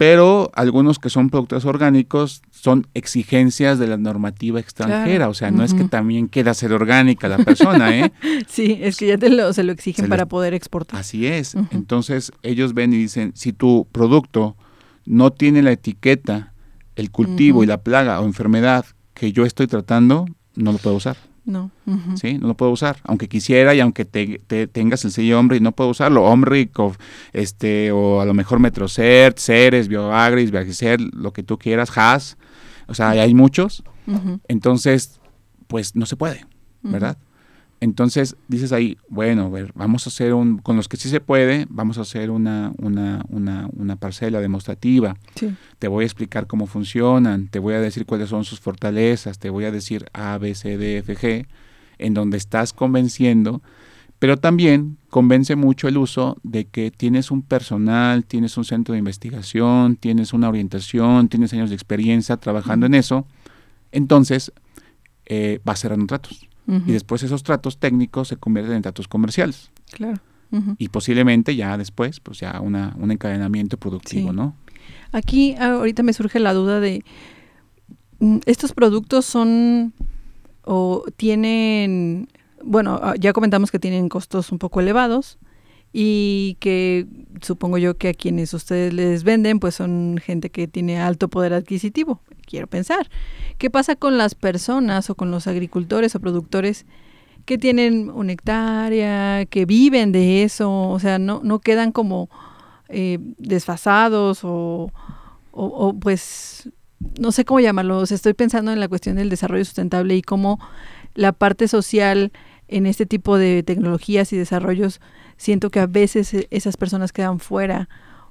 pero 0.00 0.50
algunos 0.54 0.98
que 0.98 1.10
son 1.10 1.28
productos 1.28 1.66
orgánicos 1.66 2.40
son 2.50 2.86
exigencias 2.94 3.78
de 3.78 3.86
la 3.86 3.98
normativa 3.98 4.58
extranjera, 4.58 5.28
o 5.28 5.34
sea, 5.34 5.50
no 5.50 5.62
es 5.62 5.74
que 5.74 5.84
también 5.84 6.26
quiera 6.26 6.54
ser 6.54 6.72
orgánica 6.72 7.28
la 7.28 7.36
persona, 7.36 7.94
¿eh? 7.94 8.10
sí, 8.48 8.78
es 8.80 8.96
que 8.96 9.08
ya 9.08 9.18
te 9.18 9.28
lo, 9.28 9.52
se 9.52 9.62
lo 9.62 9.72
exigen 9.72 10.08
para 10.08 10.24
poder 10.24 10.54
exportar. 10.54 10.98
Así 10.98 11.26
es, 11.26 11.54
entonces 11.70 12.32
ellos 12.42 12.72
ven 12.72 12.94
y 12.94 12.96
dicen, 12.96 13.32
si 13.36 13.52
tu 13.52 13.88
producto 13.92 14.56
no 15.04 15.32
tiene 15.32 15.60
la 15.60 15.72
etiqueta, 15.72 16.54
el 16.96 17.10
cultivo 17.10 17.62
y 17.62 17.66
la 17.66 17.82
plaga 17.82 18.22
o 18.22 18.24
enfermedad 18.24 18.86
que 19.12 19.32
yo 19.32 19.44
estoy 19.44 19.66
tratando, 19.66 20.24
no 20.54 20.72
lo 20.72 20.78
puedo 20.78 20.96
usar. 20.96 21.18
No. 21.44 21.70
¿Sí? 22.16 22.38
No 22.38 22.48
lo 22.48 22.56
puedo 22.56 22.72
usar. 22.72 22.98
Aunque 23.04 23.28
quisiera 23.28 23.74
y 23.74 23.80
aunque 23.80 24.04
te, 24.04 24.38
tengas 24.68 25.04
el 25.04 25.12
sello 25.12 25.38
hombre 25.38 25.56
y 25.56 25.60
no 25.60 25.72
puedo 25.72 25.90
usarlo. 25.90 26.24
Hombre 26.24 26.70
o, 26.76 26.94
este, 27.32 27.90
o 27.92 28.20
a 28.20 28.24
lo 28.24 28.34
mejor 28.34 28.60
Metrocert, 28.60 29.38
Ceres, 29.38 29.88
Bioagris, 29.88 30.50
Viagicer, 30.50 31.00
lo 31.00 31.32
que 31.32 31.42
tú 31.42 31.58
quieras, 31.58 31.90
Has. 31.96 32.36
O 32.86 32.94
sea, 32.94 33.10
hay 33.10 33.34
muchos. 33.34 33.82
Entonces, 34.48 35.20
pues 35.66 35.94
no 35.94 36.04
se 36.06 36.16
puede, 36.16 36.44
¿verdad? 36.82 37.16
Entonces 37.80 38.36
dices 38.46 38.72
ahí, 38.72 38.98
bueno, 39.08 39.46
a 39.46 39.48
ver, 39.48 39.72
vamos 39.74 40.06
a 40.06 40.10
hacer 40.10 40.34
un, 40.34 40.58
con 40.58 40.76
los 40.76 40.86
que 40.86 40.98
sí 40.98 41.08
se 41.08 41.20
puede, 41.20 41.66
vamos 41.70 41.96
a 41.96 42.02
hacer 42.02 42.30
una, 42.30 42.72
una, 42.76 43.24
una, 43.30 43.70
una 43.74 43.96
parcela 43.96 44.40
demostrativa. 44.40 45.16
Te 45.78 45.88
voy 45.88 46.02
a 46.02 46.06
explicar 46.06 46.46
cómo 46.46 46.66
funcionan, 46.66 47.48
te 47.48 47.58
voy 47.58 47.72
a 47.72 47.80
decir 47.80 48.04
cuáles 48.04 48.28
son 48.28 48.44
sus 48.44 48.60
fortalezas, 48.60 49.38
te 49.38 49.48
voy 49.48 49.64
a 49.64 49.70
decir 49.70 50.04
A, 50.12 50.36
B, 50.36 50.54
C, 50.54 50.76
D, 50.76 50.98
F, 50.98 51.16
G, 51.16 51.46
en 51.96 52.12
donde 52.12 52.36
estás 52.36 52.74
convenciendo, 52.74 53.62
pero 54.18 54.36
también 54.36 54.98
convence 55.08 55.56
mucho 55.56 55.88
el 55.88 55.96
uso 55.96 56.36
de 56.42 56.66
que 56.66 56.90
tienes 56.90 57.30
un 57.30 57.40
personal, 57.40 58.26
tienes 58.26 58.58
un 58.58 58.66
centro 58.66 58.92
de 58.92 58.98
investigación, 58.98 59.96
tienes 59.96 60.34
una 60.34 60.50
orientación, 60.50 61.28
tienes 61.28 61.54
años 61.54 61.70
de 61.70 61.76
experiencia 61.76 62.36
trabajando 62.36 62.84
en 62.84 62.92
eso, 62.92 63.26
entonces 63.90 64.52
eh, 65.24 65.60
vas 65.64 65.80
cerrando 65.80 66.06
tratos 66.06 66.49
y 66.86 66.92
después 66.92 67.22
esos 67.22 67.42
tratos 67.42 67.78
técnicos 67.78 68.28
se 68.28 68.36
convierten 68.36 68.76
en 68.76 68.82
tratos 68.82 69.08
comerciales. 69.08 69.70
Claro. 69.90 70.20
Y 70.78 70.88
posiblemente 70.88 71.54
ya 71.54 71.78
después, 71.78 72.18
pues 72.20 72.40
ya 72.40 72.60
una, 72.60 72.94
un 72.98 73.10
encadenamiento 73.10 73.76
productivo, 73.76 74.32
¿no? 74.32 74.56
Aquí 75.12 75.54
ahorita 75.56 76.02
me 76.02 76.12
surge 76.12 76.40
la 76.40 76.54
duda 76.54 76.80
de, 76.80 77.04
mm, 78.18 78.38
¿estos 78.46 78.72
productos 78.72 79.26
son 79.26 79.92
o 80.64 81.04
tienen, 81.16 82.28
bueno, 82.64 82.98
ah, 83.02 83.14
ya 83.18 83.32
comentamos 83.32 83.70
que 83.70 83.78
tienen 83.78 84.08
costos 84.08 84.52
un 84.52 84.58
poco 84.58 84.80
elevados 84.80 85.38
y 85.92 86.56
que 86.60 87.06
supongo 87.40 87.78
yo 87.78 87.96
que 87.96 88.10
a 88.10 88.14
quienes 88.14 88.54
ustedes 88.54 88.92
les 88.92 89.24
venden 89.24 89.58
pues 89.58 89.74
son 89.74 90.18
gente 90.22 90.50
que 90.50 90.68
tiene 90.68 91.00
alto 91.00 91.28
poder 91.28 91.52
adquisitivo, 91.52 92.20
quiero 92.46 92.66
pensar. 92.66 93.08
¿Qué 93.58 93.70
pasa 93.70 93.96
con 93.96 94.18
las 94.18 94.34
personas 94.34 95.10
o 95.10 95.14
con 95.14 95.30
los 95.30 95.46
agricultores 95.46 96.14
o 96.14 96.20
productores 96.20 96.86
que 97.44 97.58
tienen 97.58 98.10
una 98.10 98.32
hectárea, 98.32 99.46
que 99.46 99.66
viven 99.66 100.12
de 100.12 100.44
eso? 100.44 100.70
O 100.90 100.98
sea, 100.98 101.18
no, 101.18 101.40
no 101.42 101.58
quedan 101.58 101.92
como 101.92 102.30
eh, 102.88 103.18
desfasados 103.38 104.40
o, 104.42 104.92
o, 105.52 105.94
pues 105.94 106.70
no 107.18 107.32
sé 107.32 107.44
cómo 107.44 107.60
llamarlos. 107.60 108.12
Estoy 108.12 108.34
pensando 108.34 108.72
en 108.72 108.80
la 108.80 108.88
cuestión 108.88 109.16
del 109.16 109.30
desarrollo 109.30 109.64
sustentable 109.64 110.16
y 110.16 110.22
cómo 110.22 110.60
la 111.14 111.32
parte 111.32 111.68
social 111.68 112.32
en 112.70 112.86
este 112.86 113.04
tipo 113.04 113.36
de 113.36 113.62
tecnologías 113.62 114.32
y 114.32 114.36
desarrollos 114.36 115.00
siento 115.36 115.70
que 115.70 115.80
a 115.80 115.86
veces 115.86 116.32
e, 116.32 116.48
esas 116.50 116.76
personas 116.76 117.12
quedan 117.12 117.40
fuera 117.40 117.88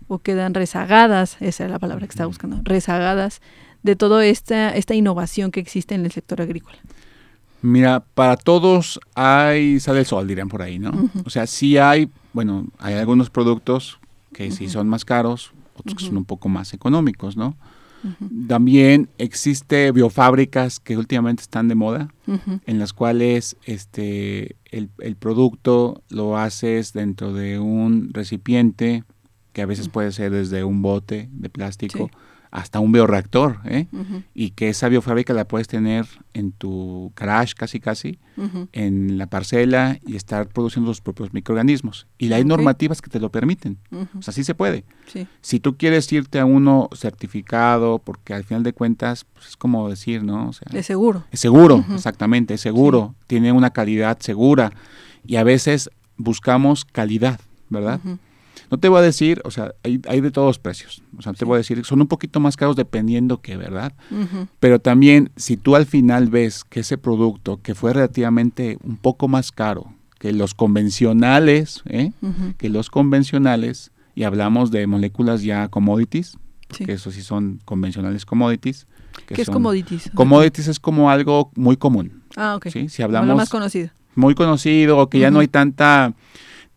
o 0.08 0.20
quedan 0.20 0.54
rezagadas, 0.54 1.38
esa 1.40 1.66
es 1.66 1.72
la 1.72 1.80
palabra 1.80 2.08
que 2.08 2.12
estaba 2.12 2.28
buscando, 2.28 2.60
rezagadas 2.64 3.42
de 3.84 3.96
toda 3.96 4.26
esta, 4.26 4.76
esta 4.76 4.96
innovación 4.96 5.52
que 5.52 5.60
existe 5.60 5.96
en 5.96 6.06
el 6.06 6.12
sector 6.12 6.42
agrícola. 6.42 6.78
Mira, 7.62 8.00
para 8.14 8.38
todos 8.38 9.00
hay, 9.16 9.80
sale 9.80 10.00
el 10.00 10.06
sol, 10.06 10.28
dirían 10.28 10.48
por 10.48 10.62
ahí, 10.62 10.80
¿no? 10.80 10.92
O 11.26 11.30
sea, 11.30 11.46
sí 11.46 11.78
hay, 11.78 12.10
bueno, 12.32 12.68
hay 12.80 12.96
algunos 12.96 13.30
productos 13.30 14.00
que 14.34 14.50
sí 14.52 14.70
son 14.70 14.88
más 14.88 15.04
caros, 15.04 15.52
otros 15.76 15.96
que 15.96 16.06
son 16.06 16.18
un 16.18 16.26
poco 16.26 16.48
más 16.48 16.74
económicos, 16.74 17.36
¿no? 17.36 17.58
También 18.48 19.10
existe 19.18 19.92
biofábricas 19.92 20.80
que 20.80 20.98
últimamente 20.98 21.42
están 21.42 21.68
de 21.68 21.76
moda, 21.76 22.14
en 22.66 22.80
las 22.80 22.94
cuales 22.94 23.58
este, 23.66 24.56
el, 24.66 24.90
el, 25.00 25.16
producto 25.16 26.04
lo 26.10 26.38
haces 26.38 26.94
dentro 26.94 27.34
de 27.34 27.60
un 27.60 28.14
recipiente, 28.14 29.04
que 29.54 29.62
a 29.62 29.66
veces 29.66 29.90
puede 29.90 30.12
ser 30.12 30.32
desde 30.32 30.64
un 30.64 30.82
bote 30.82 31.30
de 31.32 31.50
plástico, 31.50 32.10
hasta 32.52 32.80
un 32.80 32.92
bioreactor, 32.92 33.60
¿eh? 33.66 33.86
y 34.34 34.52
que 34.52 34.70
esa 34.70 34.90
biofábrica 34.90 35.34
la 35.34 35.46
puedes 35.46 35.68
tener 35.68 36.08
en 36.34 36.52
tu 36.52 37.12
garage 37.16 37.54
casi 37.56 37.80
casi, 37.80 38.18
en 38.72 39.18
la 39.18 39.28
parcela 39.28 40.00
y 40.06 40.16
estar 40.16 40.48
produciendo 40.48 40.90
los 40.90 41.02
propios 41.02 41.34
microorganismos. 41.34 42.08
Y 42.18 42.32
hay 42.34 42.46
normativas 42.46 43.02
que 43.02 43.10
te 43.10 43.20
lo 43.20 43.32
permiten, 43.32 43.78
o 44.18 44.22
sea, 44.22 44.34
sí 44.34 44.44
se 44.44 44.56
puede. 44.56 44.84
Si 45.42 45.60
tú 45.60 45.78
quieres 45.78 46.12
irte 46.12 46.40
a 46.40 46.46
uno 46.46 46.90
certificado, 46.94 48.00
porque 48.00 48.34
al 48.34 48.44
final 48.44 48.64
de 48.64 48.74
cuentas 48.74 49.26
pues, 49.26 49.50
es 49.50 49.58
como 49.58 49.90
decir, 49.90 50.24
¿no? 50.24 50.50
O 50.50 50.54
sea, 50.54 50.68
es 50.74 50.86
seguro. 50.86 51.26
Es 51.32 51.40
seguro, 51.40 51.86
exactamente, 51.94 52.56
es 52.56 52.62
seguro, 52.62 53.16
tiene 53.28 53.52
una 53.52 53.70
calidad 53.70 54.18
segura 54.20 54.72
y 55.26 55.36
a 55.36 55.44
veces 55.44 55.92
buscamos 56.18 56.86
calidad, 56.86 57.40
¿verdad? 57.70 58.00
No 58.72 58.78
te 58.78 58.88
voy 58.88 59.00
a 59.00 59.02
decir, 59.02 59.42
o 59.46 59.52
sea, 59.52 59.74
hay, 59.84 60.22
de 60.22 60.32
todos 60.32 60.48
los 60.48 60.60
precios. 60.60 61.02
O 61.18 61.22
sea, 61.22 61.34
te 61.34 61.46
voy 61.46 61.56
a 61.56 61.58
decir, 61.58 61.84
son 61.86 62.02
un 62.02 62.08
poquito 62.08 62.40
más 62.40 62.56
caros 62.56 62.76
dependiendo 62.76 63.42
qué, 63.42 63.58
¿verdad? 63.58 63.94
Pero 64.60 64.80
también, 64.80 65.32
si 65.36 65.58
tú 65.58 65.76
al 65.76 65.86
final 65.86 66.28
ves 66.28 66.64
que 66.64 66.82
ese 66.82 66.98
producto 66.98 67.62
que 67.62 67.74
fue 67.76 67.94
relativamente 67.94 68.78
un 68.84 68.98
poco 68.98 69.28
más 69.28 69.52
caro 69.52 69.94
que 70.20 70.34
los 70.34 70.54
convencionales, 70.54 71.82
¿eh? 71.86 72.12
que 72.58 72.70
los 72.70 72.90
convencionales, 72.90 73.92
y 74.16 74.24
hablamos 74.24 74.70
de 74.70 74.86
moléculas 74.86 75.42
ya 75.44 75.70
commodities, 75.70 76.38
que 76.68 76.94
eso 76.94 77.12
sí 77.12 77.22
son 77.22 77.60
convencionales 77.66 78.26
commodities. 78.26 78.86
¿Qué 79.26 79.42
es 79.42 79.50
commodities? 79.50 80.12
Commodities 80.14 80.68
es 80.68 80.80
como 80.80 81.10
algo 81.10 81.52
muy 81.56 81.78
común. 81.78 82.22
Ah, 82.36 82.56
ok. 82.56 82.68
¿sí? 82.68 82.90
Si 82.90 83.02
hablamos... 83.02 83.36
más 83.36 83.50
conocido. 83.50 83.90
Muy 84.16 84.36
conocido, 84.36 84.98
o 84.98 85.10
que 85.10 85.20
ya 85.20 85.32
no 85.32 85.40
hay 85.40 85.48
tanta 85.48 86.14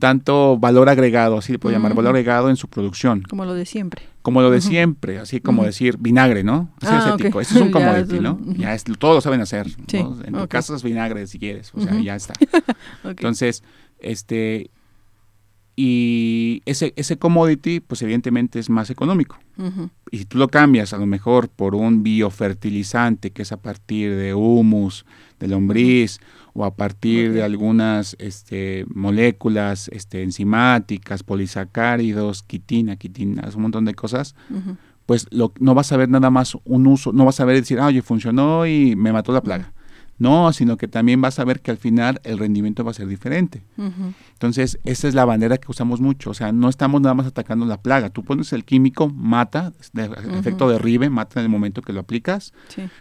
tanto 0.02 0.58
valor 0.58 0.88
agregado, 0.88 1.38
así 1.38 1.52
le 1.52 1.60
puedo 1.60 1.72
llamar, 1.72 1.94
valor 1.94 2.16
agregado 2.16 2.50
en 2.50 2.56
su 2.56 2.66
producción. 2.66 3.22
Como 3.22 3.44
lo 3.44 3.54
de 3.54 3.64
siempre. 3.64 4.02
Como 4.22 4.42
lo 4.42 4.50
de 4.50 4.60
siempre, 4.60 5.20
así 5.20 5.38
como 5.38 5.62
decir 5.62 5.96
vinagre, 5.96 6.42
¿no? 6.42 6.74
Así 6.80 6.90
ah, 6.92 7.14
es 7.16 7.24
Eso 7.24 7.38
es 7.38 7.52
un 7.52 7.70
commodity, 7.70 8.18
¿no? 8.18 8.36
Ya 8.56 8.74
es, 8.74 8.82
todos 8.98 9.14
lo 9.14 9.20
saben 9.20 9.40
hacer. 9.42 9.68
En 9.92 10.32
tu 10.32 10.48
casa 10.48 10.74
es 10.74 10.82
vinagre 10.82 11.28
si 11.28 11.38
quieres, 11.38 11.70
o 11.72 11.80
sea, 11.80 11.96
ya 12.00 12.16
está. 12.16 12.34
Entonces, 13.04 13.62
este, 14.00 14.72
y 15.76 16.62
ese, 16.66 16.94
ese 16.96 17.16
commodity, 17.16 17.78
pues 17.78 18.02
evidentemente 18.02 18.58
es 18.58 18.70
más 18.70 18.90
económico. 18.90 19.38
Y 20.10 20.18
si 20.18 20.24
tú 20.24 20.36
lo 20.36 20.48
cambias 20.48 20.92
a 20.94 20.98
lo 20.98 21.06
mejor 21.06 21.48
por 21.48 21.76
un 21.76 22.02
biofertilizante, 22.02 23.30
que 23.30 23.42
es 23.42 23.52
a 23.52 23.58
partir 23.58 24.16
de 24.16 24.34
humus, 24.34 25.06
de 25.38 25.46
lombriz, 25.46 26.18
o 26.54 26.64
a 26.64 26.74
partir 26.74 27.32
de 27.32 27.42
algunas 27.42 28.16
este, 28.18 28.84
moléculas 28.92 29.88
este, 29.88 30.22
enzimáticas, 30.22 31.22
polisacáridos, 31.22 32.42
quitina, 32.42 32.96
quitina, 32.96 33.48
un 33.54 33.62
montón 33.62 33.84
de 33.84 33.94
cosas, 33.94 34.34
pues 35.06 35.26
lo, 35.30 35.52
no 35.58 35.74
vas 35.74 35.92
a 35.92 35.96
ver 35.96 36.08
nada 36.08 36.30
más 36.30 36.56
un 36.64 36.86
uso, 36.86 37.12
no 37.12 37.24
vas 37.24 37.40
a 37.40 37.44
ver 37.44 37.56
decir, 37.56 37.80
ah, 37.80 37.86
oye, 37.86 38.02
funcionó 38.02 38.66
y 38.66 38.96
me 38.96 39.12
mató 39.12 39.32
la 39.32 39.42
plaga. 39.42 39.72
No, 40.22 40.52
sino 40.52 40.76
que 40.76 40.86
también 40.86 41.20
vas 41.20 41.40
a 41.40 41.44
ver 41.44 41.60
que 41.60 41.72
al 41.72 41.78
final 41.78 42.20
el 42.22 42.38
rendimiento 42.38 42.84
va 42.84 42.92
a 42.92 42.94
ser 42.94 43.08
diferente. 43.08 43.64
Entonces, 44.34 44.78
esa 44.84 45.08
es 45.08 45.14
la 45.14 45.24
bandera 45.24 45.58
que 45.58 45.68
usamos 45.68 46.00
mucho. 46.00 46.30
O 46.30 46.34
sea, 46.34 46.52
no 46.52 46.68
estamos 46.68 47.00
nada 47.00 47.14
más 47.14 47.26
atacando 47.26 47.66
la 47.66 47.82
plaga. 47.82 48.10
Tú 48.10 48.22
pones 48.22 48.52
el 48.52 48.64
químico, 48.64 49.08
mata, 49.08 49.72
de, 49.92 50.04
efecto 50.38 50.68
derribe, 50.68 51.10
mata 51.10 51.40
en 51.40 51.46
el 51.46 51.50
momento 51.50 51.82
que 51.82 51.92
lo 51.92 51.98
aplicas. 51.98 52.54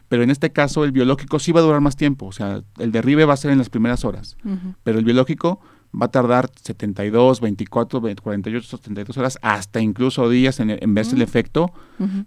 Pero 0.09 0.23
en 0.23 0.31
este 0.31 0.51
caso, 0.51 0.83
el 0.83 0.91
biológico 0.91 1.37
sí 1.37 1.51
va 1.51 1.59
a 1.59 1.63
durar 1.63 1.79
más 1.79 1.95
tiempo. 1.95 2.25
O 2.25 2.31
sea, 2.31 2.63
el 2.79 2.91
derribe 2.91 3.25
va 3.25 3.35
a 3.35 3.37
ser 3.37 3.51
en 3.51 3.59
las 3.59 3.69
primeras 3.69 4.03
horas. 4.03 4.35
Pero 4.83 4.97
el 4.97 5.05
biológico 5.05 5.61
va 5.93 6.07
a 6.07 6.09
tardar 6.09 6.49
72, 6.55 7.39
24, 7.39 8.01
48, 8.01 8.67
72 8.67 9.15
horas, 9.15 9.37
hasta 9.43 9.79
incluso 9.79 10.27
días 10.27 10.59
en, 10.59 10.93
verse 10.95 11.15
el 11.15 11.21
efecto, 11.21 11.71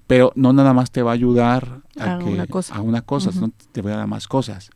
pero 0.07 0.33
no 0.37 0.53
nada 0.53 0.73
más 0.73 0.93
te 0.93 1.03
va 1.03 1.11
a 1.11 1.15
ayudar 1.15 1.81
a, 1.99 2.19
una 2.19 2.47
cosa, 2.47 2.77
a 2.77 2.81
una 2.81 3.03
cosa 3.03 3.31
te 3.73 3.83
va 3.83 3.95
a 3.95 3.97
dar 3.97 4.07
más 4.07 4.29
cosas. 4.29 4.71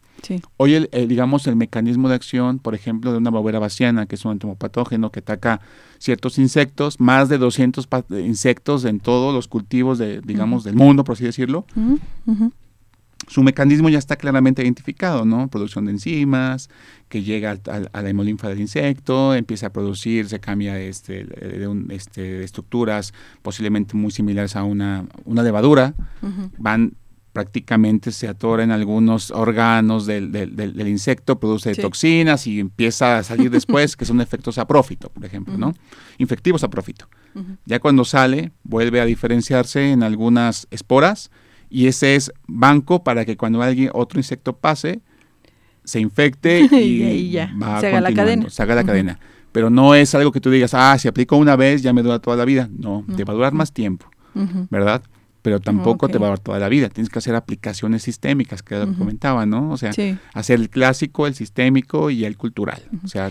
Hoy, 0.56 0.74
el, 0.74 1.08
digamos, 1.08 1.46
el 1.46 1.56
mecanismo 1.56 2.08
de 2.08 2.14
acción, 2.14 2.58
por 2.58 2.74
ejemplo, 2.74 3.12
de 3.12 3.18
una 3.18 3.30
bobera 3.30 3.58
vaciana, 3.58 4.06
que 4.06 4.16
es 4.16 4.24
un 4.24 4.32
entomopatógeno 4.32 5.10
que 5.10 5.20
ataca 5.20 5.60
ciertos 5.98 6.38
insectos, 6.38 7.00
más 7.00 7.28
de 7.28 7.38
200 7.38 7.88
insectos 8.10 8.84
en 8.84 9.00
todos 9.00 9.34
los 9.34 9.48
cultivos, 9.48 9.98
de, 9.98 10.20
digamos, 10.20 10.64
del 10.64 10.74
mundo, 10.74 11.04
por 11.04 11.14
así 11.14 11.24
decirlo. 11.24 11.66
Su 13.26 13.42
mecanismo 13.42 13.90
ya 13.90 13.98
está 13.98 14.16
claramente 14.16 14.62
identificado, 14.62 15.24
¿no? 15.24 15.48
Producción 15.48 15.84
de 15.84 15.90
enzimas, 15.90 16.70
que 17.08 17.22
llega 17.22 17.58
a, 17.66 18.02
la 18.02 18.08
hemolinfa 18.08 18.48
del 18.48 18.60
insecto, 18.60 19.34
empieza 19.34 19.66
a 19.66 19.72
producir, 19.72 20.28
se 20.28 20.40
cambia 20.40 20.80
este, 20.80 21.24
de, 21.24 21.86
este, 21.90 22.42
estructuras 22.42 23.12
posiblemente 23.42 23.96
muy 23.96 24.12
similares 24.12 24.56
a 24.56 24.64
una, 24.64 25.04
una 25.24 25.42
levadura, 25.42 25.94
van 26.56 26.94
prácticamente 27.38 28.10
se 28.10 28.26
atora 28.26 28.64
en 28.64 28.72
algunos 28.72 29.30
órganos 29.30 30.06
del, 30.06 30.32
del, 30.32 30.88
insecto, 30.88 31.38
produce 31.38 31.72
toxinas 31.76 32.48
y 32.48 32.58
empieza 32.58 33.18
a 33.18 33.22
salir 33.22 33.48
después, 33.48 33.96
que 33.96 34.04
son 34.04 34.20
efectos 34.20 34.58
a 34.58 34.66
profito, 34.66 35.08
por 35.08 35.24
ejemplo, 35.24 35.56
¿no? 35.56 35.72
Infectivos 36.18 36.64
a 36.64 36.68
profito. 36.68 37.08
Ya 37.64 37.78
cuando 37.78 38.04
sale, 38.04 38.50
vuelve 38.64 39.00
a 39.00 39.04
diferenciarse 39.04 39.92
en 39.92 40.02
algunas 40.02 40.66
esporas 40.72 41.30
Y 41.70 41.86
ese 41.86 42.16
es 42.16 42.32
banco 42.48 43.04
para 43.04 43.24
que 43.24 43.36
cuando 43.36 43.62
alguien, 43.62 43.90
otro 43.94 44.18
insecto 44.18 44.56
pase, 44.56 45.00
se 45.84 46.00
infecte 46.00 46.62
y, 46.72 47.30
ya. 47.30 47.54
se 47.78 47.86
haga 47.86 48.00
la 48.00 48.12
cadena. 48.12 48.50
Se 48.50 48.62
haga 48.64 48.74
la 48.74 48.82
cadena. 48.82 49.20
Pero 49.52 49.70
no 49.70 49.94
es 49.94 50.12
algo 50.16 50.32
que 50.32 50.40
tú 50.40 50.50
digas, 50.50 50.74
ah, 50.74 50.98
si 50.98 51.06
aplico 51.06 51.36
una 51.36 51.54
vez 51.54 51.82
ya 51.82 51.92
me 51.92 52.02
dura 52.02 52.18
toda 52.18 52.36
la 52.36 52.44
vida. 52.44 52.68
No, 52.76 53.04
te 53.16 53.22
va 53.22 53.32
a 53.32 53.36
durar 53.36 53.52
más 53.52 53.72
tiempo, 53.72 54.10
¿verdad? 54.70 55.02
Pero 55.42 55.60
tampoco 55.60 56.08
te 56.08 56.18
va 56.18 56.26
a 56.26 56.30
durar 56.30 56.38
toda 56.40 56.58
la 56.58 56.68
vida. 56.68 56.88
Tienes 56.88 57.10
que 57.10 57.18
hacer 57.18 57.34
aplicaciones 57.34 58.02
sistémicas, 58.02 58.62
que 58.62 58.76
lo 58.76 58.92
comentaba, 58.94 59.46
¿no? 59.46 59.70
O 59.70 59.76
sea, 59.76 59.92
hacer 60.34 60.60
el 60.60 60.68
clásico, 60.68 61.26
el 61.26 61.34
sistémico 61.34 62.10
y 62.10 62.24
el 62.24 62.36
cultural. 62.36 62.82
O 63.04 63.08
sea, 63.08 63.30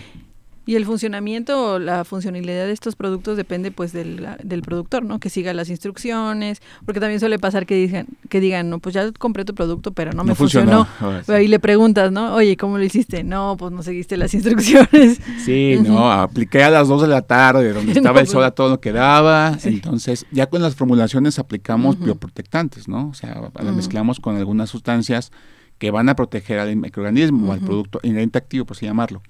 y 0.68 0.76
el 0.76 0.84
funcionamiento 0.84 1.76
o 1.76 1.78
la 1.78 2.04
funcionalidad 2.04 2.66
de 2.66 2.72
estos 2.72 2.94
productos 2.94 3.38
depende 3.38 3.70
pues 3.70 3.94
del, 3.94 4.28
del, 4.42 4.60
productor, 4.60 5.02
¿no? 5.02 5.18
Que 5.18 5.30
siga 5.30 5.54
las 5.54 5.70
instrucciones, 5.70 6.60
porque 6.84 7.00
también 7.00 7.20
suele 7.20 7.38
pasar 7.38 7.64
que 7.64 7.74
digan, 7.74 8.06
que 8.28 8.38
digan, 8.38 8.68
no, 8.68 8.78
pues 8.78 8.94
ya 8.94 9.10
compré 9.12 9.46
tu 9.46 9.54
producto, 9.54 9.92
pero 9.92 10.12
no, 10.12 10.24
me 10.24 10.34
funcionó. 10.34 10.84
funcionó. 10.84 11.40
Y 11.40 11.48
le 11.48 11.58
preguntas, 11.58 12.12
¿no? 12.12 12.34
Oye, 12.34 12.58
¿cómo 12.58 12.76
lo 12.76 12.84
hiciste? 12.84 13.24
No, 13.24 13.56
pues 13.58 13.72
no 13.72 13.82
seguiste 13.82 14.18
las 14.18 14.34
instrucciones. 14.34 15.22
Sí, 15.42 15.78
no, 15.82 16.12
apliqué 16.12 16.62
a 16.62 16.68
las 16.68 16.86
2 16.86 17.00
de 17.00 17.08
la 17.08 17.22
tarde, 17.22 17.72
donde 17.72 17.92
estaba 17.96 18.20
el 18.20 18.26
sol 18.26 18.44
a 18.44 18.50
todo 18.50 18.68
lo 18.68 18.78
que 18.78 18.92
daba. 18.92 19.56
Entonces, 19.64 20.26
ya 20.32 20.50
con 20.50 20.60
las 20.60 20.74
formulaciones 20.74 21.38
aplicamos 21.38 21.98
bioprotectantes, 21.98 22.88
¿no? 22.88 23.08
O 23.08 23.14
sea, 23.14 23.50
la 23.54 23.72
mezclamos 23.72 24.20
con 24.20 24.36
algunas 24.36 24.68
sustancias 24.68 25.32
que 25.78 25.90
van 25.90 26.10
a 26.10 26.14
proteger 26.14 26.58
al 26.58 26.76
microorganismo 26.76 27.48
o 27.48 27.52
al 27.54 27.60
producto 27.60 28.00
inherente 28.02 28.36
activo, 28.36 28.66
por 28.66 28.76
así 28.76 28.84
llamarlo. 28.84 29.22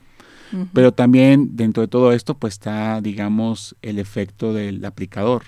Pero 0.72 0.92
también 0.92 1.57
dentro 1.57 1.82
de 1.82 1.88
todo 1.88 2.12
esto, 2.12 2.34
pues 2.38 2.55
está, 2.55 3.01
digamos, 3.01 3.76
el 3.82 3.99
efecto 3.99 4.53
del 4.53 4.84
aplicador. 4.84 5.42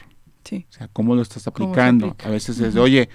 Sí. 0.44 0.66
O 0.68 0.72
sea, 0.72 0.88
cómo 0.88 1.14
lo 1.14 1.22
estás 1.22 1.46
aplicando. 1.46 2.16
A 2.24 2.28
veces 2.28 2.60
es, 2.60 2.76
oye, 2.76 3.08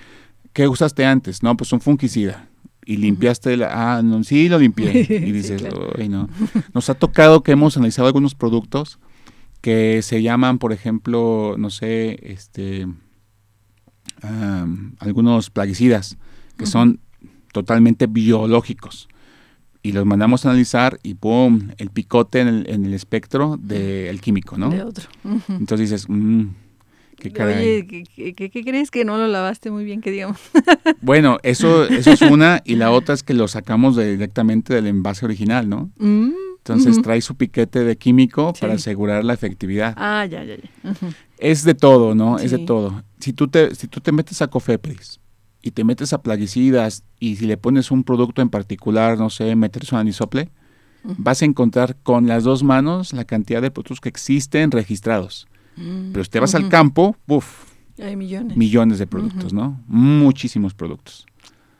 ¿qué 0.53 0.67
usaste 0.67 1.05
antes? 1.05 1.43
No, 1.43 1.55
pues 1.57 1.71
un 1.73 1.81
fungicida. 1.81 2.49
Y 2.85 2.97
limpiaste, 2.97 3.57
la, 3.57 3.97
ah, 3.97 4.01
no, 4.03 4.23
sí, 4.23 4.47
lo 4.47 4.59
limpié. 4.59 5.05
Y 5.09 5.31
dices, 5.31 5.63
sí, 5.97 6.09
no. 6.09 6.29
Nos 6.73 6.89
ha 6.89 6.93
tocado 6.93 7.43
que 7.43 7.51
hemos 7.51 7.77
analizado 7.77 8.07
algunos 8.07 8.35
productos 8.35 8.99
que 9.61 10.01
se 10.03 10.21
llaman, 10.21 10.59
por 10.59 10.73
ejemplo, 10.73 11.55
no 11.57 11.71
sé, 11.71 12.19
este, 12.21 12.87
algunos 14.99 15.49
plaguicidas, 15.49 16.17
que 16.57 16.67
son 16.67 16.99
totalmente 17.51 18.05
biológicos 18.05 19.07
y 19.85 19.91
los 19.91 20.03
mandamos 20.03 20.43
a 20.43 20.49
analizar 20.49 20.99
y 21.03 21.13
¡pum! 21.13 21.69
El 21.77 21.91
picote 21.91 22.39
en 22.39 22.47
el, 22.47 22.69
en 22.71 22.85
el 22.85 22.95
espectro 22.95 23.55
del 23.61 24.19
químico, 24.19 24.57
¿no? 24.57 24.71
De 24.71 24.81
otro. 24.81 25.07
Entonces 25.47 25.91
dices, 25.91 26.09
mmm, 26.09 26.45
qué 27.19 27.31
Oye, 27.43 27.85
¿qué, 27.85 28.33
¿qué, 28.33 28.63
crees 28.63 28.89
que 28.89 29.05
no 29.05 29.19
lo 29.19 29.27
lavaste 29.27 29.69
muy 29.69 29.85
bien, 29.85 30.01
que 30.01 30.09
digamos? 30.09 30.39
bueno, 31.01 31.37
eso, 31.43 31.87
eso 31.87 32.11
es 32.11 32.21
una 32.23 32.63
y 32.65 32.77
la 32.77 32.89
otra 32.89 33.13
es 33.13 33.21
que 33.21 33.35
lo 33.35 33.47
sacamos 33.47 33.95
directamente 33.95 34.73
del 34.73 34.87
envase 34.87 35.23
original, 35.23 35.69
¿no? 35.69 35.91
Mm, 35.99 36.31
Entonces 36.57 36.99
trae 37.03 37.21
su 37.21 37.35
piquete 37.35 37.83
de 37.83 37.95
químico 37.95 38.53
para 38.59 38.73
asegurar 38.73 39.23
la 39.23 39.35
efectividad. 39.35 39.93
Ah, 39.97 40.25
ya, 40.25 40.43
ya, 40.43 40.55
ya. 40.55 40.89
Es 41.37 41.63
de 41.63 41.75
todo, 41.75 42.15
¿no? 42.15 42.39
Es 42.39 42.49
de 42.49 42.57
todo. 42.57 43.03
Si 43.19 43.33
tú 43.33 43.49
te, 43.49 43.75
si 43.75 43.87
tú 43.87 44.01
te 44.01 44.11
metes 44.11 44.41
a 44.41 44.47
Cofepris 44.47 45.19
y 45.65 45.71
te 45.71 45.83
metes 45.83 46.13
a 46.13 46.21
plaguicidas 46.21 47.03
y 47.19 47.37
si 47.37 47.47
le 47.47 47.57
pones 47.57 47.89
un 47.89 48.03
producto 48.03 48.43
en 48.43 48.49
particular, 48.49 49.17
no 49.17 49.31
sé, 49.31 49.55
metes 49.55 49.91
un 49.91 49.97
anisople, 49.97 50.51
vas 51.03 51.41
a 51.41 51.45
encontrar 51.45 51.97
con 52.03 52.27
las 52.27 52.43
dos 52.43 52.61
manos 52.61 53.13
la 53.13 53.25
cantidad 53.25 53.63
de 53.63 53.71
productos 53.71 53.99
que 53.99 54.07
existen 54.07 54.69
registrados. 54.69 55.47
Mm, 55.75 56.11
Pero 56.11 56.23
si 56.23 56.29
te 56.29 56.39
vas 56.39 56.53
al 56.53 56.69
campo, 56.69 57.17
¡buf! 57.25 57.63
Hay 57.99 58.15
millones. 58.15 58.55
Millones 58.55 58.99
de 58.99 59.07
productos, 59.07 59.53
¿no? 59.53 59.81
Muchísimos 59.87 60.75
productos. 60.75 61.25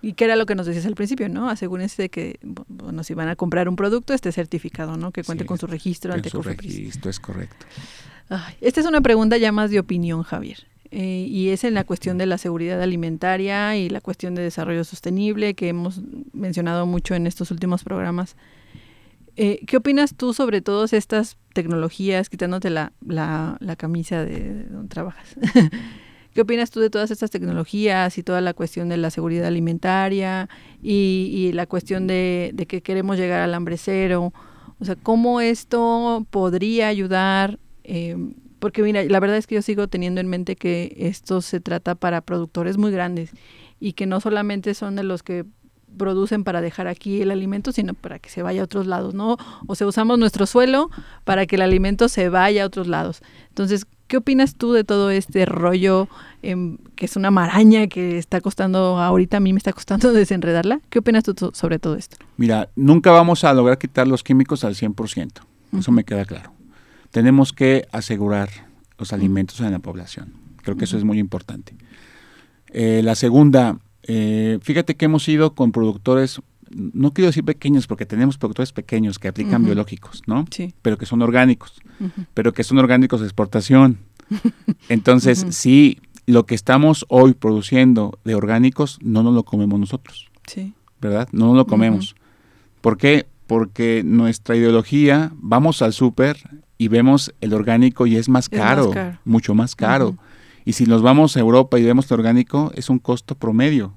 Y 0.01 0.13
que 0.13 0.25
era 0.25 0.35
lo 0.35 0.47
que 0.47 0.55
nos 0.55 0.65
decías 0.65 0.87
al 0.87 0.95
principio, 0.95 1.29
¿no? 1.29 1.47
Asegúrense 1.47 2.01
de 2.01 2.09
que, 2.09 2.39
bueno, 2.41 3.03
si 3.03 3.13
van 3.13 3.27
a 3.27 3.35
comprar 3.35 3.69
un 3.69 3.75
producto, 3.75 4.15
esté 4.15 4.31
certificado, 4.31 4.97
¿no? 4.97 5.11
Que 5.11 5.23
cuente 5.23 5.45
con 5.45 5.59
su 5.59 5.67
registro 5.67 6.11
ante 6.11 6.31
su 6.31 6.41
registro, 6.41 7.11
es 7.11 7.19
correcto. 7.19 7.67
esta 8.61 8.79
es 8.79 8.87
una 8.87 9.01
pregunta 9.01 9.37
ya 9.37 9.51
más 9.51 9.69
de 9.69 9.77
opinión, 9.77 10.23
Javier. 10.23 10.65
Eh, 10.97 11.27
y 11.29 11.49
es 11.49 11.65
en 11.65 11.73
la 11.73 11.83
cuestión 11.83 12.17
de 12.17 12.25
la 12.25 12.37
seguridad 12.37 12.81
alimentaria 12.81 13.75
y 13.75 13.89
la 13.89 13.99
cuestión 13.99 14.33
de 14.33 14.43
desarrollo 14.43 14.85
sostenible 14.85 15.53
que 15.53 15.67
hemos 15.67 15.99
mencionado 16.31 16.85
mucho 16.85 17.15
en 17.15 17.27
estos 17.27 17.51
últimos 17.51 17.83
programas. 17.83 18.37
Eh, 19.35 19.59
¿Qué 19.67 19.75
opinas 19.75 20.15
tú 20.15 20.33
sobre 20.33 20.61
todas 20.61 20.93
estas 20.93 21.35
tecnologías, 21.51 22.29
quitándote 22.29 22.69
la, 22.69 22.93
la, 23.05 23.75
camisa 23.77 24.23
de, 24.23 24.63
donde 24.69 24.87
trabajas? 24.87 25.35
¿Qué 26.33 26.39
opinas 26.39 26.71
tú 26.71 26.79
de 26.79 26.89
todas 26.89 27.11
estas 27.11 27.29
tecnologías 27.29 28.17
y 28.17 28.23
toda 28.23 28.39
la 28.39 28.53
cuestión 28.53 28.87
de 28.87 28.95
la 28.95 29.09
seguridad 29.09 29.47
alimentaria 29.47 30.47
y, 30.81 31.51
la 31.53 31.65
cuestión 31.65 32.07
de, 32.07 32.51
de, 32.53 32.67
que 32.67 32.81
queremos 32.81 33.17
llegar 33.17 33.41
al 33.41 33.53
hambre 33.53 33.75
cero? 33.75 34.31
O 34.79 34.85
sea, 34.85 34.95
¿cómo 34.95 35.41
esto 35.41 36.25
podría 36.29 36.87
ayudar 36.87 37.59
eh, 37.83 38.15
porque 38.65 38.81
mira, 38.81 39.03
la 39.03 39.19
verdad 39.19 39.37
es 39.37 39.45
que 39.45 39.53
yo 39.53 39.61
sigo 39.61 39.87
teniendo 39.87 40.19
en 40.19 40.27
mente 40.27 40.55
que 40.55 40.95
esto 40.97 41.43
se 41.43 41.59
trata 41.59 41.93
para 41.93 42.21
productores 42.21 42.79
muy 42.79 42.89
grandes 42.89 43.29
y 43.79 43.93
que 43.93 44.07
no 44.07 44.19
solamente 44.19 44.73
son 44.73 44.95
de 44.95 45.03
los 45.03 45.21
que 45.21 45.45
producen 45.99 46.43
para 46.43 46.61
dejar 46.61 46.87
aquí 46.87 47.21
el 47.21 47.29
alimento, 47.29 47.71
sino 47.71 47.93
para 47.93 48.17
que 48.17 48.31
se 48.31 48.41
vaya 48.41 48.61
a 48.61 48.63
otros 48.63 48.87
lados, 48.87 49.13
¿no? 49.13 49.37
O 49.67 49.75
sea, 49.75 49.85
usamos 49.85 50.17
nuestro 50.17 50.47
suelo 50.47 50.89
para 51.25 51.45
que 51.45 51.57
el 51.57 51.61
alimento 51.61 52.09
se 52.09 52.29
vaya 52.29 52.63
a 52.63 52.65
otros 52.65 52.87
lados. 52.87 53.21
Entonces, 53.49 53.85
¿qué 54.07 54.17
opinas 54.17 54.55
tú 54.55 54.73
de 54.73 54.83
todo 54.83 55.11
este 55.11 55.45
rollo 55.45 56.07
em, 56.41 56.79
que 56.95 57.05
es 57.05 57.15
una 57.15 57.29
maraña 57.29 57.85
que 57.85 58.17
está 58.17 58.41
costando, 58.41 58.97
ahorita 58.97 59.37
a 59.37 59.41
mí 59.41 59.53
me 59.53 59.59
está 59.59 59.73
costando 59.73 60.11
desenredarla? 60.11 60.81
¿Qué 60.89 60.97
opinas 60.97 61.23
tú 61.23 61.51
sobre 61.53 61.77
todo 61.77 61.97
esto? 61.97 62.17
Mira, 62.37 62.69
nunca 62.75 63.11
vamos 63.11 63.43
a 63.43 63.53
lograr 63.53 63.77
quitar 63.77 64.07
los 64.07 64.23
químicos 64.23 64.63
al 64.63 64.73
100%, 64.73 65.41
eso 65.77 65.91
me 65.91 66.03
queda 66.03 66.25
claro 66.25 66.54
tenemos 67.15 67.53
que 67.53 67.87
asegurar 67.93 68.49
los 68.97 69.13
alimentos 69.13 69.61
en 69.61 69.71
la 69.71 69.79
población. 69.79 70.33
Creo 70.63 70.75
que 70.75 70.83
eso 70.83 70.97
es 70.97 71.05
muy 71.05 71.17
importante. 71.17 71.73
Eh, 72.73 72.99
la 73.05 73.15
segunda, 73.15 73.79
eh, 74.03 74.59
fíjate 74.61 74.95
que 74.95 75.05
hemos 75.05 75.25
ido 75.29 75.55
con 75.55 75.71
productores, 75.71 76.41
no 76.69 77.13
quiero 77.13 77.27
decir 77.27 77.45
pequeños 77.45 77.87
porque 77.87 78.05
tenemos 78.05 78.37
productores 78.37 78.73
pequeños 78.73 79.17
que 79.17 79.29
aplican 79.29 79.63
biológicos, 79.63 80.23
¿no? 80.27 80.43
Sí. 80.51 80.73
Pero 80.81 80.97
que 80.97 81.05
son 81.05 81.21
orgánicos, 81.21 81.81
pero 82.33 82.51
que 82.51 82.65
son 82.65 82.79
orgánicos 82.79 83.21
de 83.21 83.27
exportación. 83.27 83.99
Entonces, 84.89 85.45
sí, 85.51 86.01
lo 86.25 86.45
que 86.45 86.55
estamos 86.55 87.05
hoy 87.07 87.33
produciendo 87.33 88.19
de 88.25 88.35
orgánicos 88.35 88.99
no 89.01 89.23
nos 89.23 89.33
lo 89.33 89.43
comemos 89.43 89.79
nosotros. 89.79 90.29
Sí. 90.47 90.73
¿Verdad? 90.99 91.29
No 91.31 91.45
nos 91.45 91.55
lo 91.55 91.65
comemos. 91.65 92.17
¿Por 92.81 92.97
qué? 92.97 93.25
Porque 93.47 94.01
nuestra 94.03 94.55
ideología, 94.55 95.31
vamos 95.35 95.81
al 95.81 95.93
súper, 95.93 96.37
y 96.77 96.87
vemos 96.87 97.33
el 97.41 97.53
orgánico 97.53 98.07
y 98.07 98.15
es 98.15 98.29
más, 98.29 98.49
caro, 98.49 98.91
mucho 99.23 99.55
más 99.55 99.75
caro. 99.75 100.17
Y 100.65 100.73
si 100.73 100.85
nos 100.85 101.01
vamos 101.01 101.37
a 101.37 101.39
Europa 101.39 101.79
y 101.79 101.83
vemos 101.83 102.09
el 102.09 102.19
orgánico, 102.19 102.71
es 102.75 102.89
un 102.89 102.99
costo 102.99 103.35
promedio. 103.35 103.93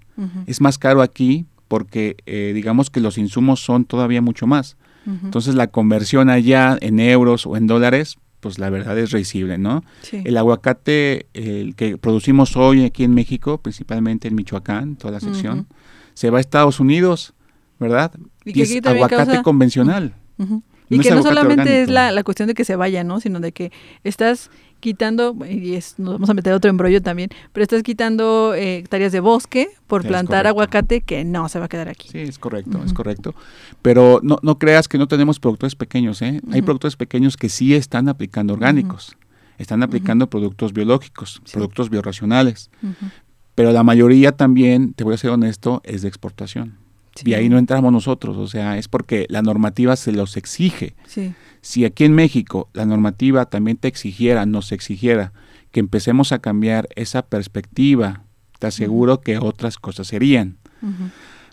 Es 0.46 0.60
más 0.60 0.78
caro 0.78 1.00
aquí 1.02 1.46
porque 1.68 2.16
eh, 2.26 2.52
digamos 2.54 2.90
que 2.90 3.00
los 3.00 3.18
insumos 3.18 3.60
son 3.60 3.84
todavía 3.84 4.20
mucho 4.20 4.46
más. 4.46 4.76
Entonces 5.06 5.54
la 5.54 5.68
conversión 5.68 6.28
allá 6.28 6.76
en 6.82 7.00
euros 7.00 7.46
o 7.46 7.56
en 7.56 7.66
dólares, 7.66 8.18
pues 8.40 8.58
la 8.58 8.68
verdad 8.68 8.98
es 8.98 9.10
risible, 9.10 9.56
¿no? 9.56 9.82
El 10.12 10.36
aguacate, 10.36 11.26
el 11.32 11.74
que 11.76 11.96
producimos 11.96 12.56
hoy 12.56 12.84
aquí 12.84 13.04
en 13.04 13.14
México, 13.14 13.56
principalmente 13.58 14.28
en 14.28 14.34
Michoacán, 14.34 14.96
toda 14.96 15.12
la 15.12 15.20
sección, 15.20 15.66
se 16.12 16.28
va 16.28 16.38
a 16.38 16.40
Estados 16.42 16.78
Unidos, 16.78 17.32
¿verdad? 17.78 18.12
Y, 18.44 18.60
es 18.60 18.86
aguacate 18.86 19.42
convencional. 19.42 20.14
Y 20.90 21.00
que 21.00 21.10
no 21.10 21.22
solamente 21.22 21.82
es 21.82 21.90
la, 21.90 22.12
la, 22.12 22.22
cuestión 22.22 22.48
de 22.48 22.54
que 22.54 22.64
se 22.64 22.76
vaya, 22.76 23.04
¿no? 23.04 23.20
Sino 23.20 23.40
de 23.40 23.52
que 23.52 23.70
estás 24.04 24.50
quitando, 24.80 25.36
y 25.48 25.74
es, 25.74 25.98
nos 25.98 26.14
vamos 26.14 26.30
a 26.30 26.34
meter 26.34 26.52
otro 26.52 26.70
embrollo 26.70 27.02
también, 27.02 27.30
pero 27.52 27.62
estás 27.62 27.82
quitando 27.82 28.54
eh, 28.54 28.78
hectáreas 28.78 29.12
de 29.12 29.20
bosque 29.20 29.68
por 29.86 30.06
plantar 30.06 30.46
aguacate 30.46 31.00
que 31.00 31.24
no 31.24 31.48
se 31.48 31.58
va 31.58 31.66
a 31.66 31.68
quedar 31.68 31.88
aquí. 31.88 32.08
Sí, 32.08 32.18
es 32.18 32.38
correcto, 32.38 32.80
es 32.84 32.92
correcto. 32.92 33.34
Pero 33.82 34.20
no, 34.22 34.38
no 34.42 34.58
creas 34.58 34.88
que 34.88 34.98
no 34.98 35.08
tenemos 35.08 35.40
productores 35.40 35.74
pequeños, 35.74 36.22
¿eh? 36.22 36.40
Hay 36.52 36.62
productores 36.62 36.96
pequeños 36.96 37.36
que 37.36 37.48
sí 37.48 37.74
están 37.74 38.08
aplicando 38.08 38.54
orgánicos, 38.54 39.16
están 39.58 39.82
aplicando 39.82 40.30
productos 40.30 40.72
biológicos, 40.72 41.42
productos 41.52 41.90
biorracionales. 41.90 42.70
Pero 43.54 43.72
la 43.72 43.82
mayoría 43.82 44.32
también, 44.32 44.94
te 44.94 45.02
voy 45.02 45.14
a 45.14 45.18
ser 45.18 45.30
honesto, 45.30 45.80
es 45.84 46.02
de 46.02 46.08
exportación. 46.08 46.76
Y 47.24 47.34
ahí 47.34 47.48
no 47.48 47.58
entramos 47.58 47.92
nosotros, 47.92 48.36
o 48.36 48.46
sea, 48.46 48.78
es 48.78 48.88
porque 48.88 49.26
la 49.28 49.42
normativa 49.42 49.96
se 49.96 50.12
los 50.12 50.36
exige. 50.36 50.94
Si 51.60 51.84
aquí 51.84 52.04
en 52.04 52.14
México 52.14 52.68
la 52.72 52.86
normativa 52.86 53.46
también 53.46 53.76
te 53.76 53.88
exigiera, 53.88 54.46
nos 54.46 54.72
exigiera 54.72 55.32
que 55.70 55.80
empecemos 55.80 56.32
a 56.32 56.38
cambiar 56.38 56.88
esa 56.96 57.22
perspectiva, 57.22 58.22
te 58.58 58.66
aseguro 58.66 59.20
que 59.20 59.38
otras 59.38 59.78
cosas 59.78 60.06
serían. 60.06 60.56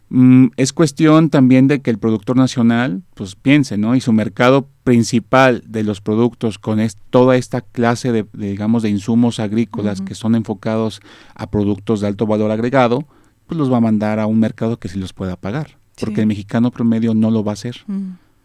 Mm, 0.10 0.48
es 0.58 0.72
cuestión 0.72 1.30
también 1.30 1.68
de 1.68 1.82
que 1.82 1.90
el 1.90 1.98
productor 1.98 2.38
nacional 2.38 3.02
pues 3.16 3.36
piense, 3.36 3.78
¿no? 3.78 3.96
Y 3.96 4.02
su 4.02 4.14
mercado 4.14 4.70
principal 4.84 5.64
de 5.66 5.84
los 5.84 6.00
productos 6.00 6.60
con 6.60 6.80
toda 7.10 7.36
esta 7.38 7.62
clase 7.62 8.12
de, 8.12 8.26
digamos, 8.34 8.84
de 8.84 8.90
insumos 8.90 9.40
agrícolas 9.40 10.02
que 10.02 10.14
son 10.14 10.36
enfocados 10.36 11.02
a 11.34 11.50
productos 11.50 12.02
de 12.02 12.08
alto 12.08 12.28
valor 12.28 12.52
agregado, 12.52 13.08
pues 13.48 13.58
los 13.58 13.72
va 13.72 13.78
a 13.78 13.82
mandar 13.82 14.20
a 14.20 14.26
un 14.26 14.40
mercado 14.40 14.78
que 14.78 14.90
sí 14.90 15.00
los 15.00 15.14
pueda 15.14 15.36
pagar, 15.36 15.78
porque 16.00 16.22
el 16.22 16.28
mexicano 16.28 16.72
promedio 16.72 17.14
no 17.14 17.32
lo 17.32 17.44
va 17.44 17.52
a 17.52 17.54
hacer. 17.54 17.78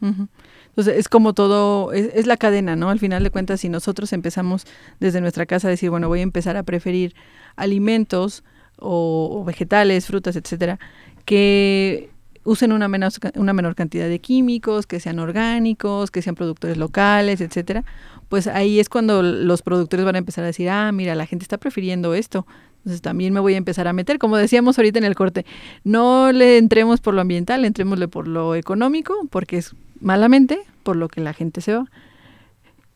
Entonces 0.01 0.99
es 0.99 1.09
como 1.09 1.35
todo, 1.35 1.93
es, 1.93 2.27
la 2.27 2.37
cadena, 2.37 2.77
¿no? 2.77 2.91
Al 2.91 2.99
final 2.99 3.23
de 3.23 3.31
cuentas, 3.31 3.61
si 3.61 3.69
nosotros 3.69 4.13
empezamos 4.13 4.67
desde 4.99 5.21
nuestra 5.21 5.47
casa 5.47 5.69
a 5.69 5.71
decir, 5.71 5.91
bueno, 5.91 6.09
voy 6.09 6.21
a 6.21 6.23
empezar 6.23 6.57
a 6.57 6.63
preferir 6.63 7.15
alimentos 7.57 8.45
o, 8.79 9.45
vegetales, 9.45 10.07
frutas, 10.07 10.37
etcétera, 10.37 10.79
que 11.25 12.11
usen 12.45 12.73
una 12.73 12.89
menor, 12.89 13.13
una 13.35 13.53
menor 13.53 13.75
cantidad 13.75 14.09
de 14.09 14.19
químicos, 14.21 14.87
que 14.87 15.01
sean 15.01 15.19
orgánicos, 15.19 16.11
que 16.11 16.23
sean 16.23 16.35
productores 16.35 16.79
locales, 16.79 17.41
etcétera, 17.41 17.85
pues 18.29 18.47
ahí 18.47 18.81
es 18.81 18.89
cuando 18.89 19.23
los 19.23 19.63
productores 19.63 20.07
van 20.07 20.15
a 20.15 20.19
empezar 20.19 20.45
a 20.45 20.47
decir, 20.47 20.71
ah, 20.71 20.93
mira, 20.93 21.15
la 21.15 21.27
gente 21.27 21.43
está 21.43 21.59
prefiriendo 21.59 22.15
esto, 22.15 22.47
entonces 22.81 23.03
también 23.03 23.35
me 23.35 23.41
voy 23.41 23.55
a 23.55 23.57
empezar 23.59 23.87
a 23.89 23.93
meter, 23.93 24.19
como 24.19 24.37
decíamos 24.37 24.79
ahorita 24.79 24.99
en 24.99 25.05
el 25.05 25.15
corte, 25.15 25.45
no 25.85 26.33
le 26.33 26.57
entremos 26.57 27.01
por 27.01 27.15
lo 27.15 27.21
ambiental, 27.21 27.65
entrémosle 27.65 28.09
por 28.09 28.27
lo 28.27 28.55
económico, 28.55 29.15
porque 29.31 29.59
es 29.59 29.75
malamente 30.01 30.61
por 30.83 30.97
lo 30.97 31.09
que 31.09 31.21
la 31.21 31.35
gente 31.35 31.61
se 31.61 31.75
va. 31.75 31.87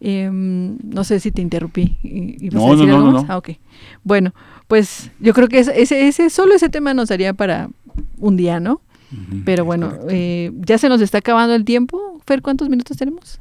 Em, 0.01 0.78
no 0.82 1.05
sé 1.05 1.20
si 1.20 1.30
te 1.30 1.43
interrumpí. 1.43 1.97
¿Y, 2.03 2.51
no, 2.51 2.66
a 2.66 2.70
decir 2.72 2.89
no, 2.89 2.97
algo 2.97 3.12
no, 3.12 3.26
Ah, 3.28 3.37
ok. 3.37 3.51
Bueno, 4.03 4.35
pues 4.68 5.11
yo 5.20 5.35
creo 5.35 5.49
que 5.49 5.61
ese, 5.61 6.07
ese, 6.07 6.30
solo 6.30 6.55
ese 6.55 6.68
tema 6.68 6.95
nos 6.95 7.09
daría 7.09 7.35
para 7.35 7.68
un 8.18 8.37
día, 8.37 8.61
¿no? 8.61 8.80
Pero 9.45 9.64
bueno, 9.64 9.93
eh, 10.09 10.51
ya 10.66 10.76
se 10.76 10.89
nos 10.89 11.01
está 11.01 11.18
acabando 11.18 11.55
el 11.55 11.64
tiempo. 11.64 12.20
Fer, 12.26 12.43
¿cuántos 12.43 12.68
minutos 12.68 12.97
tenemos? 12.97 13.41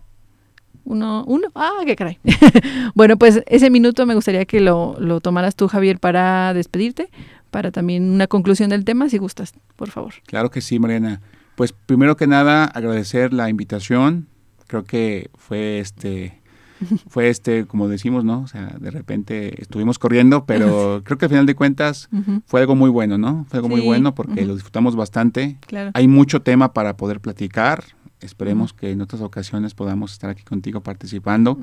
Uno, 0.86 1.24
uno. 1.28 1.48
Ah, 1.56 1.82
qué 1.86 1.96
caray. 1.96 2.20
bueno, 2.96 3.18
pues 3.18 3.42
ese 3.48 3.70
minuto 3.70 4.06
me 4.06 4.16
gustaría 4.16 4.46
que 4.46 4.60
lo, 4.60 4.96
lo 5.00 5.22
tomaras 5.22 5.56
tú, 5.56 5.68
Javier, 5.68 6.00
para 6.00 6.54
despedirte, 6.54 7.10
para 7.52 7.72
también 7.72 8.10
una 8.10 8.28
conclusión 8.28 8.70
del 8.70 8.84
tema, 8.86 9.10
si 9.10 9.18
gustas, 9.18 9.54
por 9.76 9.90
favor. 9.90 10.14
Claro 10.26 10.52
que 10.52 10.62
sí, 10.62 10.80
Mariana. 10.80 11.22
Pues 11.56 11.72
primero 11.72 12.18
que 12.18 12.28
nada, 12.28 12.66
agradecer 12.66 13.34
la 13.34 13.50
invitación. 13.50 14.28
Creo 14.68 14.84
que 14.84 15.30
fue 15.38 15.80
este 15.80 16.44
fue 17.08 17.30
este, 17.30 17.66
como 17.66 17.88
decimos, 17.88 18.24
¿no? 18.24 18.42
O 18.42 18.48
sea, 18.48 18.76
de 18.80 18.92
repente 18.92 19.62
estuvimos 19.62 20.00
corriendo, 20.00 20.46
pero 20.46 21.02
creo 21.06 21.18
que 21.18 21.26
al 21.26 21.30
final 21.30 21.46
de 21.46 21.56
cuentas 21.56 22.10
fue 22.46 22.62
algo 22.62 22.76
muy 22.76 22.90
bueno, 22.90 23.18
¿no? 23.18 23.46
Fue 23.50 23.58
algo 23.58 23.70
muy 23.70 23.82
bueno 23.82 24.16
porque 24.16 24.46
lo 24.46 24.56
disfrutamos 24.56 24.96
bastante. 24.96 25.58
Hay 25.94 26.08
mucho 26.08 26.42
tema 26.42 26.74
para 26.74 26.98
poder 26.98 27.20
platicar. 27.20 27.84
Esperemos 28.24 28.74
que 28.74 28.92
en 28.92 29.02
otras 29.02 29.22
ocasiones 29.22 29.74
podamos 29.74 30.14
estar 30.14 30.30
aquí 30.30 30.44
contigo 30.44 30.82
participando. 30.82 31.58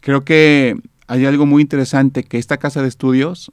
creo 0.00 0.24
que 0.24 0.76
hay 1.06 1.26
algo 1.26 1.44
muy 1.44 1.62
interesante 1.62 2.22
que 2.22 2.38
esta 2.38 2.58
casa 2.58 2.82
de 2.82 2.88
estudios 2.88 3.52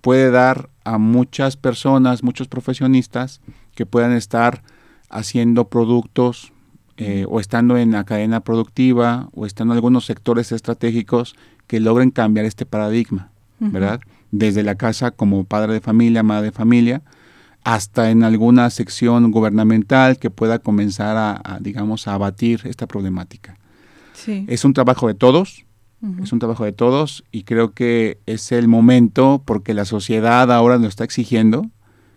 puede 0.00 0.30
dar 0.30 0.70
a 0.84 0.98
muchas 0.98 1.56
personas, 1.56 2.22
muchos 2.22 2.48
profesionistas 2.48 3.40
que 3.74 3.86
puedan 3.86 4.12
estar 4.12 4.62
haciendo 5.08 5.68
productos 5.68 6.52
eh, 6.96 7.24
o 7.28 7.40
estando 7.40 7.76
en 7.78 7.92
la 7.92 8.04
cadena 8.04 8.40
productiva 8.40 9.28
o 9.32 9.46
estando 9.46 9.72
en 9.72 9.76
algunos 9.76 10.04
sectores 10.04 10.52
estratégicos 10.52 11.36
que 11.66 11.80
logren 11.80 12.10
cambiar 12.10 12.44
este 12.44 12.66
paradigma, 12.66 13.30
¿verdad? 13.58 14.00
Desde 14.30 14.62
la 14.62 14.74
casa 14.74 15.10
como 15.10 15.44
padre 15.44 15.72
de 15.74 15.80
familia, 15.80 16.22
madre 16.22 16.46
de 16.46 16.52
familia, 16.52 17.02
hasta 17.68 18.10
en 18.10 18.24
alguna 18.24 18.70
sección 18.70 19.30
gubernamental 19.30 20.18
que 20.18 20.30
pueda 20.30 20.58
comenzar 20.58 21.18
a, 21.18 21.58
digamos, 21.60 22.08
a 22.08 22.14
abatir 22.14 22.62
esta 22.64 22.86
problemática. 22.86 23.58
Sí. 24.14 24.46
Es 24.48 24.64
un 24.64 24.72
trabajo 24.72 25.06
de 25.06 25.12
todos, 25.12 25.66
es 26.22 26.32
un 26.32 26.38
trabajo 26.38 26.64
de 26.64 26.72
todos 26.72 27.24
y 27.30 27.42
creo 27.42 27.72
que 27.72 28.20
es 28.24 28.52
el 28.52 28.68
momento 28.68 29.42
porque 29.44 29.74
la 29.74 29.84
sociedad 29.84 30.50
ahora 30.50 30.78
lo 30.78 30.86
está 30.86 31.04
exigiendo, 31.04 31.66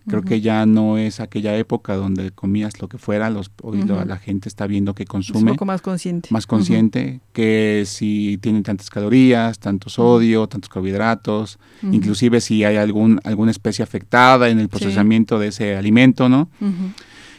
Creo 0.08 0.22
que 0.22 0.40
ya 0.40 0.66
no 0.66 0.98
es 0.98 1.20
aquella 1.20 1.56
época 1.56 1.96
donde 1.96 2.30
comías 2.32 2.80
lo 2.80 2.88
que 2.88 2.98
fuera, 2.98 3.30
los, 3.30 3.50
hoy 3.62 3.82
la 3.82 4.16
gente 4.18 4.48
está 4.48 4.66
viendo 4.66 4.94
que 4.94 5.04
consume. 5.04 5.50
un 5.52 5.56
poco 5.56 5.64
más 5.64 5.80
consciente. 5.80 6.28
Más 6.32 6.46
consciente, 6.46 7.20
que 7.32 7.84
si 7.86 8.38
tienen 8.38 8.62
tantas 8.62 8.90
calorías, 8.90 9.58
tanto 9.58 9.88
sodio, 9.90 10.46
tantos 10.48 10.68
carbohidratos, 10.68 11.58
inclusive 11.82 12.40
si 12.40 12.64
hay 12.64 12.76
algún, 12.76 13.20
alguna 13.24 13.50
especie 13.50 13.82
afectada 13.82 14.48
en 14.48 14.58
el 14.58 14.68
procesamiento 14.68 15.38
de 15.38 15.48
ese 15.48 15.76
alimento, 15.76 16.28
¿no? 16.28 16.48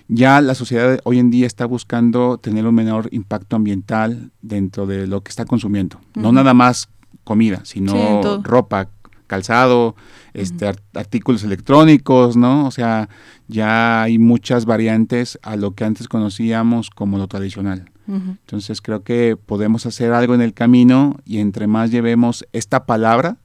Ya 0.08 0.42
la 0.42 0.54
sociedad 0.54 1.00
hoy 1.06 1.20
en 1.20 1.32
día 1.32 1.48
está 1.48 1.66
buscando 1.66 2.38
tener 2.38 2.68
un 2.68 2.76
menor 2.76 3.08
impacto 3.12 3.56
ambiental 3.56 4.32
dentro 4.42 4.86
de 4.86 5.08
lo 5.08 5.22
que 5.22 5.30
está 5.30 5.46
consumiendo. 5.46 6.00
No 6.16 6.32
nada 6.32 6.54
más 6.54 6.90
comida, 7.24 7.62
sino 7.64 8.42
ropa, 8.44 8.90
calzado, 9.28 9.96
este, 10.34 10.72
artículos 10.94 11.44
electrónicos, 11.44 12.36
¿no? 12.38 12.66
O 12.66 12.72
sea, 12.72 13.10
ya 13.48 14.04
hay 14.04 14.20
muchas 14.20 14.66
variantes 14.66 15.40
a 15.44 15.56
lo 15.56 15.72
que 15.72 15.86
antes 15.86 16.08
conocíamos 16.08 16.90
como 16.90 17.18
lo 17.18 17.28
tradicional. 17.28 17.90
Entonces 18.06 18.82
creo 18.82 19.04
que 19.04 19.38
podemos 19.38 19.86
hacer 19.86 20.12
algo 20.12 20.36
en 20.36 20.42
el 20.42 20.54
camino 20.54 21.16
y 21.24 21.38
entre 21.38 21.68
más 21.68 21.90
llevemos 21.90 22.46
esta 22.52 22.86
palabra, 22.86 23.38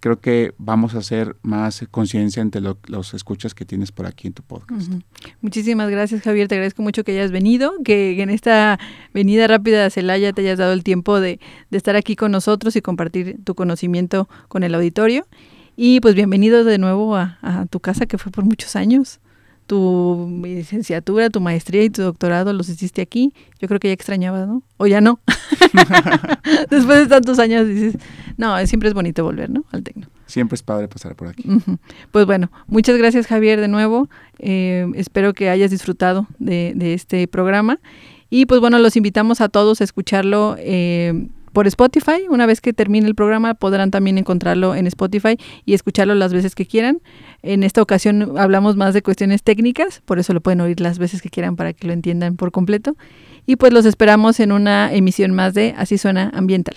creo 0.00 0.20
que 0.20 0.54
vamos 0.58 0.94
a 0.94 0.98
hacer 0.98 1.36
más 1.42 1.84
conciencia 1.90 2.40
entre 2.40 2.60
los 2.60 3.14
escuchas 3.14 3.54
que 3.54 3.64
tienes 3.64 3.92
por 3.92 4.06
aquí 4.06 4.26
en 4.26 4.32
tu 4.32 4.42
podcast. 4.42 4.90
Muchísimas 5.40 5.90
gracias, 5.90 6.22
Javier. 6.22 6.48
Te 6.48 6.54
agradezco 6.54 6.82
mucho 6.82 7.04
que 7.04 7.12
hayas 7.12 7.30
venido, 7.30 7.72
que 7.84 8.20
en 8.22 8.30
esta 8.30 8.78
venida 9.12 9.46
rápida 9.46 9.86
a 9.86 9.90
Celaya 9.90 10.32
te 10.32 10.42
hayas 10.42 10.58
dado 10.58 10.72
el 10.72 10.82
tiempo 10.82 11.20
de, 11.20 11.40
estar 11.70 11.96
aquí 11.96 12.16
con 12.16 12.32
nosotros 12.32 12.74
y 12.76 12.82
compartir 12.82 13.38
tu 13.44 13.54
conocimiento 13.54 14.28
con 14.48 14.62
el 14.62 14.74
auditorio. 14.74 15.26
Y 15.76 16.00
pues 16.00 16.14
bienvenido 16.14 16.64
de 16.64 16.78
nuevo 16.78 17.16
a, 17.16 17.38
a 17.42 17.66
tu 17.66 17.80
casa 17.80 18.06
que 18.06 18.16
fue 18.16 18.32
por 18.32 18.44
muchos 18.44 18.76
años 18.76 19.20
tu 19.66 20.40
licenciatura, 20.42 21.28
tu 21.28 21.40
maestría 21.40 21.82
y 21.82 21.90
tu 21.90 22.02
doctorado 22.02 22.52
los 22.52 22.68
hiciste 22.68 23.02
aquí. 23.02 23.32
Yo 23.60 23.68
creo 23.68 23.80
que 23.80 23.88
ya 23.88 23.94
extrañabas, 23.94 24.46
¿no? 24.46 24.62
O 24.76 24.86
ya 24.86 25.00
no. 25.00 25.20
Después 26.70 27.00
de 27.00 27.06
tantos 27.06 27.38
años 27.38 27.66
dices, 27.66 27.96
no, 28.36 28.66
siempre 28.66 28.88
es 28.88 28.94
bonito 28.94 29.24
volver, 29.24 29.50
¿no? 29.50 29.64
Al 29.72 29.82
Tecno. 29.82 30.08
Siempre 30.26 30.56
es 30.56 30.62
padre 30.62 30.88
pasar 30.88 31.14
por 31.14 31.28
aquí. 31.28 31.44
Pues 32.10 32.26
bueno, 32.26 32.50
muchas 32.66 32.96
gracias 32.96 33.26
Javier 33.26 33.60
de 33.60 33.68
nuevo. 33.68 34.08
Eh, 34.38 34.86
espero 34.94 35.34
que 35.34 35.50
hayas 35.50 35.70
disfrutado 35.70 36.26
de, 36.38 36.72
de, 36.74 36.94
este 36.94 37.28
programa. 37.28 37.78
Y 38.30 38.46
pues 38.46 38.60
bueno, 38.60 38.78
los 38.78 38.96
invitamos 38.96 39.40
a 39.40 39.48
todos 39.48 39.80
a 39.80 39.84
escucharlo. 39.84 40.56
Eh, 40.58 41.28
por 41.56 41.66
Spotify. 41.66 42.26
Una 42.28 42.44
vez 42.44 42.60
que 42.60 42.74
termine 42.74 43.06
el 43.06 43.14
programa 43.14 43.54
podrán 43.54 43.90
también 43.90 44.18
encontrarlo 44.18 44.74
en 44.74 44.86
Spotify 44.88 45.38
y 45.64 45.72
escucharlo 45.72 46.14
las 46.14 46.30
veces 46.30 46.54
que 46.54 46.66
quieran. 46.66 47.00
En 47.42 47.62
esta 47.62 47.80
ocasión 47.80 48.36
hablamos 48.36 48.76
más 48.76 48.92
de 48.92 49.00
cuestiones 49.00 49.42
técnicas, 49.42 50.02
por 50.04 50.18
eso 50.18 50.34
lo 50.34 50.42
pueden 50.42 50.60
oír 50.60 50.80
las 50.80 50.98
veces 50.98 51.22
que 51.22 51.30
quieran 51.30 51.56
para 51.56 51.72
que 51.72 51.86
lo 51.86 51.94
entiendan 51.94 52.36
por 52.36 52.52
completo. 52.52 52.94
Y 53.46 53.56
pues 53.56 53.72
los 53.72 53.86
esperamos 53.86 54.38
en 54.38 54.52
una 54.52 54.92
emisión 54.92 55.32
más 55.32 55.54
de 55.54 55.72
Así 55.78 55.96
suena 55.96 56.30
ambiental. 56.34 56.76